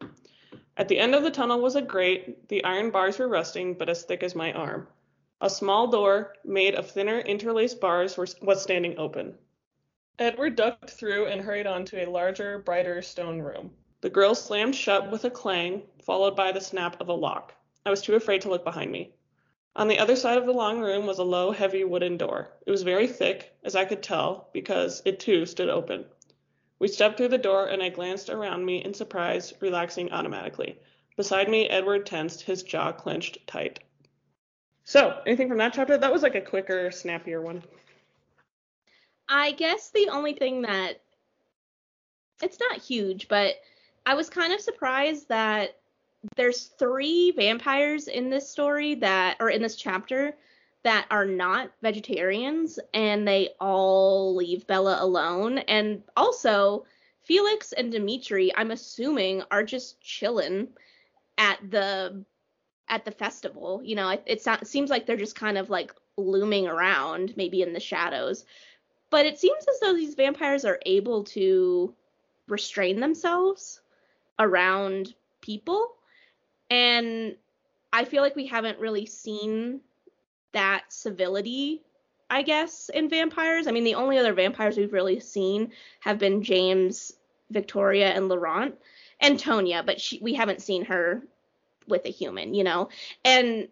At 0.75 0.87
the 0.87 0.97
end 0.97 1.13
of 1.13 1.21
the 1.21 1.29
tunnel 1.29 1.61
was 1.61 1.75
a 1.75 1.81
grate. 1.81 2.49
The 2.49 2.63
iron 2.63 2.89
bars 2.89 3.19
were 3.19 3.27
rusting, 3.27 3.75
but 3.75 3.89
as 3.89 4.03
thick 4.03 4.23
as 4.23 4.33
my 4.33 4.51
arm. 4.53 4.87
A 5.39 5.49
small 5.49 5.87
door, 5.87 6.33
made 6.43 6.73
of 6.73 6.89
thinner 6.89 7.19
interlaced 7.19 7.79
bars, 7.79 8.17
was 8.17 8.61
standing 8.61 8.97
open. 8.97 9.37
Edward 10.17 10.55
ducked 10.55 10.89
through 10.89 11.27
and 11.27 11.41
hurried 11.41 11.67
on 11.67 11.85
to 11.85 12.03
a 12.03 12.09
larger, 12.09 12.57
brighter 12.59 13.01
stone 13.01 13.39
room. 13.39 13.71
The 14.01 14.09
grill 14.09 14.35
slammed 14.35 14.75
shut 14.75 15.11
with 15.11 15.25
a 15.25 15.29
clang, 15.29 15.83
followed 16.01 16.35
by 16.35 16.51
the 16.51 16.61
snap 16.61 16.99
of 16.99 17.07
a 17.07 17.13
lock. 17.13 17.53
I 17.85 17.89
was 17.89 18.01
too 18.01 18.15
afraid 18.15 18.41
to 18.41 18.49
look 18.49 18.63
behind 18.63 18.91
me. 18.91 19.13
On 19.75 19.87
the 19.87 19.99
other 19.99 20.15
side 20.15 20.37
of 20.37 20.45
the 20.45 20.53
long 20.53 20.79
room 20.79 21.05
was 21.05 21.19
a 21.19 21.23
low, 21.23 21.51
heavy 21.51 21.83
wooden 21.83 22.17
door. 22.17 22.49
It 22.65 22.71
was 22.71 22.83
very 22.83 23.07
thick, 23.07 23.55
as 23.63 23.75
I 23.75 23.85
could 23.85 24.01
tell, 24.01 24.49
because 24.53 25.01
it 25.05 25.19
too 25.19 25.45
stood 25.45 25.69
open. 25.69 26.05
We 26.83 26.89
stepped 26.89 27.15
through 27.15 27.29
the 27.29 27.37
door, 27.37 27.67
and 27.67 27.81
I 27.81 27.87
glanced 27.87 28.29
around 28.29 28.65
me 28.65 28.83
in 28.83 28.93
surprise, 28.93 29.53
relaxing 29.61 30.11
automatically. 30.11 30.77
Beside 31.15 31.47
me, 31.47 31.69
Edward 31.69 32.05
tensed, 32.05 32.41
his 32.41 32.61
jaw 32.61 32.91
clenched 32.91 33.37
tight. 33.47 33.79
So, 34.83 35.21
anything 35.25 35.47
from 35.47 35.59
that 35.59 35.71
chapter? 35.71 35.97
That 35.97 36.11
was 36.11 36.23
like 36.23 36.35
a 36.35 36.41
quicker, 36.41 36.91
snappier 36.91 37.41
one. 37.41 37.63
I 39.29 39.53
guess 39.53 39.91
the 39.91 40.09
only 40.09 40.33
thing 40.33 40.63
that 40.63 40.99
it's 42.41 42.59
not 42.59 42.79
huge, 42.79 43.29
but 43.29 43.55
I 44.05 44.15
was 44.15 44.29
kind 44.29 44.51
of 44.51 44.59
surprised 44.59 45.29
that 45.29 45.79
there's 46.35 46.65
three 46.65 47.31
vampires 47.31 48.09
in 48.09 48.29
this 48.29 48.49
story 48.49 48.95
that 48.95 49.37
or 49.39 49.49
in 49.49 49.61
this 49.61 49.77
chapter 49.77 50.35
that 50.83 51.07
are 51.09 51.25
not 51.25 51.71
vegetarians 51.81 52.77
and 52.93 53.27
they 53.27 53.49
all 53.59 54.35
leave 54.35 54.67
Bella 54.67 54.97
alone. 54.99 55.59
And 55.59 56.03
also, 56.15 56.85
Felix 57.23 57.71
and 57.71 57.91
Demetri, 57.91 58.51
I'm 58.55 58.71
assuming, 58.71 59.43
are 59.49 59.63
just 59.63 60.01
chilling 60.01 60.67
at 61.37 61.59
the 61.69 62.23
at 62.89 63.05
the 63.05 63.11
festival. 63.11 63.81
You 63.83 63.95
know, 63.95 64.09
it, 64.09 64.23
it 64.25 64.67
seems 64.67 64.89
like 64.89 65.05
they're 65.05 65.15
just 65.15 65.35
kind 65.35 65.57
of 65.57 65.69
like 65.69 65.93
looming 66.17 66.67
around, 66.67 67.33
maybe 67.37 67.61
in 67.61 67.73
the 67.73 67.79
shadows. 67.79 68.45
But 69.09 69.25
it 69.25 69.39
seems 69.39 69.65
as 69.67 69.79
though 69.79 69.93
these 69.93 70.15
vampires 70.15 70.65
are 70.65 70.79
able 70.85 71.23
to 71.25 71.93
restrain 72.47 72.99
themselves 72.99 73.79
around 74.37 75.13
people. 75.39 75.93
And 76.69 77.35
I 77.93 78.05
feel 78.05 78.21
like 78.21 78.35
we 78.35 78.47
haven't 78.47 78.79
really 78.79 79.05
seen 79.05 79.81
that 80.53 80.85
civility, 80.89 81.81
I 82.29 82.41
guess, 82.41 82.89
in 82.89 83.09
vampires. 83.09 83.67
I 83.67 83.71
mean, 83.71 83.83
the 83.83 83.95
only 83.95 84.17
other 84.17 84.33
vampires 84.33 84.77
we've 84.77 84.93
really 84.93 85.19
seen 85.19 85.71
have 85.99 86.17
been 86.17 86.43
James, 86.43 87.13
Victoria, 87.49 88.09
and 88.11 88.29
Laurent, 88.29 88.75
and 89.19 89.39
Tanya, 89.39 89.83
but 89.83 89.99
she, 89.99 90.19
we 90.21 90.33
haven't 90.33 90.61
seen 90.61 90.85
her 90.85 91.23
with 91.87 92.05
a 92.05 92.09
human, 92.09 92.53
you 92.53 92.63
know? 92.63 92.89
And 93.23 93.67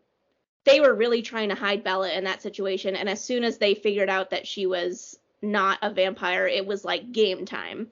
they 0.63 0.79
were 0.79 0.93
really 0.93 1.21
trying 1.21 1.49
to 1.49 1.55
hide 1.55 1.83
Bella 1.83 2.11
in 2.11 2.25
that 2.25 2.41
situation. 2.41 2.95
And 2.95 3.09
as 3.09 3.23
soon 3.23 3.43
as 3.43 3.57
they 3.57 3.73
figured 3.73 4.09
out 4.09 4.29
that 4.29 4.45
she 4.45 4.65
was 4.65 5.17
not 5.41 5.79
a 5.81 5.91
vampire, 5.91 6.47
it 6.47 6.65
was 6.65 6.85
like 6.85 7.11
game 7.11 7.45
time. 7.45 7.87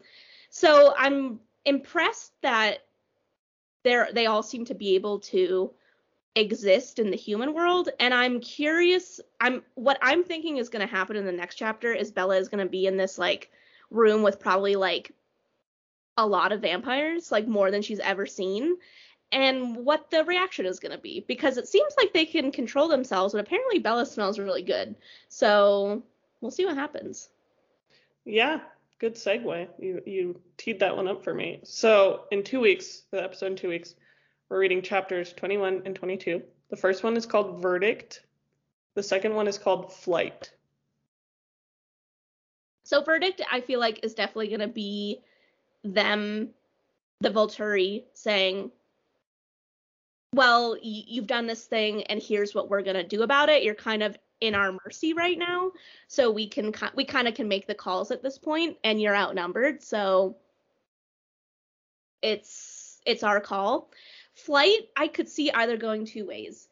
So 0.49 0.93
I'm 0.97 1.39
impressed 1.65 2.31
that 2.41 2.79
they're 3.83 4.09
they 4.13 4.25
all 4.25 4.43
seem 4.43 4.65
to 4.65 4.75
be 4.75 4.95
able 4.95 5.19
to 5.19 5.71
exist 6.35 6.99
in 6.99 7.09
the 7.09 7.17
human 7.17 7.53
world. 7.53 7.89
And 7.99 8.13
i'm 8.13 8.39
curious 8.39 9.19
i'm 9.41 9.63
what 9.75 9.97
i'm 10.01 10.23
thinking 10.23 10.57
is 10.57 10.69
going 10.69 10.87
to 10.87 10.93
happen 10.93 11.15
in 11.15 11.25
the 11.25 11.31
next 11.31 11.55
chapter 11.55 11.93
is 11.93 12.11
bella 12.11 12.37
is 12.37 12.49
going 12.49 12.63
to 12.63 12.69
be 12.69 12.85
in 12.85 12.97
this 12.97 13.17
like 13.17 13.51
room 13.91 14.21
with 14.21 14.39
probably 14.39 14.75
like 14.75 15.11
a 16.17 16.25
lot 16.25 16.51
of 16.51 16.61
vampires 16.61 17.31
like 17.31 17.47
more 17.47 17.71
than 17.71 17.81
she's 17.81 17.99
ever 17.99 18.25
seen. 18.25 18.75
And 19.31 19.75
what 19.85 20.09
the 20.09 20.25
reaction 20.25 20.65
is 20.65 20.79
going 20.79 20.91
to 20.91 20.97
be 20.97 21.23
because 21.27 21.57
it 21.57 21.67
seems 21.67 21.93
like 21.97 22.13
they 22.13 22.25
can 22.25 22.51
control 22.51 22.87
themselves 22.87 23.33
but 23.33 23.41
apparently 23.41 23.79
bella 23.79 24.05
smells 24.05 24.39
really 24.39 24.63
good. 24.63 24.95
So 25.29 26.03
we'll 26.41 26.51
see 26.51 26.65
what 26.65 26.75
happens. 26.75 27.29
Yeah 28.25 28.59
good 28.99 29.15
segue. 29.15 29.67
You 29.79 30.01
you 30.05 30.41
teed 30.57 30.79
that 30.81 30.95
one 30.95 31.07
up 31.07 31.23
for 31.23 31.33
me. 31.33 31.61
So 31.63 32.25
in 32.31 32.43
two 32.43 32.59
weeks 32.59 33.03
the 33.11 33.23
episode 33.23 33.47
in 33.47 33.55
two 33.55 33.69
weeks 33.69 33.95
we're 34.49 34.59
reading 34.59 34.81
chapters 34.81 35.31
21 35.33 35.83
and 35.85 35.95
22. 35.95 36.41
The 36.69 36.75
first 36.75 37.03
one 37.03 37.15
is 37.15 37.25
called 37.25 37.61
Verdict. 37.61 38.23
The 38.95 39.03
second 39.03 39.35
one 39.35 39.47
is 39.47 39.57
called 39.57 39.93
Flight. 39.93 40.51
So 42.83 43.03
Verdict, 43.03 43.41
I 43.51 43.61
feel 43.61 43.79
like, 43.79 44.03
is 44.03 44.15
definitely 44.15 44.47
going 44.47 44.61
to 44.61 44.67
be 44.67 45.19
them, 45.83 46.49
the 47.21 47.29
Volturi, 47.29 48.03
saying, 48.13 48.71
well, 50.33 50.75
you've 50.81 51.27
done 51.27 51.47
this 51.47 51.65
thing 51.65 52.03
and 52.03 52.21
here's 52.21 52.53
what 52.53 52.69
we're 52.69 52.81
going 52.81 52.95
to 52.95 53.03
do 53.03 53.23
about 53.23 53.49
it. 53.49 53.63
You're 53.63 53.75
kind 53.75 54.03
of 54.03 54.17
in 54.41 54.55
our 54.55 54.75
mercy 54.85 55.13
right 55.13 55.37
now. 55.37 55.71
So 56.07 56.31
we 56.31 56.47
can 56.47 56.73
we 56.95 57.05
kind 57.05 57.27
of 57.27 57.33
can 57.33 57.47
make 57.47 57.67
the 57.67 57.75
calls 57.75 58.11
at 58.11 58.23
this 58.23 58.37
point 58.37 58.77
and 58.83 59.01
you're 59.01 59.15
outnumbered. 59.15 59.81
So 59.83 60.37
it's 62.21 63.01
it's 63.05 63.23
our 63.23 63.39
call. 63.39 63.91
Flight, 64.45 64.89
I 64.95 65.07
could 65.07 65.29
see 65.29 65.51
either 65.51 65.77
going 65.77 66.05
two 66.05 66.25
ways. 66.25 66.67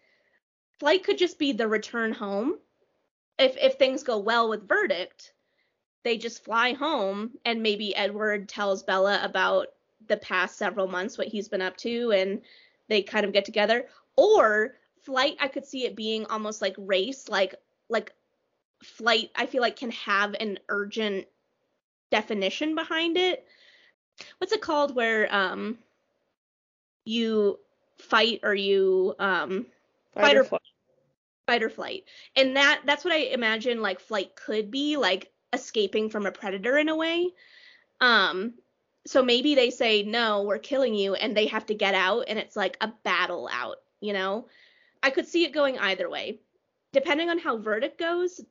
Flight 0.80 1.04
could 1.04 1.18
just 1.18 1.40
be 1.40 1.52
the 1.52 1.68
return 1.68 2.14
home. 2.14 2.60
If 3.40 3.58
if 3.58 3.76
things 3.76 4.04
go 4.04 4.18
well 4.18 4.50
with 4.50 4.68
verdict, 4.68 5.34
they 6.04 6.18
just 6.18 6.44
fly 6.44 6.74
home 6.74 7.32
and 7.46 7.62
maybe 7.62 7.96
Edward 7.96 8.48
tells 8.48 8.84
Bella 8.84 9.20
about 9.24 9.68
the 10.08 10.18
past 10.18 10.58
several 10.58 10.88
months 10.88 11.18
what 11.18 11.28
he's 11.28 11.50
been 11.50 11.62
up 11.62 11.76
to 11.78 12.12
and 12.12 12.42
they 12.88 13.02
kind 13.02 13.26
of 13.26 13.34
get 13.34 13.46
together. 13.46 13.88
Or 14.16 14.76
flight, 15.04 15.38
I 15.40 15.48
could 15.48 15.66
see 15.66 15.86
it 15.86 15.96
being 15.96 16.26
almost 16.28 16.62
like 16.62 16.76
race, 16.78 17.28
like 17.28 17.56
like 17.90 18.14
flight 18.84 19.32
I 19.36 19.46
feel 19.46 19.62
like 19.62 19.76
can 19.76 19.92
have 19.92 20.36
an 20.40 20.60
urgent 20.70 21.26
definition 22.12 22.76
behind 22.76 23.18
it. 23.18 23.46
What's 24.38 24.54
it 24.54 24.62
called 24.62 24.96
where 24.96 25.34
um 25.34 25.78
you 27.08 27.60
fight 27.98 28.42
or 28.44 28.54
you 28.54 29.16
um 29.20 29.66
fight, 30.14 30.22
fight 30.22 30.38
or 30.38 30.44
flight. 30.44 30.62
fight 31.48 31.64
or 31.64 31.70
flight. 31.70 32.04
And 32.36 32.56
that 32.56 32.82
that's 32.86 33.04
what 33.04 33.14
I 33.14 33.20
imagine 33.20 33.82
like 33.82 34.00
flight 34.00 34.36
could 34.36 34.70
be, 34.70 34.98
like 34.98 35.32
escaping 35.54 36.10
from 36.10 36.26
a 36.26 36.32
predator 36.32 36.78
in 36.78 36.90
a 36.90 36.96
way. 36.96 37.30
Um 38.02 38.54
so 39.06 39.24
maybe 39.24 39.56
they 39.56 39.70
say 39.70 40.04
no, 40.04 40.44
we're 40.44 40.60
killing 40.60 40.94
you 40.94 41.16
and 41.16 41.36
they 41.36 41.48
have 41.48 41.66
to 41.68 41.74
get 41.74 41.96
out 41.96 42.26
and 42.28 42.38
it's 42.38 42.58
like 42.58 42.78
a 42.82 42.92
battle 43.04 43.50
out, 43.52 43.78
you 44.02 44.12
know? 44.12 44.48
I 45.02 45.10
could 45.12 45.28
see 45.28 45.46
it 45.46 45.54
going 45.54 45.80
either 45.80 46.10
way. 46.10 46.42
Depending 46.92 47.30
on 47.30 47.40
how 47.40 47.58
verdict 47.58 47.98
goes, 47.98 48.42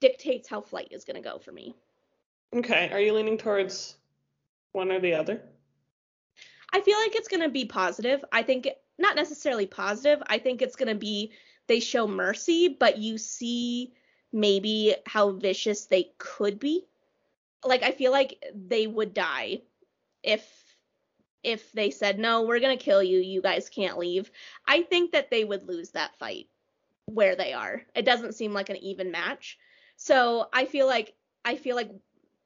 dictates 0.00 0.48
how 0.48 0.60
flight 0.60 0.88
is 0.90 1.04
going 1.04 1.22
to 1.22 1.28
go 1.28 1.38
for 1.38 1.52
me. 1.52 1.76
Okay, 2.54 2.90
are 2.92 3.00
you 3.00 3.12
leaning 3.12 3.38
towards 3.38 3.96
one 4.72 4.90
or 4.90 5.00
the 5.00 5.14
other? 5.14 5.42
I 6.74 6.80
feel 6.80 6.98
like 6.98 7.14
it's 7.14 7.28
going 7.28 7.44
to 7.44 7.48
be 7.48 7.66
positive. 7.66 8.24
I 8.32 8.42
think 8.42 8.68
not 8.98 9.14
necessarily 9.14 9.66
positive. 9.66 10.20
I 10.26 10.38
think 10.38 10.60
it's 10.60 10.74
going 10.74 10.88
to 10.88 10.96
be 10.96 11.30
they 11.68 11.78
show 11.78 12.08
mercy, 12.08 12.66
but 12.68 12.98
you 12.98 13.16
see 13.16 13.92
maybe 14.32 14.96
how 15.06 15.30
vicious 15.30 15.86
they 15.86 16.10
could 16.18 16.58
be. 16.58 16.84
Like 17.64 17.84
I 17.84 17.92
feel 17.92 18.10
like 18.10 18.42
they 18.52 18.88
would 18.88 19.14
die 19.14 19.62
if 20.24 20.44
if 21.44 21.70
they 21.72 21.90
said 21.90 22.18
no, 22.18 22.42
we're 22.42 22.58
going 22.58 22.76
to 22.76 22.84
kill 22.84 23.02
you, 23.02 23.20
you 23.20 23.40
guys 23.40 23.68
can't 23.68 23.96
leave. 23.96 24.32
I 24.66 24.82
think 24.82 25.12
that 25.12 25.30
they 25.30 25.44
would 25.44 25.68
lose 25.68 25.90
that 25.90 26.18
fight 26.18 26.48
where 27.06 27.36
they 27.36 27.52
are. 27.52 27.82
It 27.94 28.04
doesn't 28.04 28.34
seem 28.34 28.52
like 28.52 28.70
an 28.70 28.78
even 28.78 29.12
match. 29.12 29.58
So 29.96 30.48
I 30.52 30.64
feel 30.64 30.88
like 30.88 31.14
I 31.44 31.54
feel 31.54 31.76
like 31.76 31.92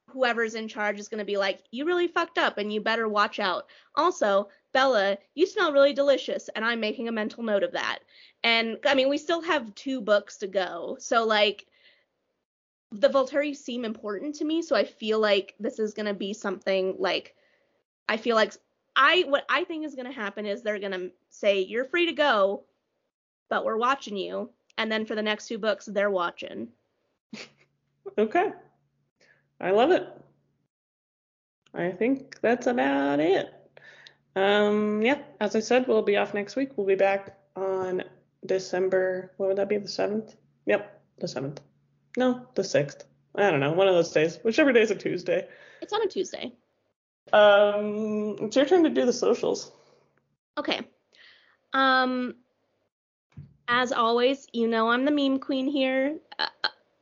whoever's 0.09 0.55
in 0.55 0.69
charge 0.69 0.99
is 0.99 1.09
going 1.09 1.19
to 1.19 1.25
be 1.25 1.37
like, 1.37 1.63
you 1.71 1.85
really 1.85 2.09
fucked 2.09 2.39
up 2.39 2.59
and 2.59 2.73
you 2.73 2.81
better 2.81 3.09
watch 3.09 3.39
out. 3.39 3.67
Also, 3.95 4.49
Bella, 4.73 5.19
you 5.35 5.47
smell 5.47 5.73
really 5.73 5.93
delicious, 5.93 6.49
and 6.55 6.65
I'm 6.65 6.81
making 6.81 7.09
a 7.09 7.13
mental 7.13 7.43
note 7.43 7.63
of 7.63 7.73
that. 7.73 8.01
And 8.45 8.79
I 8.87 8.95
mean, 8.95 9.09
we 9.09 9.19
still 9.19 9.43
have 9.43 9.75
two 9.75 10.01
books 10.01 10.39
to 10.39 10.47
go. 10.47 10.97
So, 11.01 11.25
like, 11.25 11.67
the 12.93 13.09
Volturi 13.09 13.55
seem 13.57 13.85
important 13.85 14.35
to 14.37 14.45
me. 14.45 14.63
So 14.63 14.75
I 14.75 14.85
feel 14.85 15.19
like 15.19 15.55
this 15.61 15.79
is 15.79 15.95
going 15.95 16.07
to 16.07 16.15
be 16.15 16.33
something 16.33 16.97
like, 16.99 17.35
I 18.09 18.17
feel 18.17 18.37
like 18.37 18.55
I, 18.97 19.25
what 19.29 19.45
I 19.49 19.65
think 19.65 19.85
is 19.85 19.95
going 19.95 20.07
to 20.07 20.13
happen 20.13 20.47
is 20.47 20.63
they're 20.63 20.79
going 20.79 20.93
to 20.93 21.11
say, 21.29 21.61
you're 21.61 21.85
free 21.85 22.07
to 22.07 22.13
go, 22.13 22.65
but 23.51 23.65
we're 23.65 23.77
watching 23.77 24.17
you. 24.17 24.51
And 24.79 24.91
then 24.91 25.05
for 25.05 25.15
the 25.15 25.23
next 25.23 25.49
two 25.49 25.59
books, 25.59 25.87
they're 25.87 26.11
watching. 26.11 26.69
okay. 28.19 28.53
I 29.61 29.71
love 29.71 29.91
it. 29.91 30.07
I 31.75 31.91
think 31.91 32.41
that's 32.41 32.67
about 32.67 33.21
it. 33.21 33.53
Um, 34.37 35.03
yeah, 35.03 35.19
as 35.41 35.57
I 35.57 35.61
said, 35.61 35.89
we'll 35.89 36.03
be 36.03 36.17
off 36.17 36.35
next 36.35 36.57
week. 36.57 36.71
We'll 36.77 36.87
be 36.87 36.95
back 36.95 37.39
on 37.57 38.05
December. 38.47 39.33
What 39.37 39.49
would 39.49 39.59
that 39.59 39.69
be? 39.69 39.79
The 39.79 39.89
seventh? 39.89 40.37
Yep, 40.67 41.03
the 41.19 41.29
seventh. 41.29 41.61
No, 42.17 42.47
the 42.55 42.65
sixth. 42.65 43.05
I 43.35 43.51
don't 43.51 43.61
know. 43.61 43.73
One 43.73 43.89
of 43.89 43.95
those 43.95 44.13
days. 44.13 44.39
Whichever 44.43 44.73
day 44.73 44.83
is 44.83 44.91
a 44.91 44.95
Tuesday. 44.95 45.49
It's 45.81 45.93
on 45.93 46.03
a 46.03 46.09
Tuesday. 46.09 46.53
Um, 47.33 48.37
it's 48.41 48.57
your 48.57 48.65
turn 48.65 48.85
to 48.85 48.91
do 48.91 49.05
the 49.05 49.13
socials. 49.13 49.73
Okay. 50.57 50.81
Um, 51.73 52.35
as 53.69 53.93
always, 53.93 54.47
you 54.53 54.67
know 54.67 54.89
I'm 54.89 55.05
the 55.05 55.11
meme 55.11 55.39
queen 55.41 55.67
here. 55.67 56.19
Uh, 56.39 56.47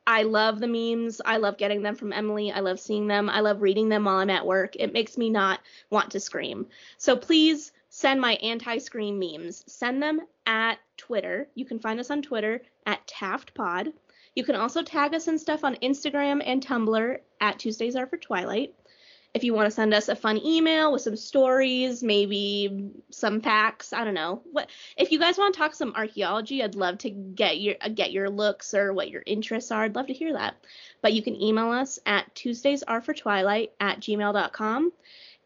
I 0.07 0.23
love 0.23 0.61
the 0.61 0.67
memes. 0.67 1.19
I 1.25 1.35
love 1.35 1.57
getting 1.57 1.81
them 1.81 1.95
from 1.95 2.13
Emily. 2.13 2.49
I 2.49 2.61
love 2.61 2.79
seeing 2.79 3.07
them. 3.07 3.29
I 3.29 3.41
love 3.41 3.61
reading 3.61 3.89
them 3.89 4.05
while 4.05 4.15
I'm 4.15 4.29
at 4.29 4.45
work. 4.45 4.77
It 4.77 4.93
makes 4.93 5.17
me 5.17 5.29
not 5.29 5.59
want 5.89 6.11
to 6.11 6.21
scream. 6.21 6.67
So 6.97 7.17
please 7.17 7.73
send 7.89 8.21
my 8.21 8.35
anti 8.35 8.77
scream 8.77 9.19
memes. 9.19 9.65
Send 9.67 10.01
them 10.01 10.21
at 10.45 10.79
Twitter. 10.95 11.49
You 11.55 11.65
can 11.65 11.79
find 11.79 11.99
us 11.99 12.09
on 12.09 12.21
Twitter 12.21 12.61
at 12.85 13.05
TaftPod. 13.05 13.91
You 14.33 14.45
can 14.45 14.55
also 14.55 14.81
tag 14.81 15.13
us 15.13 15.27
and 15.27 15.39
stuff 15.39 15.65
on 15.65 15.75
Instagram 15.75 16.41
and 16.45 16.65
Tumblr 16.65 17.17
at 17.41 17.59
Tuesdays 17.59 17.97
Are 17.97 18.07
for 18.07 18.17
Twilight 18.17 18.73
if 19.33 19.43
you 19.43 19.53
want 19.53 19.67
to 19.67 19.71
send 19.71 19.93
us 19.93 20.09
a 20.09 20.15
fun 20.15 20.39
email 20.43 20.91
with 20.91 21.03
some 21.03 21.15
stories, 21.15 22.01
maybe 22.01 22.91
some 23.11 23.41
facts, 23.41 23.93
I 23.93 24.03
don't 24.03 24.13
know. 24.13 24.41
What 24.51 24.69
if 24.97 25.11
you 25.11 25.19
guys 25.19 25.37
want 25.37 25.53
to 25.53 25.59
talk 25.59 25.75
some 25.75 25.93
archaeology? 25.95 26.63
I'd 26.63 26.75
love 26.75 26.97
to 26.99 27.09
get 27.09 27.59
your 27.59 27.75
uh, 27.79 27.89
get 27.89 28.11
your 28.11 28.29
looks 28.29 28.73
or 28.73 28.93
what 28.93 29.09
your 29.09 29.23
interests 29.25 29.71
are. 29.71 29.83
I'd 29.83 29.95
love 29.95 30.07
to 30.07 30.13
hear 30.13 30.33
that. 30.33 30.55
But 31.01 31.13
you 31.13 31.21
can 31.21 31.39
email 31.41 31.69
us 31.69 31.99
at 32.05 32.33
Tuesdays 32.33 32.83
are 32.83 33.01
for 33.01 33.13
Twilight 33.13 33.73
at 33.79 33.99
gmail.com. 33.99 34.91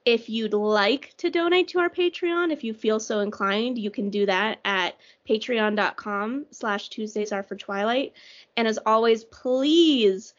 If 0.04 0.30
you'd 0.30 0.54
like 0.54 1.14
to 1.18 1.30
donate 1.30 1.68
to 1.70 1.80
our 1.80 1.90
Patreon, 1.90 2.52
if 2.52 2.64
you 2.64 2.74
feel 2.74 3.00
so 3.00 3.20
inclined, 3.20 3.78
you 3.78 3.92
can 3.92 4.10
do 4.10 4.26
that 4.26 4.60
at 4.66 4.96
patreon.com 5.30 6.48
slash 6.50 6.90
Tuesdays 6.90 7.32
are 7.32 7.44
for 7.44 7.56
Twilight. 7.56 8.14
And 8.58 8.68
as 8.68 8.80
always, 8.84 9.24
please 9.26 10.34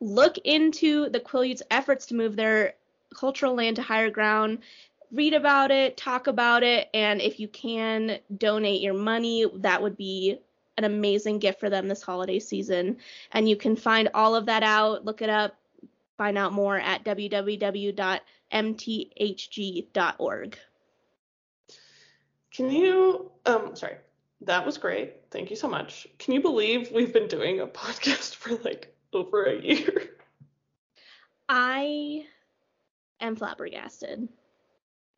look 0.00 0.38
into 0.38 1.08
the 1.10 1.20
Quileutes' 1.20 1.62
efforts 1.70 2.06
to 2.06 2.14
move 2.14 2.36
their 2.36 2.74
cultural 3.14 3.54
land 3.54 3.76
to 3.76 3.82
higher 3.82 4.10
ground. 4.10 4.58
Read 5.12 5.34
about 5.34 5.70
it, 5.70 5.96
talk 5.96 6.26
about 6.26 6.62
it, 6.62 6.88
and 6.94 7.20
if 7.20 7.40
you 7.40 7.48
can 7.48 8.18
donate 8.36 8.80
your 8.80 8.94
money, 8.94 9.44
that 9.56 9.82
would 9.82 9.96
be 9.96 10.38
an 10.78 10.84
amazing 10.84 11.38
gift 11.38 11.58
for 11.60 11.68
them 11.68 11.88
this 11.88 12.02
holiday 12.02 12.38
season. 12.38 12.96
And 13.32 13.48
you 13.48 13.56
can 13.56 13.74
find 13.76 14.08
all 14.14 14.36
of 14.36 14.46
that 14.46 14.62
out, 14.62 15.04
look 15.04 15.20
it 15.20 15.28
up, 15.28 15.56
find 16.16 16.38
out 16.38 16.52
more 16.52 16.78
at 16.78 17.04
www.mthg.org. 17.04 17.98
Can 22.52 22.70
you, 22.70 23.30
um, 23.46 23.76
sorry, 23.76 23.96
that 24.42 24.64
was 24.64 24.78
great. 24.78 25.16
Thank 25.30 25.50
you 25.50 25.56
so 25.56 25.68
much. 25.68 26.06
Can 26.18 26.34
you 26.34 26.40
believe 26.40 26.90
we've 26.92 27.12
been 27.12 27.28
doing 27.28 27.60
a 27.60 27.66
podcast 27.68 28.34
for 28.36 28.56
like 28.64 28.94
over 29.12 29.44
a 29.44 29.60
year? 29.60 30.10
I 31.48 32.26
am 33.20 33.36
flabbergasted. 33.36 34.28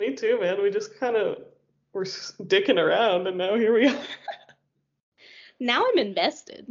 Me 0.01 0.15
too, 0.15 0.41
man. 0.41 0.63
We 0.63 0.71
just 0.71 0.99
kind 0.99 1.17
of 1.17 1.39
were 1.93 2.05
dicking 2.05 2.79
around, 2.79 3.27
and 3.27 3.39
now 3.39 3.55
here 3.55 3.75
we 3.75 3.87
are. 3.87 4.03
now 5.61 5.85
I'm 5.87 5.99
invested. 5.99 6.67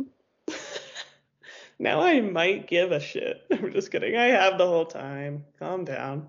now 1.79 2.01
I 2.01 2.21
might 2.21 2.67
give 2.67 2.91
a 2.91 2.99
shit. 2.99 3.43
I'm 3.51 3.71
just 3.71 3.91
kidding. 3.91 4.15
I 4.15 4.27
have 4.27 4.57
the 4.57 4.67
whole 4.67 4.85
time. 4.85 5.45
Calm 5.59 5.85
down. 5.85 6.27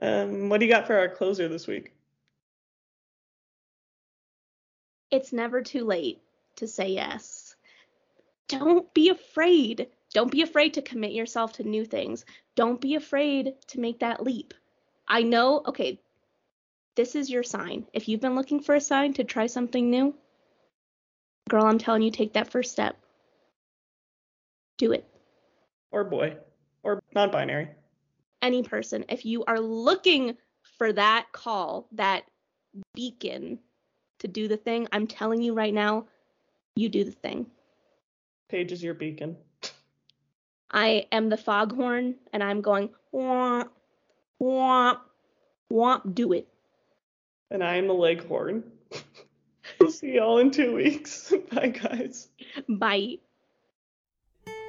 Um, 0.00 0.48
what 0.48 0.60
do 0.60 0.66
you 0.66 0.72
got 0.72 0.86
for 0.86 0.96
our 0.96 1.08
closer 1.08 1.48
this 1.48 1.66
week? 1.66 1.92
It's 5.10 5.32
never 5.32 5.62
too 5.62 5.84
late 5.84 6.22
to 6.56 6.68
say 6.68 6.88
yes. 6.90 7.47
Don't 8.48 8.92
be 8.94 9.10
afraid. 9.10 9.88
Don't 10.14 10.30
be 10.30 10.42
afraid 10.42 10.74
to 10.74 10.82
commit 10.82 11.12
yourself 11.12 11.52
to 11.54 11.62
new 11.62 11.84
things. 11.84 12.24
Don't 12.56 12.80
be 12.80 12.94
afraid 12.94 13.54
to 13.68 13.80
make 13.80 14.00
that 14.00 14.22
leap. 14.22 14.54
I 15.06 15.22
know, 15.22 15.62
okay, 15.66 16.00
this 16.96 17.14
is 17.14 17.30
your 17.30 17.42
sign. 17.42 17.86
If 17.92 18.08
you've 18.08 18.20
been 18.20 18.34
looking 18.34 18.60
for 18.60 18.74
a 18.74 18.80
sign 18.80 19.12
to 19.14 19.24
try 19.24 19.46
something 19.46 19.90
new, 19.90 20.14
girl, 21.48 21.64
I'm 21.64 21.78
telling 21.78 22.02
you, 22.02 22.10
take 22.10 22.32
that 22.32 22.50
first 22.50 22.72
step. 22.72 22.96
Do 24.78 24.92
it. 24.92 25.06
Or 25.90 26.04
boy, 26.04 26.36
or 26.82 27.02
non 27.14 27.30
binary. 27.30 27.68
Any 28.42 28.62
person. 28.62 29.04
If 29.08 29.24
you 29.24 29.44
are 29.44 29.60
looking 29.60 30.36
for 30.78 30.92
that 30.92 31.26
call, 31.32 31.88
that 31.92 32.24
beacon 32.94 33.58
to 34.20 34.28
do 34.28 34.48
the 34.48 34.56
thing, 34.56 34.88
I'm 34.92 35.06
telling 35.06 35.42
you 35.42 35.54
right 35.54 35.74
now, 35.74 36.06
you 36.76 36.88
do 36.88 37.04
the 37.04 37.12
thing. 37.12 37.46
Paige 38.48 38.72
is 38.72 38.82
your 38.82 38.94
beacon. 38.94 39.36
I 40.70 41.06
am 41.12 41.28
the 41.28 41.36
foghorn 41.36 42.16
and 42.32 42.42
I'm 42.42 42.60
going 42.60 42.90
womp 43.12 43.68
womp 44.40 44.98
womp 45.72 46.14
do 46.14 46.32
it. 46.32 46.48
And 47.50 47.62
I 47.62 47.76
am 47.76 47.86
the 47.86 47.94
leghorn. 47.94 48.64
we'll 49.80 49.90
see 49.90 50.14
y'all 50.14 50.38
in 50.38 50.50
two 50.50 50.74
weeks. 50.74 51.32
Bye 51.52 51.68
guys. 51.68 52.28
Bye. 52.68 53.18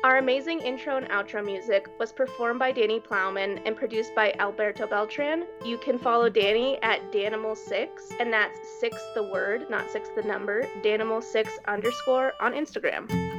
Our 0.02 0.18
amazing 0.18 0.62
intro 0.62 0.96
and 0.96 1.10
outro 1.10 1.44
music 1.44 1.90
was 2.00 2.14
performed 2.14 2.58
by 2.58 2.72
Danny 2.72 3.02
Plowman 3.02 3.58
and 3.66 3.76
produced 3.76 4.16
by 4.16 4.34
Alberto 4.40 4.88
Beltran. 4.88 5.46
You 5.66 5.78
can 5.78 6.00
follow 6.00 6.30
Danny 6.30 6.82
at 6.82 7.12
Danimal6, 7.12 7.90
and 8.18 8.32
that's 8.32 8.58
six 8.80 8.96
the 9.14 9.24
word, 9.24 9.70
not 9.70 9.92
six 9.92 10.08
the 10.16 10.24
number, 10.24 10.64
Danimal6 10.84 11.50
underscore 11.68 12.32
on 12.40 12.54
Instagram. 12.54 13.39